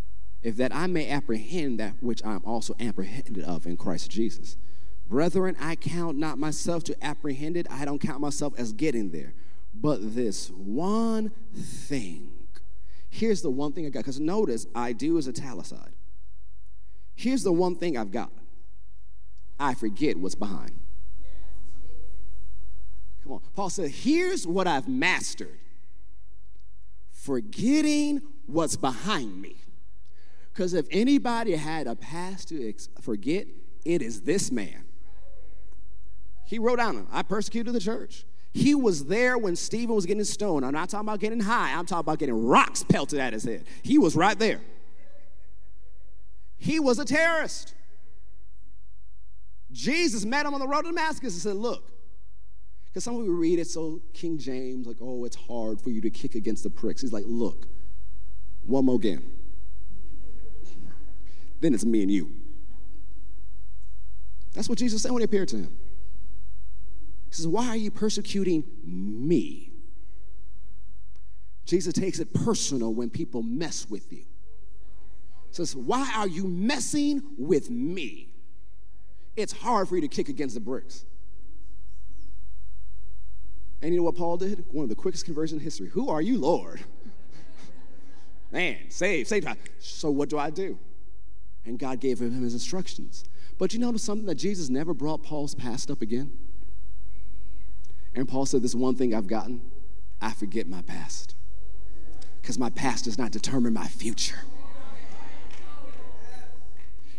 if 0.43 0.55
that 0.57 0.73
I 0.75 0.87
may 0.87 1.09
apprehend 1.09 1.79
that 1.79 1.95
which 2.01 2.23
I 2.23 2.33
am 2.33 2.43
also 2.45 2.75
apprehended 2.79 3.43
of 3.43 3.65
in 3.65 3.77
Christ 3.77 4.11
Jesus. 4.11 4.57
Brethren, 5.07 5.55
I 5.59 5.75
count 5.75 6.17
not 6.17 6.39
myself 6.39 6.83
to 6.85 7.03
apprehend 7.03 7.57
it. 7.57 7.67
I 7.69 7.85
don't 7.85 7.99
count 7.99 8.19
myself 8.19 8.53
as 8.57 8.73
getting 8.73 9.11
there. 9.11 9.33
But 9.73 10.15
this 10.15 10.49
one 10.49 11.31
thing. 11.53 12.31
Here's 13.09 13.41
the 13.41 13.51
one 13.51 13.71
thing 13.71 13.85
I 13.85 13.89
got. 13.89 13.99
Because 13.99 14.19
notice, 14.19 14.65
I 14.73 14.93
do 14.93 15.17
as 15.17 15.27
is 15.27 15.39
italicized. 15.39 15.95
Here's 17.15 17.43
the 17.43 17.53
one 17.53 17.75
thing 17.75 17.97
I've 17.97 18.11
got 18.11 18.31
I 19.59 19.73
forget 19.73 20.17
what's 20.17 20.35
behind. 20.35 20.71
Come 23.23 23.33
on. 23.33 23.41
Paul 23.55 23.69
said, 23.69 23.89
Here's 23.89 24.45
what 24.45 24.67
I've 24.67 24.87
mastered 24.87 25.59
forgetting 27.25 28.21
what's 28.45 28.75
behind 28.75 29.41
me. 29.41 29.55
Because 30.53 30.73
if 30.73 30.85
anybody 30.91 31.55
had 31.55 31.87
a 31.87 31.95
past 31.95 32.49
to 32.49 32.69
ex- 32.69 32.87
forget, 33.01 33.47
it 33.83 34.01
is 34.01 34.21
this 34.21 34.51
man. 34.51 34.83
He 36.45 36.59
wrote 36.59 36.77
down, 36.77 37.07
I 37.11 37.23
persecuted 37.23 37.73
the 37.73 37.79
church. 37.79 38.25
He 38.53 38.73
was 38.73 39.05
there 39.05 39.37
when 39.37 39.55
Stephen 39.55 39.95
was 39.95 40.05
getting 40.05 40.23
stoned. 40.23 40.65
I'm 40.65 40.71
not 40.71 40.89
talking 40.89 41.07
about 41.07 41.19
getting 41.19 41.41
high, 41.41 41.73
I'm 41.73 41.85
talking 41.85 42.01
about 42.01 42.19
getting 42.19 42.45
rocks 42.45 42.83
pelted 42.83 43.19
at 43.19 43.33
his 43.33 43.43
head. 43.43 43.65
He 43.83 43.97
was 43.97 44.15
right 44.15 44.37
there. 44.39 44.61
He 46.57 46.79
was 46.79 46.97
a 46.99 47.05
terrorist. 47.05 47.75
Jesus 49.71 50.23
met 50.23 50.45
him 50.45 50.53
on 50.53 50.61
the 50.61 50.67
road 50.67 50.83
to 50.83 50.87
Damascus 50.87 51.33
and 51.33 51.41
said, 51.41 51.55
Look, 51.57 51.91
because 52.85 53.03
some 53.03 53.15
people 53.17 53.33
read 53.33 53.59
it 53.59 53.67
so 53.67 54.01
King 54.13 54.37
James, 54.37 54.87
like, 54.87 54.97
oh, 55.01 55.25
it's 55.25 55.35
hard 55.35 55.81
for 55.81 55.89
you 55.89 55.99
to 55.99 56.09
kick 56.09 56.35
against 56.35 56.63
the 56.63 56.69
pricks. 56.69 57.01
He's 57.01 57.11
like, 57.11 57.25
Look, 57.27 57.67
one 58.65 58.85
more 58.85 58.99
game. 58.99 59.31
then 61.59 61.73
it's 61.73 61.83
me 61.83 62.03
and 62.03 62.11
you. 62.11 62.31
That's 64.53 64.69
what 64.69 64.77
Jesus 64.77 65.01
said 65.01 65.11
when 65.11 65.19
he 65.19 65.25
appeared 65.25 65.49
to 65.49 65.57
him. 65.57 65.77
He 67.35 67.41
says, 67.41 67.47
Why 67.47 67.67
are 67.67 67.77
you 67.77 67.91
persecuting 67.91 68.63
me? 68.83 69.71
Jesus 71.65 71.93
takes 71.93 72.19
it 72.19 72.33
personal 72.33 72.93
when 72.93 73.09
people 73.09 73.41
mess 73.41 73.89
with 73.89 74.13
you 74.13 74.25
says, 75.55 75.75
Why 75.75 76.11
are 76.15 76.27
you 76.27 76.47
messing 76.47 77.23
with 77.37 77.69
me? 77.69 78.29
It's 79.35 79.53
hard 79.53 79.89
for 79.89 79.95
you 79.95 80.01
to 80.01 80.07
kick 80.07 80.29
against 80.29 80.55
the 80.55 80.61
bricks. 80.61 81.05
And 83.81 83.93
you 83.93 83.99
know 83.99 84.05
what 84.05 84.15
Paul 84.15 84.37
did? 84.37 84.65
One 84.71 84.83
of 84.83 84.89
the 84.89 84.95
quickest 84.95 85.25
conversions 85.25 85.59
in 85.59 85.63
history. 85.63 85.89
Who 85.89 86.09
are 86.09 86.21
you, 86.21 86.39
Lord? 86.39 86.83
Man, 88.51 88.77
save, 88.89 89.27
save. 89.27 89.45
So 89.79 90.09
what 90.09 90.29
do 90.29 90.37
I 90.37 90.49
do? 90.49 90.77
And 91.65 91.77
God 91.77 91.99
gave 91.99 92.21
him 92.21 92.41
his 92.41 92.53
instructions. 92.53 93.25
But 93.57 93.73
you 93.73 93.79
notice 93.79 94.03
something 94.03 94.25
that 94.27 94.35
Jesus 94.35 94.69
never 94.69 94.93
brought 94.93 95.23
Paul's 95.23 95.55
past 95.55 95.91
up 95.91 96.01
again? 96.01 96.31
And 98.15 98.27
Paul 98.27 98.45
said, 98.45 98.61
This 98.61 98.73
one 98.73 98.95
thing 98.95 99.13
I've 99.13 99.27
gotten, 99.27 99.61
I 100.21 100.31
forget 100.31 100.67
my 100.67 100.81
past. 100.81 101.35
Because 102.41 102.57
my 102.57 102.69
past 102.69 103.05
does 103.05 103.17
not 103.17 103.31
determine 103.31 103.73
my 103.73 103.87
future. 103.87 104.39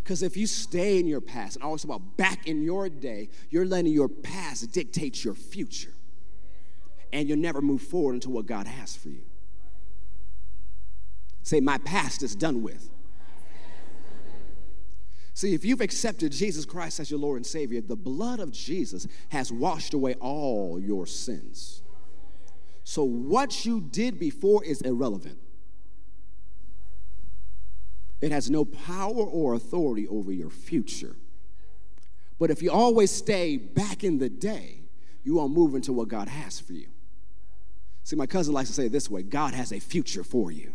Because 0.03 0.23
if 0.23 0.37
you 0.37 0.47
stay 0.47 1.01
in 1.01 1.07
your 1.07 1.21
past 1.21 1.57
and 1.57 1.65
always 1.65 1.83
about 1.83 2.17
back 2.17 2.47
in 2.47 2.63
your 2.63 2.89
day, 2.89 3.29
you're 3.51 3.67
letting 3.67 3.93
your 3.93 4.09
past 4.09 4.71
dictate 4.71 5.25
your 5.25 5.35
future. 5.35 5.91
And 7.13 7.29
you'll 7.29 7.39
never 7.39 7.61
move 7.61 7.83
forward 7.83 8.15
into 8.15 8.31
what 8.31 8.47
God 8.47 8.69
has 8.69 8.95
for 8.95 9.09
you. 9.09 9.23
Say, 11.43 11.61
my 11.61 11.79
past 11.79 12.23
is 12.23 12.35
done 12.37 12.63
with. 12.63 12.89
See, 15.37 15.53
if 15.53 15.67
you've 15.67 15.83
accepted 15.83 16.33
Jesus 16.33 16.65
Christ 16.65 16.99
as 16.99 17.11
your 17.11 17.21
Lord 17.21 17.37
and 17.37 17.45
Savior, 17.45 17.83
the 17.83 17.95
blood 17.95 18.41
of 18.41 18.53
Jesus 18.53 19.07
has 19.29 19.53
washed 19.53 19.93
away 19.93 20.15
all 20.15 20.81
your 20.81 21.07
sins. 21.07 21.83
So 22.85 23.05
what 23.05 23.67
you 23.67 23.83
did 23.83 24.19
before 24.19 24.65
is 24.65 24.81
irrelevant. 24.81 25.39
It 28.23 28.33
has 28.33 28.49
no 28.49 28.65
power 28.65 29.13
or 29.13 29.53
authority 29.53 30.09
over 30.09 30.33
your 30.33 30.49
future. 30.49 31.17
But 32.39 32.51
if 32.51 32.63
you 32.63 32.71
always 32.71 33.11
stay 33.11 33.59
back 33.59 34.05
in 34.05 34.17
the 34.17 34.31
day, 34.31 34.85
you 35.23 35.35
won't 35.35 35.53
move 35.53 35.75
into 35.75 35.93
what 35.93 36.09
God 36.09 36.29
has 36.29 36.61
for 36.61 36.73
you. 36.73 36.89
See, 38.05 38.17
my 38.17 38.27
cousin 38.27 38.55
likes 38.55 38.71
to 38.71 38.75
say 38.75 38.87
it 38.87 38.93
this 38.93 39.11
way 39.11 39.23
God 39.23 39.53
has 39.53 39.71
a 39.71 39.81
future 39.81 40.25
for 40.25 40.51
you. 40.51 40.73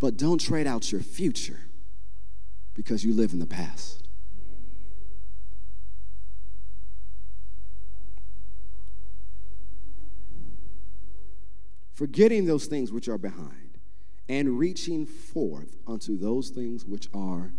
But 0.00 0.16
don't 0.16 0.40
trade 0.40 0.66
out 0.66 0.90
your 0.90 1.02
future 1.02 1.65
because 2.76 3.04
you 3.04 3.14
live 3.14 3.32
in 3.32 3.38
the 3.38 3.46
past. 3.46 4.06
Forgetting 11.94 12.44
those 12.44 12.66
things 12.66 12.92
which 12.92 13.08
are 13.08 13.16
behind 13.16 13.78
and 14.28 14.58
reaching 14.58 15.06
forth 15.06 15.76
unto 15.86 16.18
those 16.18 16.50
things 16.50 16.84
which 16.84 17.08
are 17.14 17.54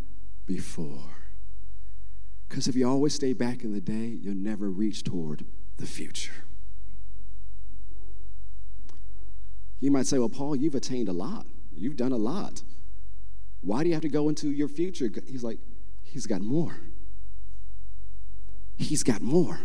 before. 0.46 1.32
Because 2.48 2.68
if 2.68 2.76
you 2.76 2.88
always 2.88 3.16
stay 3.16 3.34
back 3.34 3.64
in 3.64 3.74
the 3.74 3.82
day, 3.82 4.20
you'll 4.22 4.36
never 4.36 4.70
reach 4.70 5.04
toward 5.04 5.44
the 5.78 5.88
future. 5.88 6.46
You 9.80 9.90
might 9.90 10.06
say, 10.06 10.20
Well, 10.20 10.30
Paul, 10.30 10.56
you've 10.56 10.76
attained 10.76 11.10
a 11.10 11.14
lot, 11.14 11.48
you've 11.76 11.98
done 11.98 12.12
a 12.12 12.18
lot. 12.18 12.62
Why 13.62 13.84
do 13.84 13.90
you 13.90 13.96
have 13.96 14.04
to 14.04 14.10
go 14.10 14.30
into 14.30 14.50
your 14.52 14.68
future? 14.68 15.10
He's 15.28 15.44
like, 15.44 15.60
He's 16.04 16.26
got 16.26 16.42
more. 16.42 16.80
He's 18.78 19.04
got 19.04 19.22
more. 19.22 19.60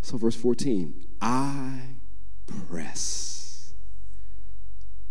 So, 0.00 0.16
verse 0.16 0.36
14, 0.36 1.06
I 1.20 1.96
press 2.46 3.74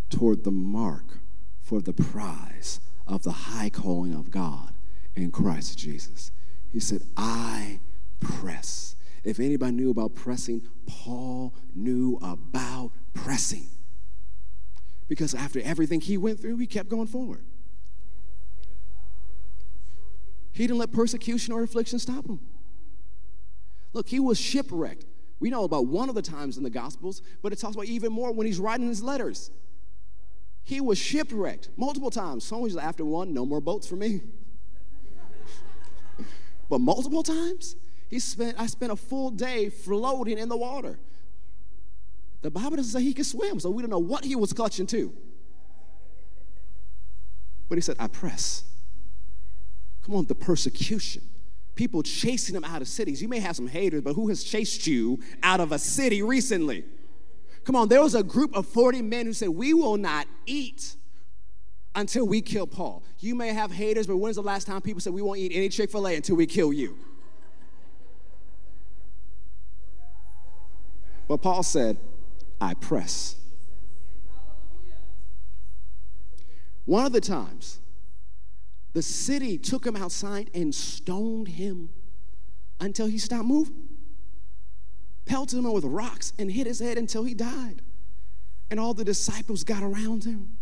toward 0.09 0.43
the 0.43 0.51
mark 0.51 1.19
for 1.61 1.81
the 1.81 1.93
prize 1.93 2.79
of 3.07 3.23
the 3.23 3.31
high 3.31 3.69
calling 3.69 4.13
of 4.13 4.31
God 4.31 4.73
in 5.15 5.31
Christ 5.31 5.77
Jesus. 5.77 6.31
He 6.71 6.79
said, 6.79 7.01
I 7.17 7.79
press. 8.19 8.95
If 9.23 9.39
anybody 9.39 9.73
knew 9.73 9.89
about 9.89 10.15
pressing, 10.15 10.61
Paul 10.85 11.53
knew 11.75 12.19
about 12.21 12.91
pressing 13.13 13.67
because 15.07 15.33
after 15.33 15.61
everything 15.61 16.01
he 16.01 16.17
went 16.17 16.39
through, 16.39 16.57
he 16.57 16.67
kept 16.67 16.89
going 16.89 17.07
forward. 17.07 17.43
He 20.51 20.65
didn't 20.65 20.79
let 20.79 20.91
persecution 20.91 21.53
or 21.53 21.63
affliction 21.63 21.99
stop 21.99 22.27
him. 22.27 22.39
Look, 23.91 24.07
he 24.09 24.19
was 24.19 24.39
shipwrecked. 24.39 25.05
We 25.39 25.49
know 25.49 25.63
about 25.63 25.87
one 25.87 26.09
of 26.09 26.15
the 26.15 26.21
times 26.21 26.57
in 26.57 26.63
the 26.63 26.69
Gospels, 26.69 27.21
but 27.41 27.51
it 27.51 27.59
talks 27.59 27.75
about 27.75 27.85
even 27.85 28.13
more 28.13 28.31
when 28.31 28.47
he's 28.47 28.59
writing 28.59 28.87
his 28.87 29.03
letters. 29.03 29.51
He 30.63 30.79
was 30.79 30.97
shipwrecked 30.97 31.69
multiple 31.75 32.09
times. 32.09 32.45
Some 32.45 32.61
was 32.61 32.77
after 32.77 33.03
one, 33.03 33.33
no 33.33 33.45
more 33.45 33.59
boats 33.59 33.85
for 33.85 33.95
me. 33.95 34.21
but 36.69 36.79
multiple 36.79 37.23
times, 37.23 37.75
he 38.09 38.19
spent, 38.19 38.59
I 38.59 38.67
spent 38.67 38.91
a 38.91 38.95
full 38.95 39.31
day 39.31 39.69
floating 39.69 40.37
in 40.37 40.49
the 40.49 40.57
water. 40.57 40.99
The 42.43 42.51
Bible 42.51 42.75
doesn't 42.75 42.91
say 42.91 43.01
he 43.01 43.13
could 43.13 43.25
swim, 43.25 43.59
so 43.59 43.71
we 43.71 43.81
don't 43.81 43.89
know 43.89 43.99
what 43.99 44.25
he 44.25 44.35
was 44.35 44.51
clutching 44.51 44.85
to. 44.87 45.13
But 47.69 47.77
he 47.77 47.81
said, 47.81 47.95
I 47.99 48.07
press. 48.07 48.65
Come 50.05 50.15
on, 50.15 50.25
the 50.25 50.35
persecution. 50.35 51.23
People 51.75 52.03
chasing 52.03 52.53
him 52.53 52.65
out 52.65 52.81
of 52.81 52.89
cities. 52.89 53.21
You 53.21 53.29
may 53.29 53.39
have 53.39 53.55
some 53.55 53.67
haters, 53.67 54.01
but 54.01 54.13
who 54.13 54.27
has 54.27 54.43
chased 54.43 54.85
you 54.85 55.19
out 55.41 55.61
of 55.61 55.71
a 55.71 55.79
city 55.79 56.21
recently? 56.21 56.83
Come 57.63 57.77
on, 57.77 57.87
there 57.87 58.03
was 58.03 58.13
a 58.13 58.23
group 58.23 58.53
of 58.55 58.67
40 58.67 59.01
men 59.01 59.25
who 59.25 59.33
said, 59.33 59.49
We 59.49 59.73
will 59.73 59.95
not 59.95 60.27
eat 60.45 60.97
until 61.95 62.27
we 62.27 62.41
kill 62.41 62.67
Paul. 62.67 63.03
You 63.19 63.35
may 63.35 63.53
have 63.53 63.71
haters, 63.71 64.05
but 64.05 64.17
when's 64.17 64.35
the 64.35 64.43
last 64.43 64.67
time 64.67 64.81
people 64.81 64.99
said, 64.99 65.13
We 65.13 65.21
won't 65.21 65.39
eat 65.39 65.53
any 65.55 65.69
Chick 65.69 65.89
fil 65.89 66.05
A 66.05 66.15
until 66.15 66.35
we 66.35 66.45
kill 66.45 66.73
you? 66.73 66.97
But 71.29 71.37
Paul 71.37 71.63
said, 71.63 71.97
I 72.63 72.75
press. 72.75 73.35
One 76.85 77.05
of 77.05 77.11
the 77.11 77.21
times, 77.21 77.79
the 78.93 79.01
city 79.01 79.57
took 79.57 79.85
him 79.85 79.97
outside 79.97 80.49
and 80.53 80.73
stoned 80.73 81.49
him 81.49 81.89
until 82.79 83.07
he 83.07 83.17
stopped 83.17 83.45
moving. 83.45 83.89
Pelted 85.25 85.59
him 85.59 85.71
with 85.71 85.83
rocks 85.83 86.31
and 86.39 86.51
hit 86.51 86.65
his 86.65 86.79
head 86.79 86.97
until 86.97 87.25
he 87.25 87.33
died. 87.33 87.81
And 88.71 88.79
all 88.79 88.93
the 88.93 89.05
disciples 89.05 89.63
got 89.63 89.83
around 89.83 90.23
him. 90.23 90.57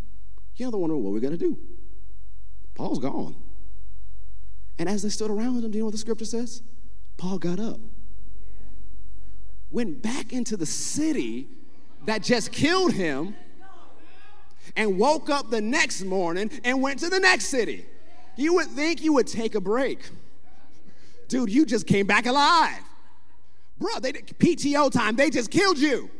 You 0.56 0.66
know, 0.66 0.70
they're 0.72 0.80
wondering 0.80 1.02
what 1.02 1.12
we're 1.12 1.20
going 1.20 1.38
to 1.38 1.38
do. 1.38 1.58
Paul's 2.74 2.98
gone. 2.98 3.36
And 4.78 4.88
as 4.88 5.02
they 5.02 5.08
stood 5.08 5.30
around 5.30 5.64
him, 5.64 5.70
do 5.70 5.78
you 5.78 5.82
know 5.82 5.86
what 5.86 5.92
the 5.92 5.98
scripture 5.98 6.24
says? 6.24 6.62
Paul 7.16 7.38
got 7.38 7.60
up, 7.60 7.78
went 9.70 10.02
back 10.02 10.32
into 10.32 10.56
the 10.56 10.66
city 10.66 11.48
that 12.06 12.22
just 12.22 12.52
killed 12.52 12.92
him 12.92 13.34
and 14.76 14.98
woke 14.98 15.30
up 15.30 15.50
the 15.50 15.60
next 15.60 16.04
morning 16.04 16.50
and 16.64 16.80
went 16.82 16.98
to 17.00 17.08
the 17.08 17.20
next 17.20 17.46
city. 17.46 17.84
You 18.36 18.54
would 18.54 18.68
think 18.68 19.02
you 19.02 19.12
would 19.14 19.26
take 19.26 19.54
a 19.54 19.60
break. 19.60 20.08
Dude, 21.28 21.50
you 21.50 21.66
just 21.66 21.86
came 21.86 22.06
back 22.06 22.26
alive. 22.26 22.82
Bro, 23.78 24.00
they 24.00 24.12
did 24.12 24.26
PTO 24.38 24.90
time, 24.90 25.16
they 25.16 25.30
just 25.30 25.50
killed 25.50 25.78
you. 25.78 26.10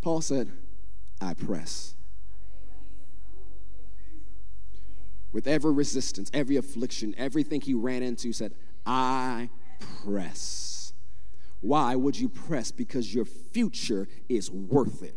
Paul 0.00 0.20
said, 0.20 0.50
I 1.20 1.34
press. 1.34 1.94
With 5.32 5.46
every 5.46 5.72
resistance, 5.72 6.30
every 6.34 6.56
affliction, 6.56 7.14
everything 7.16 7.60
he 7.60 7.74
ran 7.74 8.02
into, 8.02 8.32
said, 8.32 8.52
I 8.84 9.50
press. 10.04 10.69
Why 11.60 11.94
would 11.94 12.18
you 12.18 12.28
press? 12.28 12.70
Because 12.70 13.14
your 13.14 13.24
future 13.24 14.08
is 14.28 14.50
worth 14.50 15.02
it. 15.02 15.14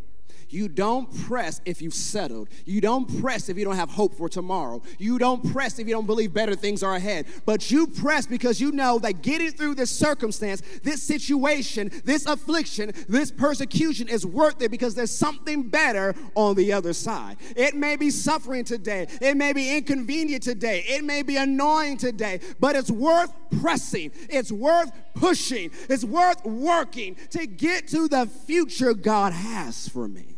You 0.54 0.68
don't 0.68 1.12
press 1.26 1.62
if 1.66 1.82
you've 1.82 1.96
settled. 1.96 2.48
You 2.66 2.80
don't 2.80 3.22
press 3.22 3.50
if 3.50 3.58
you 3.58 3.66
don't 3.66 3.76
have 3.76 3.90
hope 3.90 4.14
for 4.14 4.30
tomorrow. 4.30 4.84
You 5.00 5.18
don't 5.18 5.52
press 5.52 5.80
if 5.80 5.88
you 5.88 5.96
don't 5.96 6.06
believe 6.06 6.32
better 6.32 6.56
things 6.56 6.84
are 6.84 6.96
ahead. 6.96 7.26
But 7.46 7.72
you 7.72 7.88
press 7.88 8.28
because 8.28 8.62
you 8.62 8.72
know 8.72 9.00
that 9.00 9.24
getting 9.24 9.50
through 9.50 9.74
this 9.74 9.90
circumstance, 9.90 10.62
this 10.84 11.02
situation, 11.02 11.90
this 12.06 12.28
affliction, 12.28 12.94
this 13.10 13.32
persecution 13.32 14.08
is 14.08 14.28
worth 14.28 14.62
it 14.62 14.70
because 14.70 14.94
there's 14.94 15.16
something 15.16 15.70
better 15.70 16.14
on 16.36 16.54
the 16.54 16.72
other 16.72 16.94
side. 16.94 17.38
It 17.56 17.74
may 17.74 17.96
be 17.96 18.12
suffering 18.12 18.64
today, 18.64 19.08
it 19.22 19.36
may 19.36 19.54
be 19.54 19.76
inconvenient 19.76 20.44
today, 20.44 20.84
it 20.88 21.04
may 21.04 21.24
be 21.24 21.38
annoying 21.38 21.98
today, 21.98 22.42
but 22.60 22.76
it's 22.76 22.92
worth 22.92 23.34
pressing, 23.60 24.12
it's 24.30 24.52
worth 24.52 24.92
pushing, 25.14 25.72
it's 25.90 26.04
worth 26.04 26.44
working 26.46 27.16
to 27.32 27.46
get 27.46 27.88
to 27.90 28.08
the 28.08 28.26
future 28.26 28.94
God 28.94 29.34
has 29.34 29.88
for 29.88 30.08
me. 30.08 30.38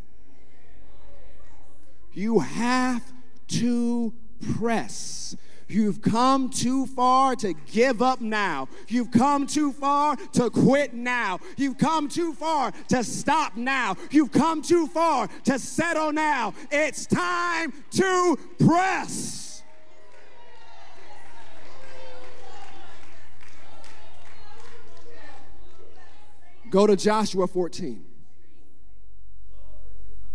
You 2.14 2.40
have 2.40 3.04
to 3.48 4.14
press. 4.58 5.36
You've 5.68 6.02
come 6.02 6.50
too 6.50 6.86
far 6.86 7.36
to 7.38 7.54
give 7.54 8.02
up 8.02 8.22
now. 8.22 8.68
You've 8.88 9.12
come 9.12 9.48
too 9.48 9.74
far 9.74 10.16
to 10.34 10.50
quit 10.50 10.94
now. 10.94 11.40
You've 11.58 11.78
come 11.78 12.08
too 12.08 12.34
far 12.34 12.72
to 12.90 13.04
stop 13.04 13.56
now. 13.56 13.98
You've 14.12 14.32
come 14.32 14.62
too 14.62 14.88
far 14.88 15.28
to 15.46 15.58
settle 15.58 16.12
now. 16.12 16.54
It's 16.72 17.08
time 17.08 17.74
to 17.92 18.38
press. 18.60 19.45
Go 26.76 26.86
to 26.86 26.98
Joshua 26.98 27.48
14. 27.48 28.04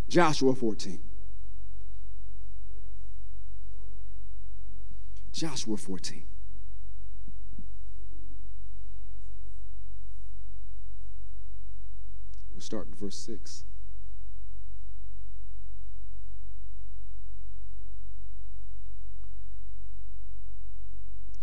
Joshua 0.09 0.55
14. 0.55 0.99
Joshua 5.31 5.77
14. 5.77 6.23
We'll 12.51 12.61
start 12.61 12.87
in 12.87 12.95
verse 12.95 13.17
6. 13.17 13.63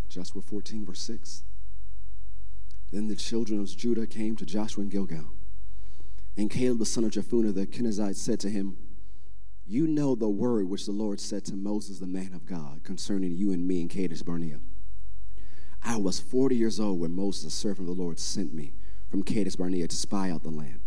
Joshua 0.09 0.43
14, 0.43 0.85
verse 0.85 1.01
6. 1.03 1.45
Then 2.93 3.07
the 3.07 3.17
children 3.17 3.61
of 3.61 3.77
Judah 3.77 4.07
came 4.07 4.37
to 4.37 4.47
Joshua 4.47 4.83
in 4.83 4.89
Gilgal 4.89 5.33
And 6.37 6.51
Caleb, 6.51 6.79
the 6.79 6.87
son 6.87 7.05
of 7.05 7.11
Jephunneh, 7.11 7.55
the 7.55 7.67
Kenizzite, 7.67 8.17
said 8.17 8.41
to 8.41 8.49
him, 8.49 8.77
You 9.67 9.87
know 9.87 10.15
the 10.15 10.29
word 10.29 10.69
which 10.69 10.87
the 10.87 10.93
Lord 10.93 11.21
said 11.21 11.45
to 11.47 11.55
Moses, 11.55 11.99
the 11.99 12.07
man 12.07 12.33
of 12.33 12.47
God, 12.47 12.83
concerning 12.85 13.33
you 13.33 13.53
and 13.53 13.67
me 13.67 13.83
in 13.83 13.89
Kadesh 13.89 14.23
Barnea. 14.23 14.61
I 15.83 15.97
was 15.97 16.19
40 16.19 16.57
years 16.57 16.81
old 16.81 17.01
when 17.01 17.15
Moses, 17.15 17.45
the 17.45 17.51
servant 17.51 17.89
of 17.89 17.97
the 17.97 18.03
Lord, 18.03 18.19
sent 18.19 18.55
me 18.55 18.75
from 19.11 19.23
Kadesh 19.23 19.57
Barnea 19.57 19.87
to 19.87 19.97
spy 19.97 20.31
out 20.31 20.43
the 20.43 20.51
land. 20.51 20.81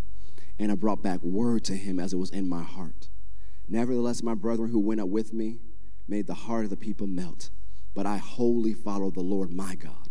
And 0.59 0.71
I 0.71 0.75
brought 0.75 1.01
back 1.01 1.21
word 1.23 1.63
to 1.65 1.75
him 1.75 1.99
as 1.99 2.13
it 2.13 2.17
was 2.17 2.29
in 2.29 2.47
my 2.47 2.63
heart. 2.63 3.09
Nevertheless, 3.67 4.21
my 4.21 4.35
brethren 4.35 4.69
who 4.69 4.79
went 4.79 5.01
up 5.01 5.07
with 5.07 5.33
me 5.33 5.59
made 6.07 6.27
the 6.27 6.33
heart 6.33 6.65
of 6.65 6.69
the 6.69 6.77
people 6.77 7.07
melt. 7.07 7.49
But 7.93 8.05
I 8.05 8.17
wholly 8.17 8.73
followed 8.73 9.15
the 9.15 9.21
Lord 9.21 9.51
my 9.51 9.75
God. 9.75 10.10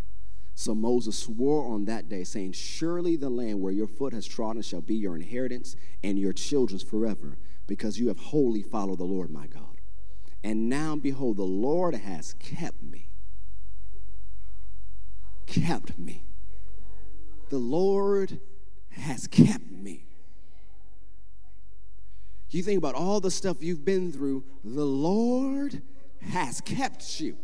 So 0.61 0.75
Moses 0.75 1.17
swore 1.17 1.65
on 1.73 1.85
that 1.85 2.07
day, 2.07 2.23
saying, 2.23 2.51
Surely 2.51 3.15
the 3.15 3.31
land 3.31 3.59
where 3.59 3.71
your 3.71 3.87
foot 3.87 4.13
has 4.13 4.27
trodden 4.27 4.61
shall 4.61 4.79
be 4.79 4.93
your 4.93 5.15
inheritance 5.15 5.75
and 6.03 6.19
your 6.19 6.33
children's 6.33 6.83
forever, 6.83 7.39
because 7.65 7.99
you 7.99 8.09
have 8.09 8.19
wholly 8.19 8.61
followed 8.61 8.99
the 8.99 9.03
Lord 9.03 9.31
my 9.31 9.47
God. 9.47 9.81
And 10.43 10.69
now, 10.69 10.95
behold, 10.95 11.37
the 11.37 11.43
Lord 11.43 11.95
has 11.95 12.35
kept 12.35 12.83
me. 12.83 13.09
Kept 15.47 15.97
me. 15.97 16.25
The 17.49 17.57
Lord 17.57 18.39
has 18.91 19.25
kept 19.25 19.71
me. 19.71 20.05
You 22.51 22.61
think 22.61 22.77
about 22.77 22.93
all 22.93 23.19
the 23.19 23.31
stuff 23.31 23.63
you've 23.63 23.83
been 23.83 24.11
through, 24.11 24.43
the 24.63 24.85
Lord 24.85 25.81
has 26.19 26.61
kept 26.61 27.19
you. 27.19 27.35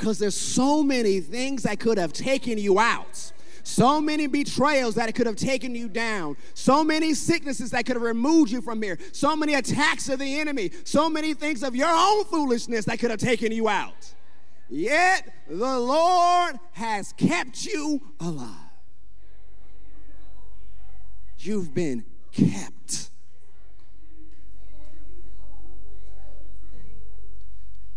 Because 0.00 0.18
there's 0.18 0.34
so 0.34 0.82
many 0.82 1.20
things 1.20 1.64
that 1.64 1.78
could 1.78 1.98
have 1.98 2.14
taken 2.14 2.56
you 2.56 2.78
out. 2.78 3.32
So 3.64 4.00
many 4.00 4.26
betrayals 4.26 4.94
that 4.94 5.14
could 5.14 5.26
have 5.26 5.36
taken 5.36 5.74
you 5.74 5.90
down. 5.90 6.38
So 6.54 6.82
many 6.82 7.12
sicknesses 7.12 7.70
that 7.72 7.84
could 7.84 7.96
have 7.96 8.02
removed 8.02 8.50
you 8.50 8.62
from 8.62 8.80
here. 8.80 8.98
So 9.12 9.36
many 9.36 9.52
attacks 9.52 10.08
of 10.08 10.18
the 10.18 10.40
enemy. 10.40 10.70
So 10.84 11.10
many 11.10 11.34
things 11.34 11.62
of 11.62 11.76
your 11.76 11.90
own 11.90 12.24
foolishness 12.24 12.86
that 12.86 12.98
could 12.98 13.10
have 13.10 13.20
taken 13.20 13.52
you 13.52 13.68
out. 13.68 14.14
Yet 14.70 15.30
the 15.46 15.78
Lord 15.78 16.58
has 16.72 17.12
kept 17.12 17.66
you 17.66 18.00
alive. 18.18 18.56
You've 21.36 21.74
been 21.74 22.06
kept. 22.32 23.10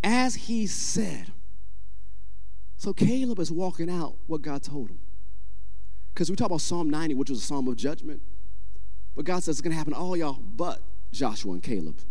as 0.03 0.35
he 0.35 0.67
said. 0.67 1.32
So 2.84 2.91
Caleb 2.91 3.39
is 3.39 3.49
walking 3.49 3.89
out 3.89 4.17
what 4.27 4.41
God 4.41 4.61
told 4.61 4.89
him. 4.89 4.99
Because 6.13 6.29
we 6.29 6.36
talk 6.36 6.47
about 6.47 6.59
Psalm 6.59 6.89
90, 6.89 7.15
which 7.15 7.29
was 7.29 7.39
a 7.39 7.41
psalm 7.41 7.69
of 7.69 7.77
judgment. 7.77 8.21
But 9.15 9.23
God 9.23 9.41
says 9.41 9.53
it's 9.55 9.61
going 9.61 9.71
to 9.71 9.77
happen 9.77 9.93
to 9.93 9.99
all 9.99 10.17
y'all 10.17 10.34
but 10.34 10.81
Joshua 11.13 11.53
and 11.53 11.63
Caleb 11.63 12.01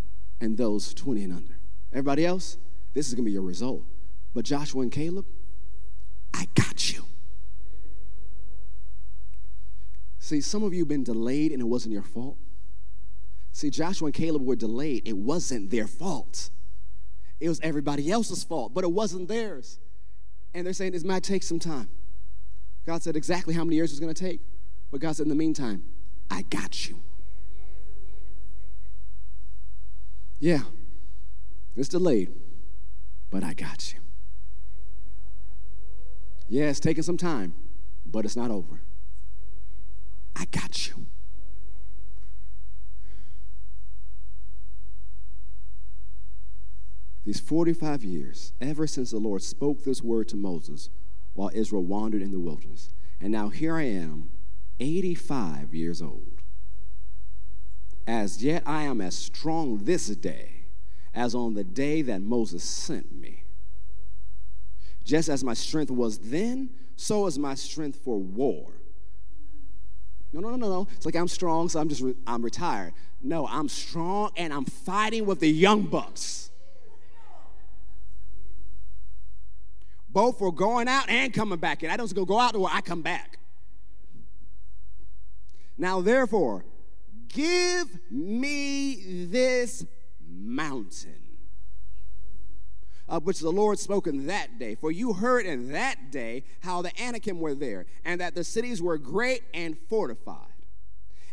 and 0.41 0.57
those 0.57 0.95
20 0.95 1.25
and 1.25 1.33
under. 1.35 1.59
Everybody 1.93 2.25
else, 2.25 2.57
this 2.95 3.07
is 3.07 3.12
going 3.12 3.27
to 3.27 3.29
be 3.29 3.33
your 3.33 3.43
result. 3.43 3.85
But 4.33 4.47
Joshua 4.47 4.81
and 4.81 4.91
Caleb, 4.91 5.27
I 6.33 6.49
got 6.55 6.91
you. 6.91 7.05
See, 10.20 10.41
some 10.41 10.62
of 10.62 10.73
you 10.73 10.79
have 10.81 10.89
been 10.89 11.05
delayed 11.05 11.53
and 11.53 11.61
it 11.61 11.66
wasn't 11.66 11.93
your 11.93 12.03
fault. 12.03 12.39
See, 13.53 13.68
Joshua 13.68 14.07
and 14.07 14.14
Caleb 14.14 14.41
were 14.41 14.57
delayed, 14.57 15.07
it 15.07 15.18
wasn't 15.18 15.68
their 15.68 15.87
fault. 15.87 16.49
It 17.41 17.51
was 17.51 17.61
everybody 17.61 18.11
else's 18.11 18.43
fault, 18.43 18.73
but 18.73 18.85
it 18.85 18.91
wasn't 18.93 19.29
theirs. 19.29 19.79
And 20.55 20.67
they're 20.67 20.73
saying 20.73 20.93
this 20.93 21.05
might 21.05 21.23
take 21.23 21.43
some 21.43 21.59
time. 21.59 21.89
God 22.87 23.03
said 23.03 23.17
exactly 23.17 23.55
how 23.55 23.65
many 23.65 23.77
years 23.77 23.91
it's 23.91 24.01
going 24.01 24.13
to 24.13 24.25
take. 24.25 24.41
But 24.91 25.01
God 25.01 25.17
said, 25.17 25.25
in 25.25 25.29
the 25.31 25.35
meantime, 25.35 25.83
I 26.31 26.43
got 26.43 26.89
you. 26.89 27.01
Yeah, 30.39 30.63
it's 31.77 31.89
delayed, 31.89 32.33
but 33.31 33.45
I 33.45 33.55
got 33.55 33.95
you. 33.95 34.01
Yeah, 36.49 36.65
it's 36.65 36.81
taking 36.81 37.05
some 37.05 37.17
time, 37.17 37.55
but 38.05 38.25
it's 38.25 38.37
not 38.37 38.51
over. 38.51 38.83
I 40.35 40.47
got 40.47 40.89
you. 40.89 41.07
These 47.25 47.41
45 47.41 48.03
years, 48.03 48.53
ever 48.61 48.87
since 48.87 49.11
the 49.11 49.18
Lord 49.18 49.43
spoke 49.43 49.85
this 49.85 50.03
word 50.03 50.29
to 50.29 50.37
Moses 50.37 50.91
while 51.35 51.51
Israel 51.55 51.85
wandered 51.85 52.23
in 52.23 52.33
the 52.33 52.41
wilderness. 52.41 52.93
And 53.20 53.31
now 53.31 53.49
here 53.49 53.77
I 53.77 53.85
am, 53.85 54.31
85 54.81 55.75
years 55.75 56.03
old. 56.03 56.43
As 58.07 58.43
yet 58.43 58.64
I 58.66 58.83
am 58.83 59.01
as 59.01 59.16
strong 59.16 59.85
this 59.85 60.09
day 60.09 60.62
as 61.14 61.35
on 61.35 61.55
the 61.55 61.64
day 61.64 62.03
that 62.03 62.20
Moses 62.20 62.64
sent 62.64 63.12
me. 63.12 63.45
Just 65.05 65.29
as 65.29 65.45
my 65.45 65.55
strength 65.55 65.91
was 65.91 66.18
then, 66.18 66.70
so 66.97 67.27
is 67.27 67.39
my 67.39 67.55
strength 67.55 67.99
for 68.05 68.18
war. 68.18 68.73
No, 70.33 70.41
no, 70.41 70.51
no, 70.51 70.57
no, 70.57 70.68
no. 70.68 70.89
It's 70.97 71.05
like 71.05 71.16
I'm 71.16 71.29
strong, 71.29 71.68
so 71.68 71.81
I'm 71.81 71.89
just 71.89 72.01
re- 72.01 72.14
I'm 72.27 72.43
retired. 72.43 72.95
No, 73.23 73.47
I'm 73.47 73.68
strong 73.68 74.31
and 74.37 74.53
I'm 74.53 74.64
fighting 74.64 75.27
with 75.27 75.41
the 75.41 75.51
young 75.51 75.83
bucks. 75.83 76.51
Both 80.13 80.39
for 80.39 80.53
going 80.53 80.89
out 80.89 81.09
and 81.09 81.33
coming 81.33 81.59
back 81.59 81.83
in. 81.83 81.91
I 81.91 81.97
don't 81.97 82.15
go 82.15 82.25
go 82.25 82.39
out 82.39 82.53
to 82.53 82.61
where 82.61 82.73
I 82.73 82.81
come 82.81 83.03
back. 83.03 83.39
Now, 85.79 86.01
therefore, 86.01 86.65
give 87.29 87.87
me 88.11 89.27
this 89.27 89.85
mountain 90.29 91.23
of 93.09 93.25
which 93.25 93.41
the 93.41 93.51
Lord 93.51 93.79
spoke 93.79 94.07
in 94.07 94.27
that 94.27 94.59
day. 94.59 94.75
For 94.75 94.91
you 94.91 95.13
heard 95.13 95.45
in 95.45 95.73
that 95.73 96.11
day 96.11 96.45
how 96.61 96.83
the 96.83 96.93
Anakim 97.01 97.41
were 97.41 97.55
there, 97.55 97.87
and 98.05 98.21
that 98.21 98.35
the 98.35 98.45
cities 98.45 98.81
were 98.81 98.99
great 98.99 99.43
and 99.53 99.77
fortified. 99.89 100.47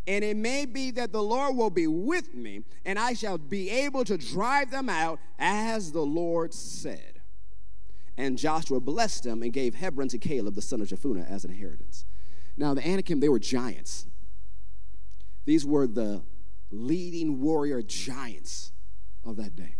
And 0.07 0.23
it 0.23 0.35
may 0.35 0.65
be 0.65 0.91
that 0.91 1.11
the 1.11 1.21
Lord 1.21 1.55
will 1.55 1.69
be 1.69 1.87
with 1.87 2.33
me, 2.33 2.63
and 2.85 2.97
I 2.97 3.13
shall 3.13 3.37
be 3.37 3.69
able 3.69 4.03
to 4.05 4.17
drive 4.17 4.71
them 4.71 4.89
out, 4.89 5.19
as 5.37 5.91
the 5.91 6.01
Lord 6.01 6.53
said. 6.53 7.18
And 8.19 8.37
Joshua 8.37 8.81
blessed 8.81 9.23
them 9.23 9.41
and 9.43 9.53
gave 9.53 9.75
Hebron 9.75 10.09
to 10.09 10.17
Caleb, 10.17 10.53
the 10.53 10.61
son 10.61 10.81
of 10.81 10.89
Jephunneh, 10.89 11.25
as 11.31 11.45
an 11.45 11.51
inheritance. 11.51 12.03
Now, 12.57 12.73
the 12.73 12.85
Anakim, 12.85 13.21
they 13.21 13.29
were 13.29 13.39
giants. 13.39 14.07
These 15.45 15.65
were 15.65 15.87
the 15.87 16.21
leading 16.69 17.39
warrior 17.39 17.81
giants 17.81 18.73
of 19.23 19.37
that 19.37 19.55
day. 19.55 19.75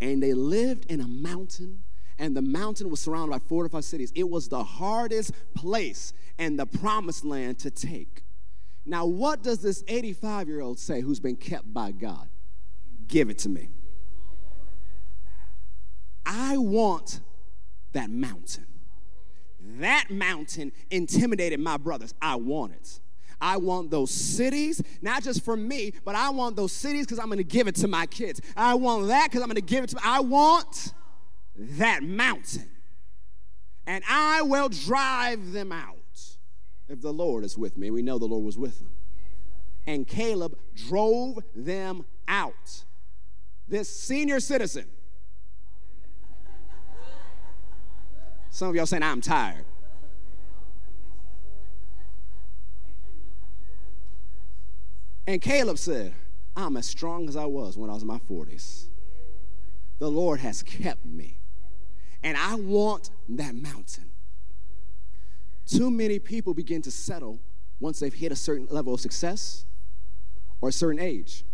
And 0.00 0.20
they 0.20 0.34
lived 0.34 0.86
in 0.90 1.00
a 1.00 1.06
mountain, 1.06 1.84
and 2.18 2.36
the 2.36 2.42
mountain 2.42 2.90
was 2.90 2.98
surrounded 2.98 3.30
by 3.30 3.38
fortified 3.38 3.84
cities. 3.84 4.10
It 4.16 4.28
was 4.28 4.48
the 4.48 4.64
hardest 4.64 5.30
place 5.54 6.12
and 6.40 6.58
the 6.58 6.66
promised 6.66 7.24
land 7.24 7.60
to 7.60 7.70
take. 7.70 8.24
Now, 8.84 9.06
what 9.06 9.44
does 9.44 9.60
this 9.62 9.84
85 9.86 10.48
year 10.48 10.62
old 10.62 10.80
say 10.80 11.00
who's 11.00 11.20
been 11.20 11.36
kept 11.36 11.72
by 11.72 11.92
God? 11.92 12.28
Give 13.06 13.30
it 13.30 13.38
to 13.38 13.48
me. 13.48 13.68
I 16.26 16.56
want 16.56 17.20
that 17.96 18.10
mountain. 18.10 18.66
That 19.78 20.10
mountain 20.10 20.70
intimidated 20.90 21.58
my 21.58 21.76
brothers. 21.76 22.14
I 22.22 22.36
want 22.36 22.72
it. 22.72 23.00
I 23.40 23.56
want 23.56 23.90
those 23.90 24.10
cities, 24.10 24.82
not 25.02 25.22
just 25.22 25.44
for 25.44 25.56
me, 25.56 25.92
but 26.04 26.14
I 26.14 26.30
want 26.30 26.56
those 26.56 26.72
cities 26.72 27.04
because 27.04 27.18
I'm 27.18 27.26
going 27.26 27.38
to 27.38 27.44
give 27.44 27.68
it 27.68 27.74
to 27.76 27.88
my 27.88 28.06
kids. 28.06 28.40
I 28.56 28.74
want 28.74 29.08
that 29.08 29.24
because 29.24 29.42
I'm 29.42 29.48
going 29.48 29.56
to 29.56 29.60
give 29.60 29.84
it 29.84 29.90
to. 29.90 29.98
I 30.02 30.20
want 30.20 30.92
that 31.56 32.02
mountain, 32.02 32.68
and 33.86 34.04
I 34.08 34.42
will 34.42 34.68
drive 34.68 35.52
them 35.52 35.72
out 35.72 35.96
if 36.88 37.00
the 37.00 37.12
Lord 37.12 37.44
is 37.44 37.58
with 37.58 37.76
me. 37.76 37.90
We 37.90 38.02
know 38.02 38.18
the 38.18 38.26
Lord 38.26 38.44
was 38.44 38.56
with 38.56 38.78
them, 38.78 38.90
and 39.86 40.06
Caleb 40.06 40.56
drove 40.74 41.38
them 41.54 42.06
out. 42.28 42.84
This 43.68 43.88
senior 43.88 44.40
citizen 44.40 44.86
Some 48.56 48.70
of 48.70 48.74
y'all 48.74 48.86
saying, 48.86 49.02
I'm 49.02 49.20
tired. 49.20 49.66
And 55.26 55.42
Caleb 55.42 55.76
said, 55.76 56.14
I'm 56.56 56.78
as 56.78 56.86
strong 56.86 57.28
as 57.28 57.36
I 57.36 57.44
was 57.44 57.76
when 57.76 57.90
I 57.90 57.92
was 57.92 58.00
in 58.00 58.08
my 58.08 58.18
40s. 58.18 58.86
The 59.98 60.10
Lord 60.10 60.40
has 60.40 60.62
kept 60.62 61.04
me. 61.04 61.36
And 62.22 62.38
I 62.38 62.54
want 62.54 63.10
that 63.28 63.54
mountain. 63.54 64.08
Too 65.66 65.90
many 65.90 66.18
people 66.18 66.54
begin 66.54 66.80
to 66.80 66.90
settle 66.90 67.38
once 67.78 68.00
they've 68.00 68.14
hit 68.14 68.32
a 68.32 68.36
certain 68.36 68.68
level 68.70 68.94
of 68.94 69.02
success 69.02 69.66
or 70.62 70.70
a 70.70 70.72
certain 70.72 70.98
age, 70.98 71.44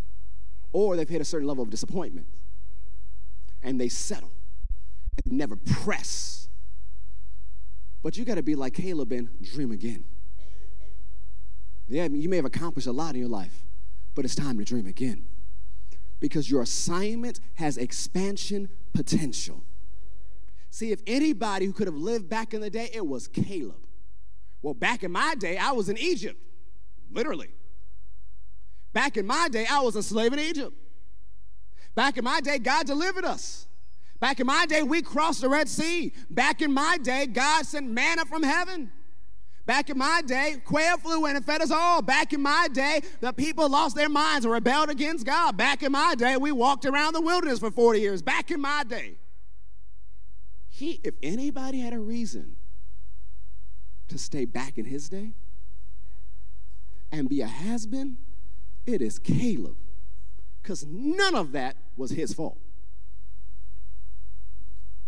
or 0.71 0.95
they've 0.95 1.09
hit 1.09 1.19
a 1.19 1.25
certain 1.25 1.49
level 1.49 1.65
of 1.65 1.69
disappointment. 1.69 2.27
And 3.61 3.77
they 3.77 3.89
settle 3.89 4.31
and 5.25 5.37
never 5.37 5.57
press 5.57 6.42
but 8.03 8.17
you 8.17 8.25
got 8.25 8.35
to 8.35 8.43
be 8.43 8.53
like 8.53 8.73
Caleb 8.73 9.13
and 9.13 9.29
dream 9.41 9.71
again. 9.71 10.03
Yeah, 11.87 12.07
you 12.11 12.29
may 12.29 12.35
have 12.35 12.45
accomplished 12.45 12.87
a 12.87 12.91
lot 12.91 13.15
in 13.15 13.21
your 13.21 13.29
life, 13.29 13.63
but 14.13 14.25
it's 14.25 14.35
time 14.35 14.57
to 14.59 14.65
dream 14.65 14.85
again. 14.85 15.25
Because 16.19 16.49
your 16.49 16.61
assignment 16.61 17.39
has 17.55 17.77
expansion 17.77 18.69
potential. 18.93 19.63
See, 20.69 20.91
if 20.91 21.01
anybody 21.07 21.65
who 21.65 21.73
could 21.73 21.87
have 21.87 21.95
lived 21.95 22.29
back 22.29 22.53
in 22.53 22.61
the 22.61 22.69
day, 22.69 22.89
it 22.93 23.05
was 23.05 23.27
Caleb. 23.27 23.85
Well, 24.61 24.73
back 24.73 25.03
in 25.03 25.11
my 25.11 25.35
day, 25.35 25.57
I 25.57 25.71
was 25.71 25.89
in 25.89 25.97
Egypt, 25.97 26.41
literally. 27.11 27.49
Back 28.93 29.17
in 29.17 29.25
my 29.25 29.49
day, 29.49 29.65
I 29.69 29.79
was 29.81 29.95
a 29.95 30.03
slave 30.03 30.33
in 30.33 30.39
Egypt. 30.39 30.73
Back 31.95 32.17
in 32.17 32.23
my 32.23 32.41
day, 32.41 32.59
God 32.59 32.87
delivered 32.87 33.25
us. 33.25 33.67
Back 34.23 34.39
in 34.39 34.47
my 34.47 34.65
day, 34.65 34.83
we 34.83 35.01
crossed 35.01 35.41
the 35.41 35.49
Red 35.49 35.67
Sea. 35.67 36.13
Back 36.29 36.61
in 36.61 36.71
my 36.71 36.97
day, 36.97 37.25
God 37.25 37.65
sent 37.65 37.89
manna 37.89 38.23
from 38.23 38.41
heaven. 38.41 38.89
Back 39.65 39.89
in 39.89 39.97
my 39.97 40.21
day, 40.25 40.61
quail 40.63 40.97
flew 40.97 41.25
in 41.25 41.35
and 41.35 41.43
fed 41.43 41.61
us 41.61 41.71
all. 41.71 42.01
Back 42.01 42.31
in 42.31 42.41
my 42.41 42.69
day, 42.71 43.01
the 43.19 43.33
people 43.33 43.67
lost 43.67 43.97
their 43.97 44.07
minds 44.07 44.45
and 44.45 44.53
rebelled 44.53 44.89
against 44.89 45.25
God. 45.25 45.57
Back 45.57 45.83
in 45.83 45.91
my 45.91 46.15
day, 46.15 46.37
we 46.37 46.53
walked 46.53 46.85
around 46.85 47.15
the 47.15 47.19
wilderness 47.19 47.59
for 47.59 47.69
40 47.69 47.99
years. 47.99 48.21
Back 48.21 48.49
in 48.49 48.61
my 48.61 48.85
day. 48.85 49.15
He, 50.69 51.01
if 51.03 51.15
anybody 51.21 51.79
had 51.81 51.91
a 51.91 51.99
reason 51.99 52.55
to 54.07 54.17
stay 54.17 54.45
back 54.45 54.77
in 54.77 54.85
his 54.85 55.09
day 55.09 55.31
and 57.11 57.27
be 57.27 57.41
a 57.41 57.47
has 57.47 57.85
been, 57.85 58.19
it 58.85 59.01
is 59.01 59.19
Caleb. 59.19 59.75
Because 60.61 60.85
none 60.85 61.35
of 61.35 61.51
that 61.51 61.75
was 61.97 62.11
his 62.11 62.33
fault. 62.33 62.57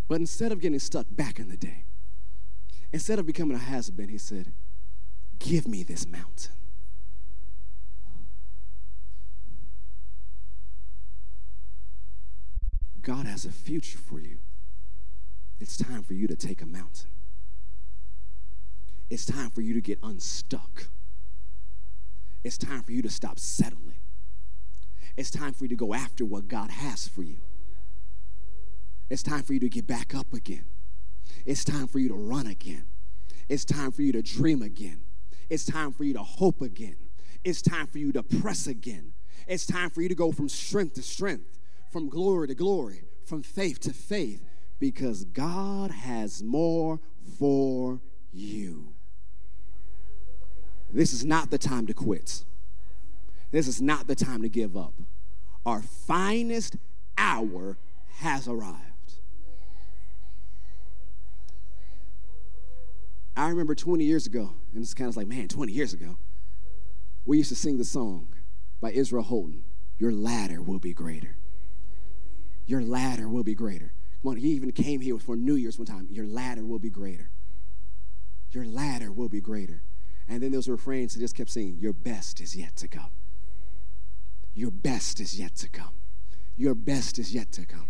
But 0.08 0.20
instead 0.22 0.52
of 0.52 0.62
getting 0.62 0.80
stuck 0.80 1.08
back 1.10 1.40
in 1.40 1.50
the 1.50 1.58
day, 1.58 1.86
Instead 2.96 3.20
of 3.20 3.26
becoming 3.26 3.58
a 3.58 3.60
has 3.60 3.90
been, 3.90 4.08
he 4.08 4.18
said, 4.18 4.54
Give 5.38 5.68
me 5.68 5.84
this 5.84 6.08
mountain. 6.08 6.54
God 13.02 13.26
has 13.26 13.44
a 13.44 13.52
future 13.52 13.98
for 13.98 14.22
you. 14.22 14.38
It's 15.60 15.76
time 15.76 16.04
for 16.04 16.14
you 16.14 16.26
to 16.28 16.38
take 16.38 16.62
a 16.62 16.66
mountain. 16.66 17.10
It's 19.10 19.26
time 19.26 19.50
for 19.50 19.60
you 19.60 19.74
to 19.74 19.82
get 19.82 20.00
unstuck. 20.02 20.88
It's 22.46 22.58
time 22.58 22.82
for 22.82 22.94
you 22.94 23.02
to 23.02 23.10
stop 23.10 23.40
settling. 23.40 24.00
It's 25.18 25.30
time 25.30 25.52
for 25.52 25.66
you 25.66 25.70
to 25.70 25.76
go 25.76 25.94
after 25.94 26.24
what 26.24 26.48
God 26.48 26.72
has 26.72 27.10
for 27.10 27.24
you. 27.24 27.40
It's 29.10 29.24
time 29.24 29.44
for 29.44 29.54
you 29.54 29.60
to 29.60 29.70
get 29.70 29.88
back 29.88 30.16
up 30.16 30.34
again. 30.34 30.66
It's 31.46 31.64
time 31.64 31.88
for 31.88 32.00
you 32.00 32.10
to 32.10 32.16
run 32.16 32.48
again. 32.48 32.86
It's 33.48 33.66
time 33.66 33.92
for 33.92 34.02
you 34.02 34.12
to 34.14 34.22
dream 34.22 34.62
again. 34.62 35.02
It's 35.50 35.66
time 35.66 35.92
for 35.92 36.04
you 36.04 36.14
to 36.14 36.24
hope 36.24 36.62
again. 36.62 36.96
It's 37.44 37.62
time 37.62 37.86
for 37.86 38.00
you 38.00 38.12
to 38.14 38.24
press 38.24 38.66
again. 38.66 39.14
It's 39.48 39.68
time 39.68 39.92
for 39.92 40.02
you 40.02 40.10
to 40.10 40.16
go 40.16 40.32
from 40.32 40.50
strength 40.50 40.96
to 40.96 41.04
strength, 41.04 41.60
from 41.92 42.10
glory 42.10 42.48
to 42.48 42.56
glory, 42.56 43.04
from 43.24 43.44
faith 43.44 43.80
to 43.82 43.94
faith, 43.94 44.44
because 44.80 45.26
God 45.26 45.92
has 45.92 46.42
more 46.42 47.00
for 47.38 48.02
you. 48.34 48.94
This 50.92 51.14
is 51.14 51.24
not 51.24 51.52
the 51.52 51.58
time 51.60 51.86
to 51.88 51.94
quit. 51.94 52.44
This 53.52 53.68
is 53.68 53.82
not 53.82 54.08
the 54.08 54.16
time 54.16 54.42
to 54.42 54.50
give 54.50 54.76
up. 54.76 54.94
Our 55.66 55.82
finest 55.82 56.78
hour 57.18 57.78
has 58.18 58.48
arrived. 58.48 58.95
I 63.36 63.50
remember 63.50 63.76
20 63.76 64.04
years 64.04 64.26
ago, 64.26 64.54
and 64.74 64.82
it's 64.82 64.94
kind 64.94 65.10
of 65.10 65.18
like, 65.18 65.28
man, 65.28 65.48
20 65.48 65.72
years 65.72 65.94
ago, 65.94 66.18
we 67.26 67.38
used 67.38 67.50
to 67.50 67.56
sing 67.56 67.78
the 67.78 67.84
song 67.84 68.28
by 68.80 68.92
Israel 68.92 69.24
Houghton 69.24 69.64
Your 69.98 70.12
latter 70.12 70.62
will 70.62 70.80
be 70.80 70.94
greater. 70.94 71.38
Your 72.66 72.82
latter 72.82 73.28
will 73.28 73.44
be 73.44 73.56
greater. 73.56 73.94
Come 74.22 74.32
on, 74.32 74.38
he 74.38 74.50
even 74.50 74.72
came 74.72 75.02
here 75.02 75.20
for 75.20 75.36
New 75.36 75.56
Year's 75.56 75.78
one 75.78 75.86
time. 75.86 76.08
Your 76.10 76.26
latter 76.26 76.66
will 76.66 76.80
be 76.80 76.90
greater. 76.90 77.30
Your 78.52 78.66
latter 78.66 79.12
will 79.12 79.30
be 79.30 79.42
greater. 79.42 79.84
And 80.28 80.42
then 80.42 80.52
those 80.52 80.68
refrains 80.68 81.14
that 81.14 81.20
just 81.20 81.36
kept 81.36 81.52
saying, 81.52 81.78
Your 81.80 81.94
best 81.94 82.42
is 82.42 82.56
yet 82.56 82.76
to 82.78 82.88
come. 82.88 83.12
Your 84.54 84.72
best 84.72 85.20
is 85.20 85.38
yet 85.38 85.56
to 85.58 85.70
come. 85.70 85.94
Your 86.56 86.74
best 86.74 87.20
is 87.20 87.36
yet 87.36 87.52
to 87.52 87.66
come. 87.66 87.88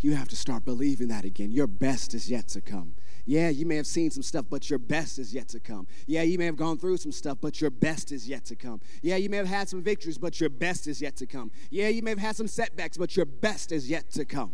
You 0.00 0.14
have 0.14 0.28
to 0.28 0.36
start 0.36 0.64
believing 0.64 1.08
that 1.08 1.24
again. 1.24 1.52
Your 1.52 1.66
best 1.66 2.12
is 2.14 2.28
yet 2.30 2.48
to 2.48 2.60
come. 2.60 2.94
Yeah, 3.26 3.48
you 3.48 3.66
may 3.66 3.76
have 3.76 3.86
seen 3.86 4.10
some 4.10 4.22
stuff, 4.22 4.46
but 4.50 4.70
your 4.70 4.78
best 4.78 5.18
is 5.18 5.34
yet 5.34 5.48
to 5.48 5.60
come. 5.60 5.86
Yeah, 6.06 6.22
you 6.22 6.38
may 6.38 6.46
have 6.46 6.56
gone 6.56 6.78
through 6.78 6.96
some 6.96 7.12
stuff, 7.12 7.38
but 7.40 7.60
your 7.60 7.70
best 7.70 8.12
is 8.12 8.28
yet 8.28 8.44
to 8.46 8.56
come. 8.56 8.80
Yeah, 9.02 9.16
you 9.16 9.28
may 9.28 9.36
have 9.36 9.46
had 9.46 9.68
some 9.68 9.82
victories, 9.82 10.18
but 10.18 10.40
your 10.40 10.50
best 10.50 10.86
is 10.86 11.00
yet 11.00 11.16
to 11.16 11.26
come. 11.26 11.50
Yeah, 11.70 11.88
you 11.88 12.02
may 12.02 12.10
have 12.10 12.18
had 12.18 12.36
some 12.36 12.48
setbacks, 12.48 12.96
but 12.96 13.16
your 13.16 13.26
best 13.26 13.72
is 13.72 13.88
yet 13.88 14.10
to 14.12 14.24
come. 14.24 14.52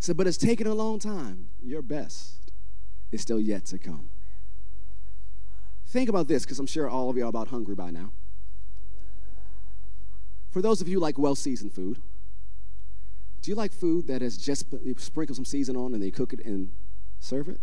So, 0.00 0.14
but 0.14 0.26
it's 0.26 0.36
taken 0.36 0.66
a 0.66 0.74
long 0.74 0.98
time. 0.98 1.48
Your 1.62 1.82
best 1.82 2.52
is 3.10 3.20
still 3.20 3.40
yet 3.40 3.64
to 3.66 3.78
come. 3.78 4.10
Think 5.86 6.08
about 6.08 6.28
this, 6.28 6.44
because 6.44 6.58
I'm 6.58 6.66
sure 6.66 6.88
all 6.88 7.10
of 7.10 7.16
you 7.16 7.24
are 7.24 7.28
about 7.28 7.48
hungry 7.48 7.74
by 7.74 7.90
now. 7.90 8.12
For 10.50 10.62
those 10.62 10.80
of 10.80 10.88
you 10.88 11.00
like 11.00 11.18
well 11.18 11.34
seasoned 11.34 11.72
food, 11.72 12.00
do 13.40 13.50
you 13.50 13.54
like 13.54 13.72
food 13.72 14.06
that 14.08 14.22
has 14.22 14.36
just 14.36 14.66
sprinkled 14.96 15.36
some 15.36 15.44
season 15.44 15.76
on 15.76 15.94
and 15.94 16.02
they 16.02 16.10
cook 16.10 16.32
it 16.32 16.44
and 16.44 16.70
serve 17.20 17.48
it? 17.48 17.60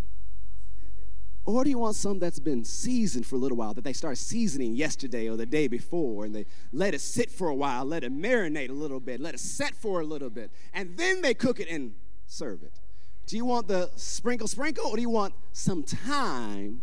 Or 1.46 1.64
do 1.64 1.70
you 1.70 1.78
want 1.78 1.96
some 1.96 2.18
that's 2.18 2.40
been 2.40 2.64
seasoned 2.64 3.28
for 3.28 3.36
a 3.36 3.40
little 3.40 3.58
while, 3.58 3.76
that 3.76 3.84
they 3.84 3.94
start 3.94 4.18
seasoning 4.18 4.76
yesterday 4.76 5.30
or 5.30 5.38
the 5.38 5.46
day 5.46 5.68
before, 5.68 6.26
and 6.26 6.34
they 6.34 6.48
let 6.74 6.96
it 6.96 7.02
sit 7.02 7.30
for 7.30 7.50
a 7.50 7.56
while, 7.56 7.86
let 7.86 8.04
it 8.04 8.12
marinate 8.12 8.70
a 8.70 8.74
little 8.74 9.00
bit, 9.00 9.20
let 9.20 9.36
it 9.36 9.40
set 9.40 9.76
for 9.76 10.02
a 10.02 10.04
little 10.04 10.32
bit, 10.32 10.50
and 10.74 10.98
then 10.98 11.22
they 11.22 11.36
cook 11.36 11.60
it 11.60 11.68
and 11.70 11.94
serve 12.26 12.64
it? 12.64 12.80
Do 13.28 13.38
you 13.38 13.46
want 13.46 13.68
the 13.68 13.92
sprinkle, 13.96 14.48
sprinkle, 14.48 14.88
or 14.88 14.96
do 14.96 15.02
you 15.04 15.10
want 15.10 15.36
some 15.52 15.84
time 15.84 16.82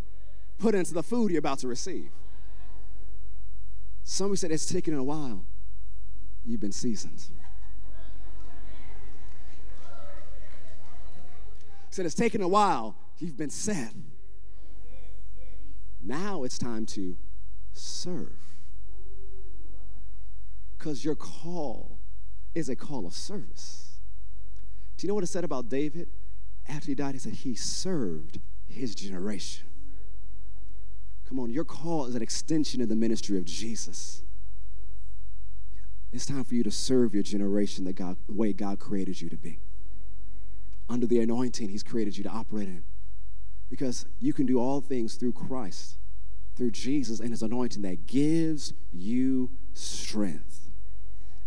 put 0.58 0.76
into 0.76 0.94
the 0.94 1.02
food 1.02 1.32
you're 1.32 1.40
about 1.40 1.58
to 1.60 1.68
receive? 1.68 2.10
Somebody 4.04 4.36
said 4.36 4.52
it's 4.52 4.66
taken 4.66 4.94
a 4.94 5.02
while. 5.02 5.44
You've 6.44 6.60
been 6.60 6.72
seasoned. 6.72 7.24
Said 11.94 12.06
it's 12.06 12.14
taken 12.14 12.40
a 12.40 12.48
while. 12.48 12.96
You've 13.18 13.36
been 13.36 13.50
set. 13.50 13.92
Now 16.02 16.42
it's 16.42 16.58
time 16.58 16.86
to 16.86 17.16
serve. 17.72 18.32
Because 20.76 21.04
your 21.04 21.14
call 21.14 21.98
is 22.54 22.68
a 22.68 22.74
call 22.74 23.06
of 23.06 23.12
service. 23.12 24.00
Do 24.96 25.06
you 25.06 25.08
know 25.08 25.14
what 25.14 25.24
it 25.24 25.28
said 25.28 25.44
about 25.44 25.68
David? 25.68 26.08
After 26.68 26.86
he 26.86 26.94
died, 26.94 27.14
he 27.14 27.18
said 27.18 27.34
he 27.34 27.54
served 27.54 28.40
his 28.66 28.94
generation. 28.94 29.66
Come 31.28 31.38
on, 31.38 31.50
your 31.50 31.64
call 31.64 32.06
is 32.06 32.14
an 32.14 32.22
extension 32.22 32.80
of 32.80 32.88
the 32.88 32.96
ministry 32.96 33.38
of 33.38 33.44
Jesus. 33.44 34.22
It's 36.12 36.26
time 36.26 36.44
for 36.44 36.54
you 36.54 36.62
to 36.64 36.70
serve 36.70 37.14
your 37.14 37.22
generation 37.22 37.84
the, 37.84 37.92
God, 37.92 38.16
the 38.26 38.34
way 38.34 38.52
God 38.52 38.78
created 38.78 39.20
you 39.20 39.28
to 39.30 39.36
be 39.36 39.58
under 40.88 41.06
the 41.06 41.20
anointing 41.20 41.68
He's 41.68 41.82
created 41.82 42.16
you 42.16 42.24
to 42.24 42.30
operate 42.30 42.68
in. 42.68 42.84
Because 43.70 44.06
you 44.20 44.32
can 44.32 44.46
do 44.46 44.58
all 44.58 44.80
things 44.80 45.14
through 45.14 45.32
Christ, 45.32 45.98
through 46.56 46.72
Jesus 46.72 47.20
and 47.20 47.30
His 47.30 47.42
anointing 47.42 47.82
that 47.82 48.06
gives 48.06 48.74
you 48.92 49.50
strength. 49.72 50.70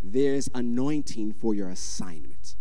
There's 0.01 0.49
anointing 0.53 1.33
for 1.33 1.53
your 1.53 1.69
assignment. 1.69 2.55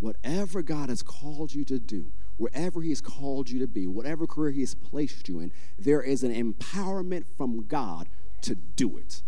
Whatever 0.00 0.62
God 0.62 0.88
has 0.88 1.02
called 1.02 1.54
you 1.54 1.64
to 1.64 1.78
do, 1.78 2.12
wherever 2.36 2.82
He 2.82 2.90
has 2.90 3.00
called 3.00 3.48
you 3.48 3.58
to 3.60 3.66
be, 3.66 3.86
whatever 3.86 4.26
career 4.26 4.50
He 4.50 4.60
has 4.60 4.74
placed 4.74 5.28
you 5.28 5.40
in, 5.40 5.52
there 5.78 6.02
is 6.02 6.22
an 6.22 6.34
empowerment 6.34 7.26
from 7.36 7.66
God 7.66 8.08
to 8.42 8.54
do 8.54 8.96
it. 8.96 9.22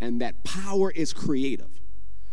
And 0.00 0.20
that 0.20 0.44
power 0.44 0.90
is 0.90 1.12
creative. 1.12 1.79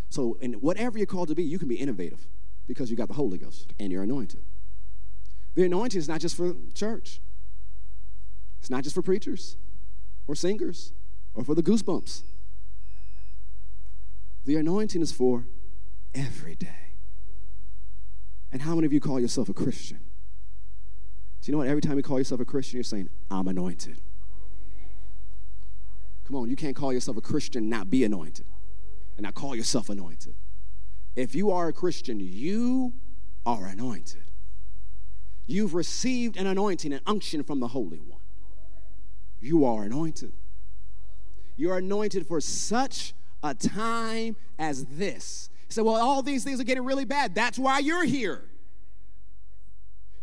So, 0.10 0.38
in 0.40 0.54
whatever 0.54 0.98
you're 0.98 1.08
called 1.08 1.28
to 1.30 1.36
be, 1.36 1.44
you 1.44 1.60
can 1.60 1.68
be 1.68 1.76
innovative 1.76 2.28
because 2.68 2.90
you 2.90 2.98
got 2.98 3.08
the 3.08 3.14
Holy 3.14 3.38
Ghost 3.38 3.74
and 3.80 3.92
you're 3.92 4.04
anointed. 4.04 4.44
The 5.56 5.66
anointing 5.66 6.00
is 6.00 6.08
not 6.08 6.22
just 6.22 6.36
for 6.36 6.56
church, 6.74 7.20
it's 8.60 8.70
not 8.70 8.84
just 8.84 8.96
for 8.96 9.02
preachers 9.02 9.58
or 10.28 10.36
singers 10.36 10.94
or 11.34 11.44
for 11.44 11.56
the 11.56 11.64
goosebumps. 11.64 12.22
The 14.46 14.56
anointing 14.56 15.02
is 15.02 15.12
for 15.12 15.46
every 16.16 16.56
day. 16.56 16.94
And 18.52 18.62
how 18.62 18.76
many 18.76 18.86
of 18.86 18.94
you 18.94 19.02
call 19.02 19.20
yourself 19.20 19.50
a 19.50 19.54
Christian? 19.54 20.00
Do 21.42 21.52
you 21.52 21.52
know 21.52 21.58
what? 21.60 21.68
Every 21.68 21.82
time 21.82 21.98
you 21.98 22.04
call 22.04 22.18
yourself 22.18 22.40
a 22.40 22.46
Christian, 22.46 22.78
you're 22.78 22.84
saying, 22.84 23.10
I'm 23.30 23.48
anointed. 23.48 24.00
Come 26.26 26.38
on, 26.38 26.50
you 26.50 26.56
can't 26.56 26.76
call 26.76 26.94
yourself 26.94 27.18
a 27.18 27.22
Christian, 27.22 27.70
not 27.70 27.90
be 27.90 28.04
anointed 28.04 28.46
and 29.18 29.24
now 29.24 29.32
call 29.32 29.56
yourself 29.56 29.90
anointed. 29.90 30.36
If 31.16 31.36
you 31.36 31.52
are 31.52 31.68
a 31.68 31.74
Christian, 31.74 32.20
you 32.20 32.94
are 33.46 33.66
anointed. 33.66 34.32
You've 35.48 35.74
received 35.74 36.38
an 36.38 36.46
anointing, 36.46 36.94
an 36.94 37.02
unction 37.08 37.44
from 37.44 37.60
the 37.60 37.70
Holy 37.70 38.00
One. 38.00 38.22
You 39.40 39.66
are 39.66 39.84
anointed. 39.84 40.34
You're 41.56 41.78
anointed 41.78 42.28
for 42.28 42.40
such 42.40 43.14
a 43.42 43.54
time 43.54 44.36
as 44.60 44.86
this. 44.86 45.50
He 45.68 45.74
said, 45.74 45.84
Well, 45.86 45.96
all 45.96 46.22
these 46.22 46.44
things 46.44 46.60
are 46.60 46.64
getting 46.64 46.86
really 46.86 47.06
bad. 47.06 47.34
That's 47.34 47.58
why 47.58 47.80
you're 47.80 48.06
here. 48.06 48.44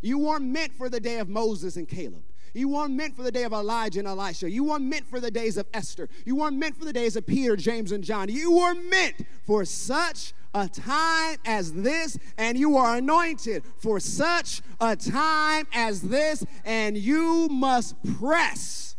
You 0.05 0.19
weren't 0.19 0.45
meant 0.45 0.75
for 0.75 0.91
the 0.91 1.01
day 1.01 1.19
of 1.19 1.31
Moses 1.31 1.77
and 1.77 1.89
Caleb. 1.89 2.23
You 2.53 2.69
weren't 2.69 2.93
meant 2.93 3.17
for 3.17 3.23
the 3.23 3.33
day 3.33 3.45
of 3.45 3.55
Elijah 3.55 4.01
and 4.01 4.07
Elisha. 4.07 4.51
You 4.51 4.65
weren't 4.65 4.85
meant 4.85 5.09
for 5.09 5.19
the 5.19 5.31
days 5.31 5.57
of 5.57 5.67
Esther. 5.73 6.11
You 6.27 6.37
weren't 6.37 6.59
meant 6.59 6.77
for 6.77 6.85
the 6.85 6.93
days 6.93 7.17
of 7.17 7.27
Peter, 7.27 7.57
James, 7.57 7.91
and 7.91 8.05
John. 8.05 8.29
You 8.29 8.53
were 8.53 8.75
meant 8.75 9.25
for 9.47 9.65
such 9.65 10.35
a 10.53 10.69
time 10.69 11.39
as 11.47 11.73
this, 11.73 12.19
and 12.37 12.59
you 12.59 12.77
are 12.77 12.97
anointed 12.97 13.65
for 13.79 13.99
such 13.99 14.61
a 14.79 14.95
time 14.95 15.67
as 15.73 16.03
this, 16.03 16.45
and 16.67 16.99
you 16.99 17.49
must 17.49 17.97
press 18.19 18.97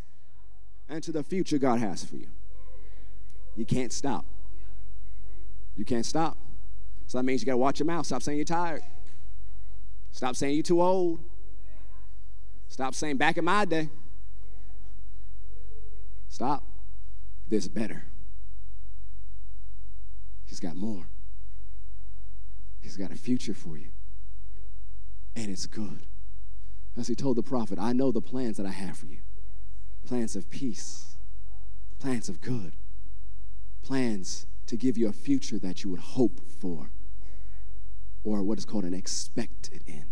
into 0.89 1.11
the 1.11 1.21
future 1.21 1.59
God 1.59 1.79
has 1.79 2.03
for 2.03 2.15
you. 2.15 2.27
You 3.55 3.65
can't 3.65 3.93
stop. 3.93 4.25
You 5.77 5.85
can't 5.85 6.05
stop. 6.05 6.35
So 7.05 7.19
that 7.19 7.23
means 7.23 7.41
you 7.41 7.45
got 7.45 7.53
to 7.53 7.57
watch 7.57 7.79
your 7.79 7.85
mouth. 7.85 8.07
Stop 8.07 8.23
saying 8.23 8.39
you're 8.39 8.45
tired. 8.45 8.81
Stop 10.15 10.37
saying 10.37 10.53
you're 10.53 10.63
too 10.63 10.81
old. 10.81 11.19
Stop 12.69 12.95
saying 12.95 13.17
back 13.17 13.35
in 13.35 13.43
my 13.43 13.65
day. 13.65 13.89
Stop. 16.29 16.63
This 17.49 17.67
better. 17.67 18.05
He's 20.45 20.61
got 20.61 20.77
more. 20.77 21.03
He's 22.79 22.95
got 22.95 23.11
a 23.11 23.15
future 23.15 23.53
for 23.53 23.77
you. 23.77 23.89
And 25.35 25.51
it's 25.51 25.65
good. 25.65 26.03
As 26.95 27.09
he 27.09 27.15
told 27.15 27.35
the 27.35 27.43
prophet, 27.43 27.77
I 27.77 27.91
know 27.91 28.13
the 28.13 28.21
plans 28.21 28.55
that 28.55 28.65
I 28.65 28.71
have 28.71 28.97
for 28.97 29.07
you 29.07 29.19
plans 30.05 30.37
of 30.37 30.49
peace, 30.49 31.17
plans 31.99 32.29
of 32.29 32.39
good, 32.39 32.71
plans 33.81 34.45
to 34.67 34.77
give 34.77 34.97
you 34.97 35.09
a 35.09 35.13
future 35.13 35.59
that 35.59 35.83
you 35.83 35.89
would 35.89 35.99
hope 35.99 36.39
for, 36.61 36.91
or 38.25 38.43
what 38.43 38.57
is 38.57 38.65
called 38.65 38.83
an 38.83 38.93
expected 38.93 39.83
end. 39.87 40.03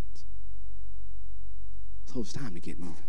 So 2.05 2.21
it's 2.21 2.31
time 2.31 2.53
to 2.53 2.59
get 2.59 2.79
moving. 2.79 3.03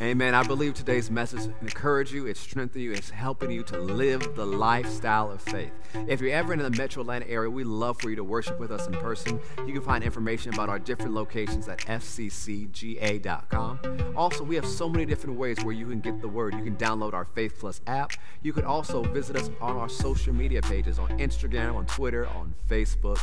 Amen. 0.00 0.34
I 0.34 0.42
believe 0.42 0.72
today's 0.72 1.10
message 1.10 1.52
encourage 1.60 2.10
you, 2.10 2.26
it's 2.26 2.40
strengthening 2.40 2.84
you, 2.84 2.92
it's 2.92 3.10
helping 3.10 3.50
you 3.50 3.62
to 3.64 3.78
live 3.78 4.34
the 4.34 4.46
lifestyle 4.46 5.30
of 5.30 5.42
faith. 5.42 5.70
If 6.08 6.22
you're 6.22 6.32
ever 6.32 6.54
in 6.54 6.60
the 6.60 6.70
metro 6.70 7.02
Atlanta 7.02 7.28
area, 7.28 7.50
we'd 7.50 7.66
love 7.66 8.00
for 8.00 8.08
you 8.08 8.16
to 8.16 8.24
worship 8.24 8.58
with 8.58 8.70
us 8.70 8.86
in 8.86 8.94
person. 8.94 9.38
You 9.66 9.74
can 9.74 9.82
find 9.82 10.02
information 10.02 10.54
about 10.54 10.70
our 10.70 10.78
different 10.78 11.12
locations 11.12 11.68
at 11.68 11.80
fccga.com. 11.80 13.80
Also, 14.16 14.44
we 14.44 14.54
have 14.54 14.66
so 14.66 14.88
many 14.88 15.04
different 15.04 15.38
ways 15.38 15.62
where 15.62 15.74
you 15.74 15.86
can 15.86 16.00
get 16.00 16.22
the 16.22 16.28
word. 16.28 16.54
You 16.54 16.64
can 16.64 16.76
download 16.76 17.12
our 17.12 17.26
Faith 17.26 17.58
Plus 17.58 17.82
app. 17.86 18.12
You 18.42 18.54
can 18.54 18.64
also 18.64 19.02
visit 19.02 19.36
us 19.36 19.50
on 19.60 19.76
our 19.76 19.90
social 19.90 20.32
media 20.32 20.62
pages 20.62 20.98
on 20.98 21.10
Instagram, 21.18 21.74
on 21.74 21.84
Twitter, 21.84 22.26
on 22.28 22.54
Facebook 22.70 23.22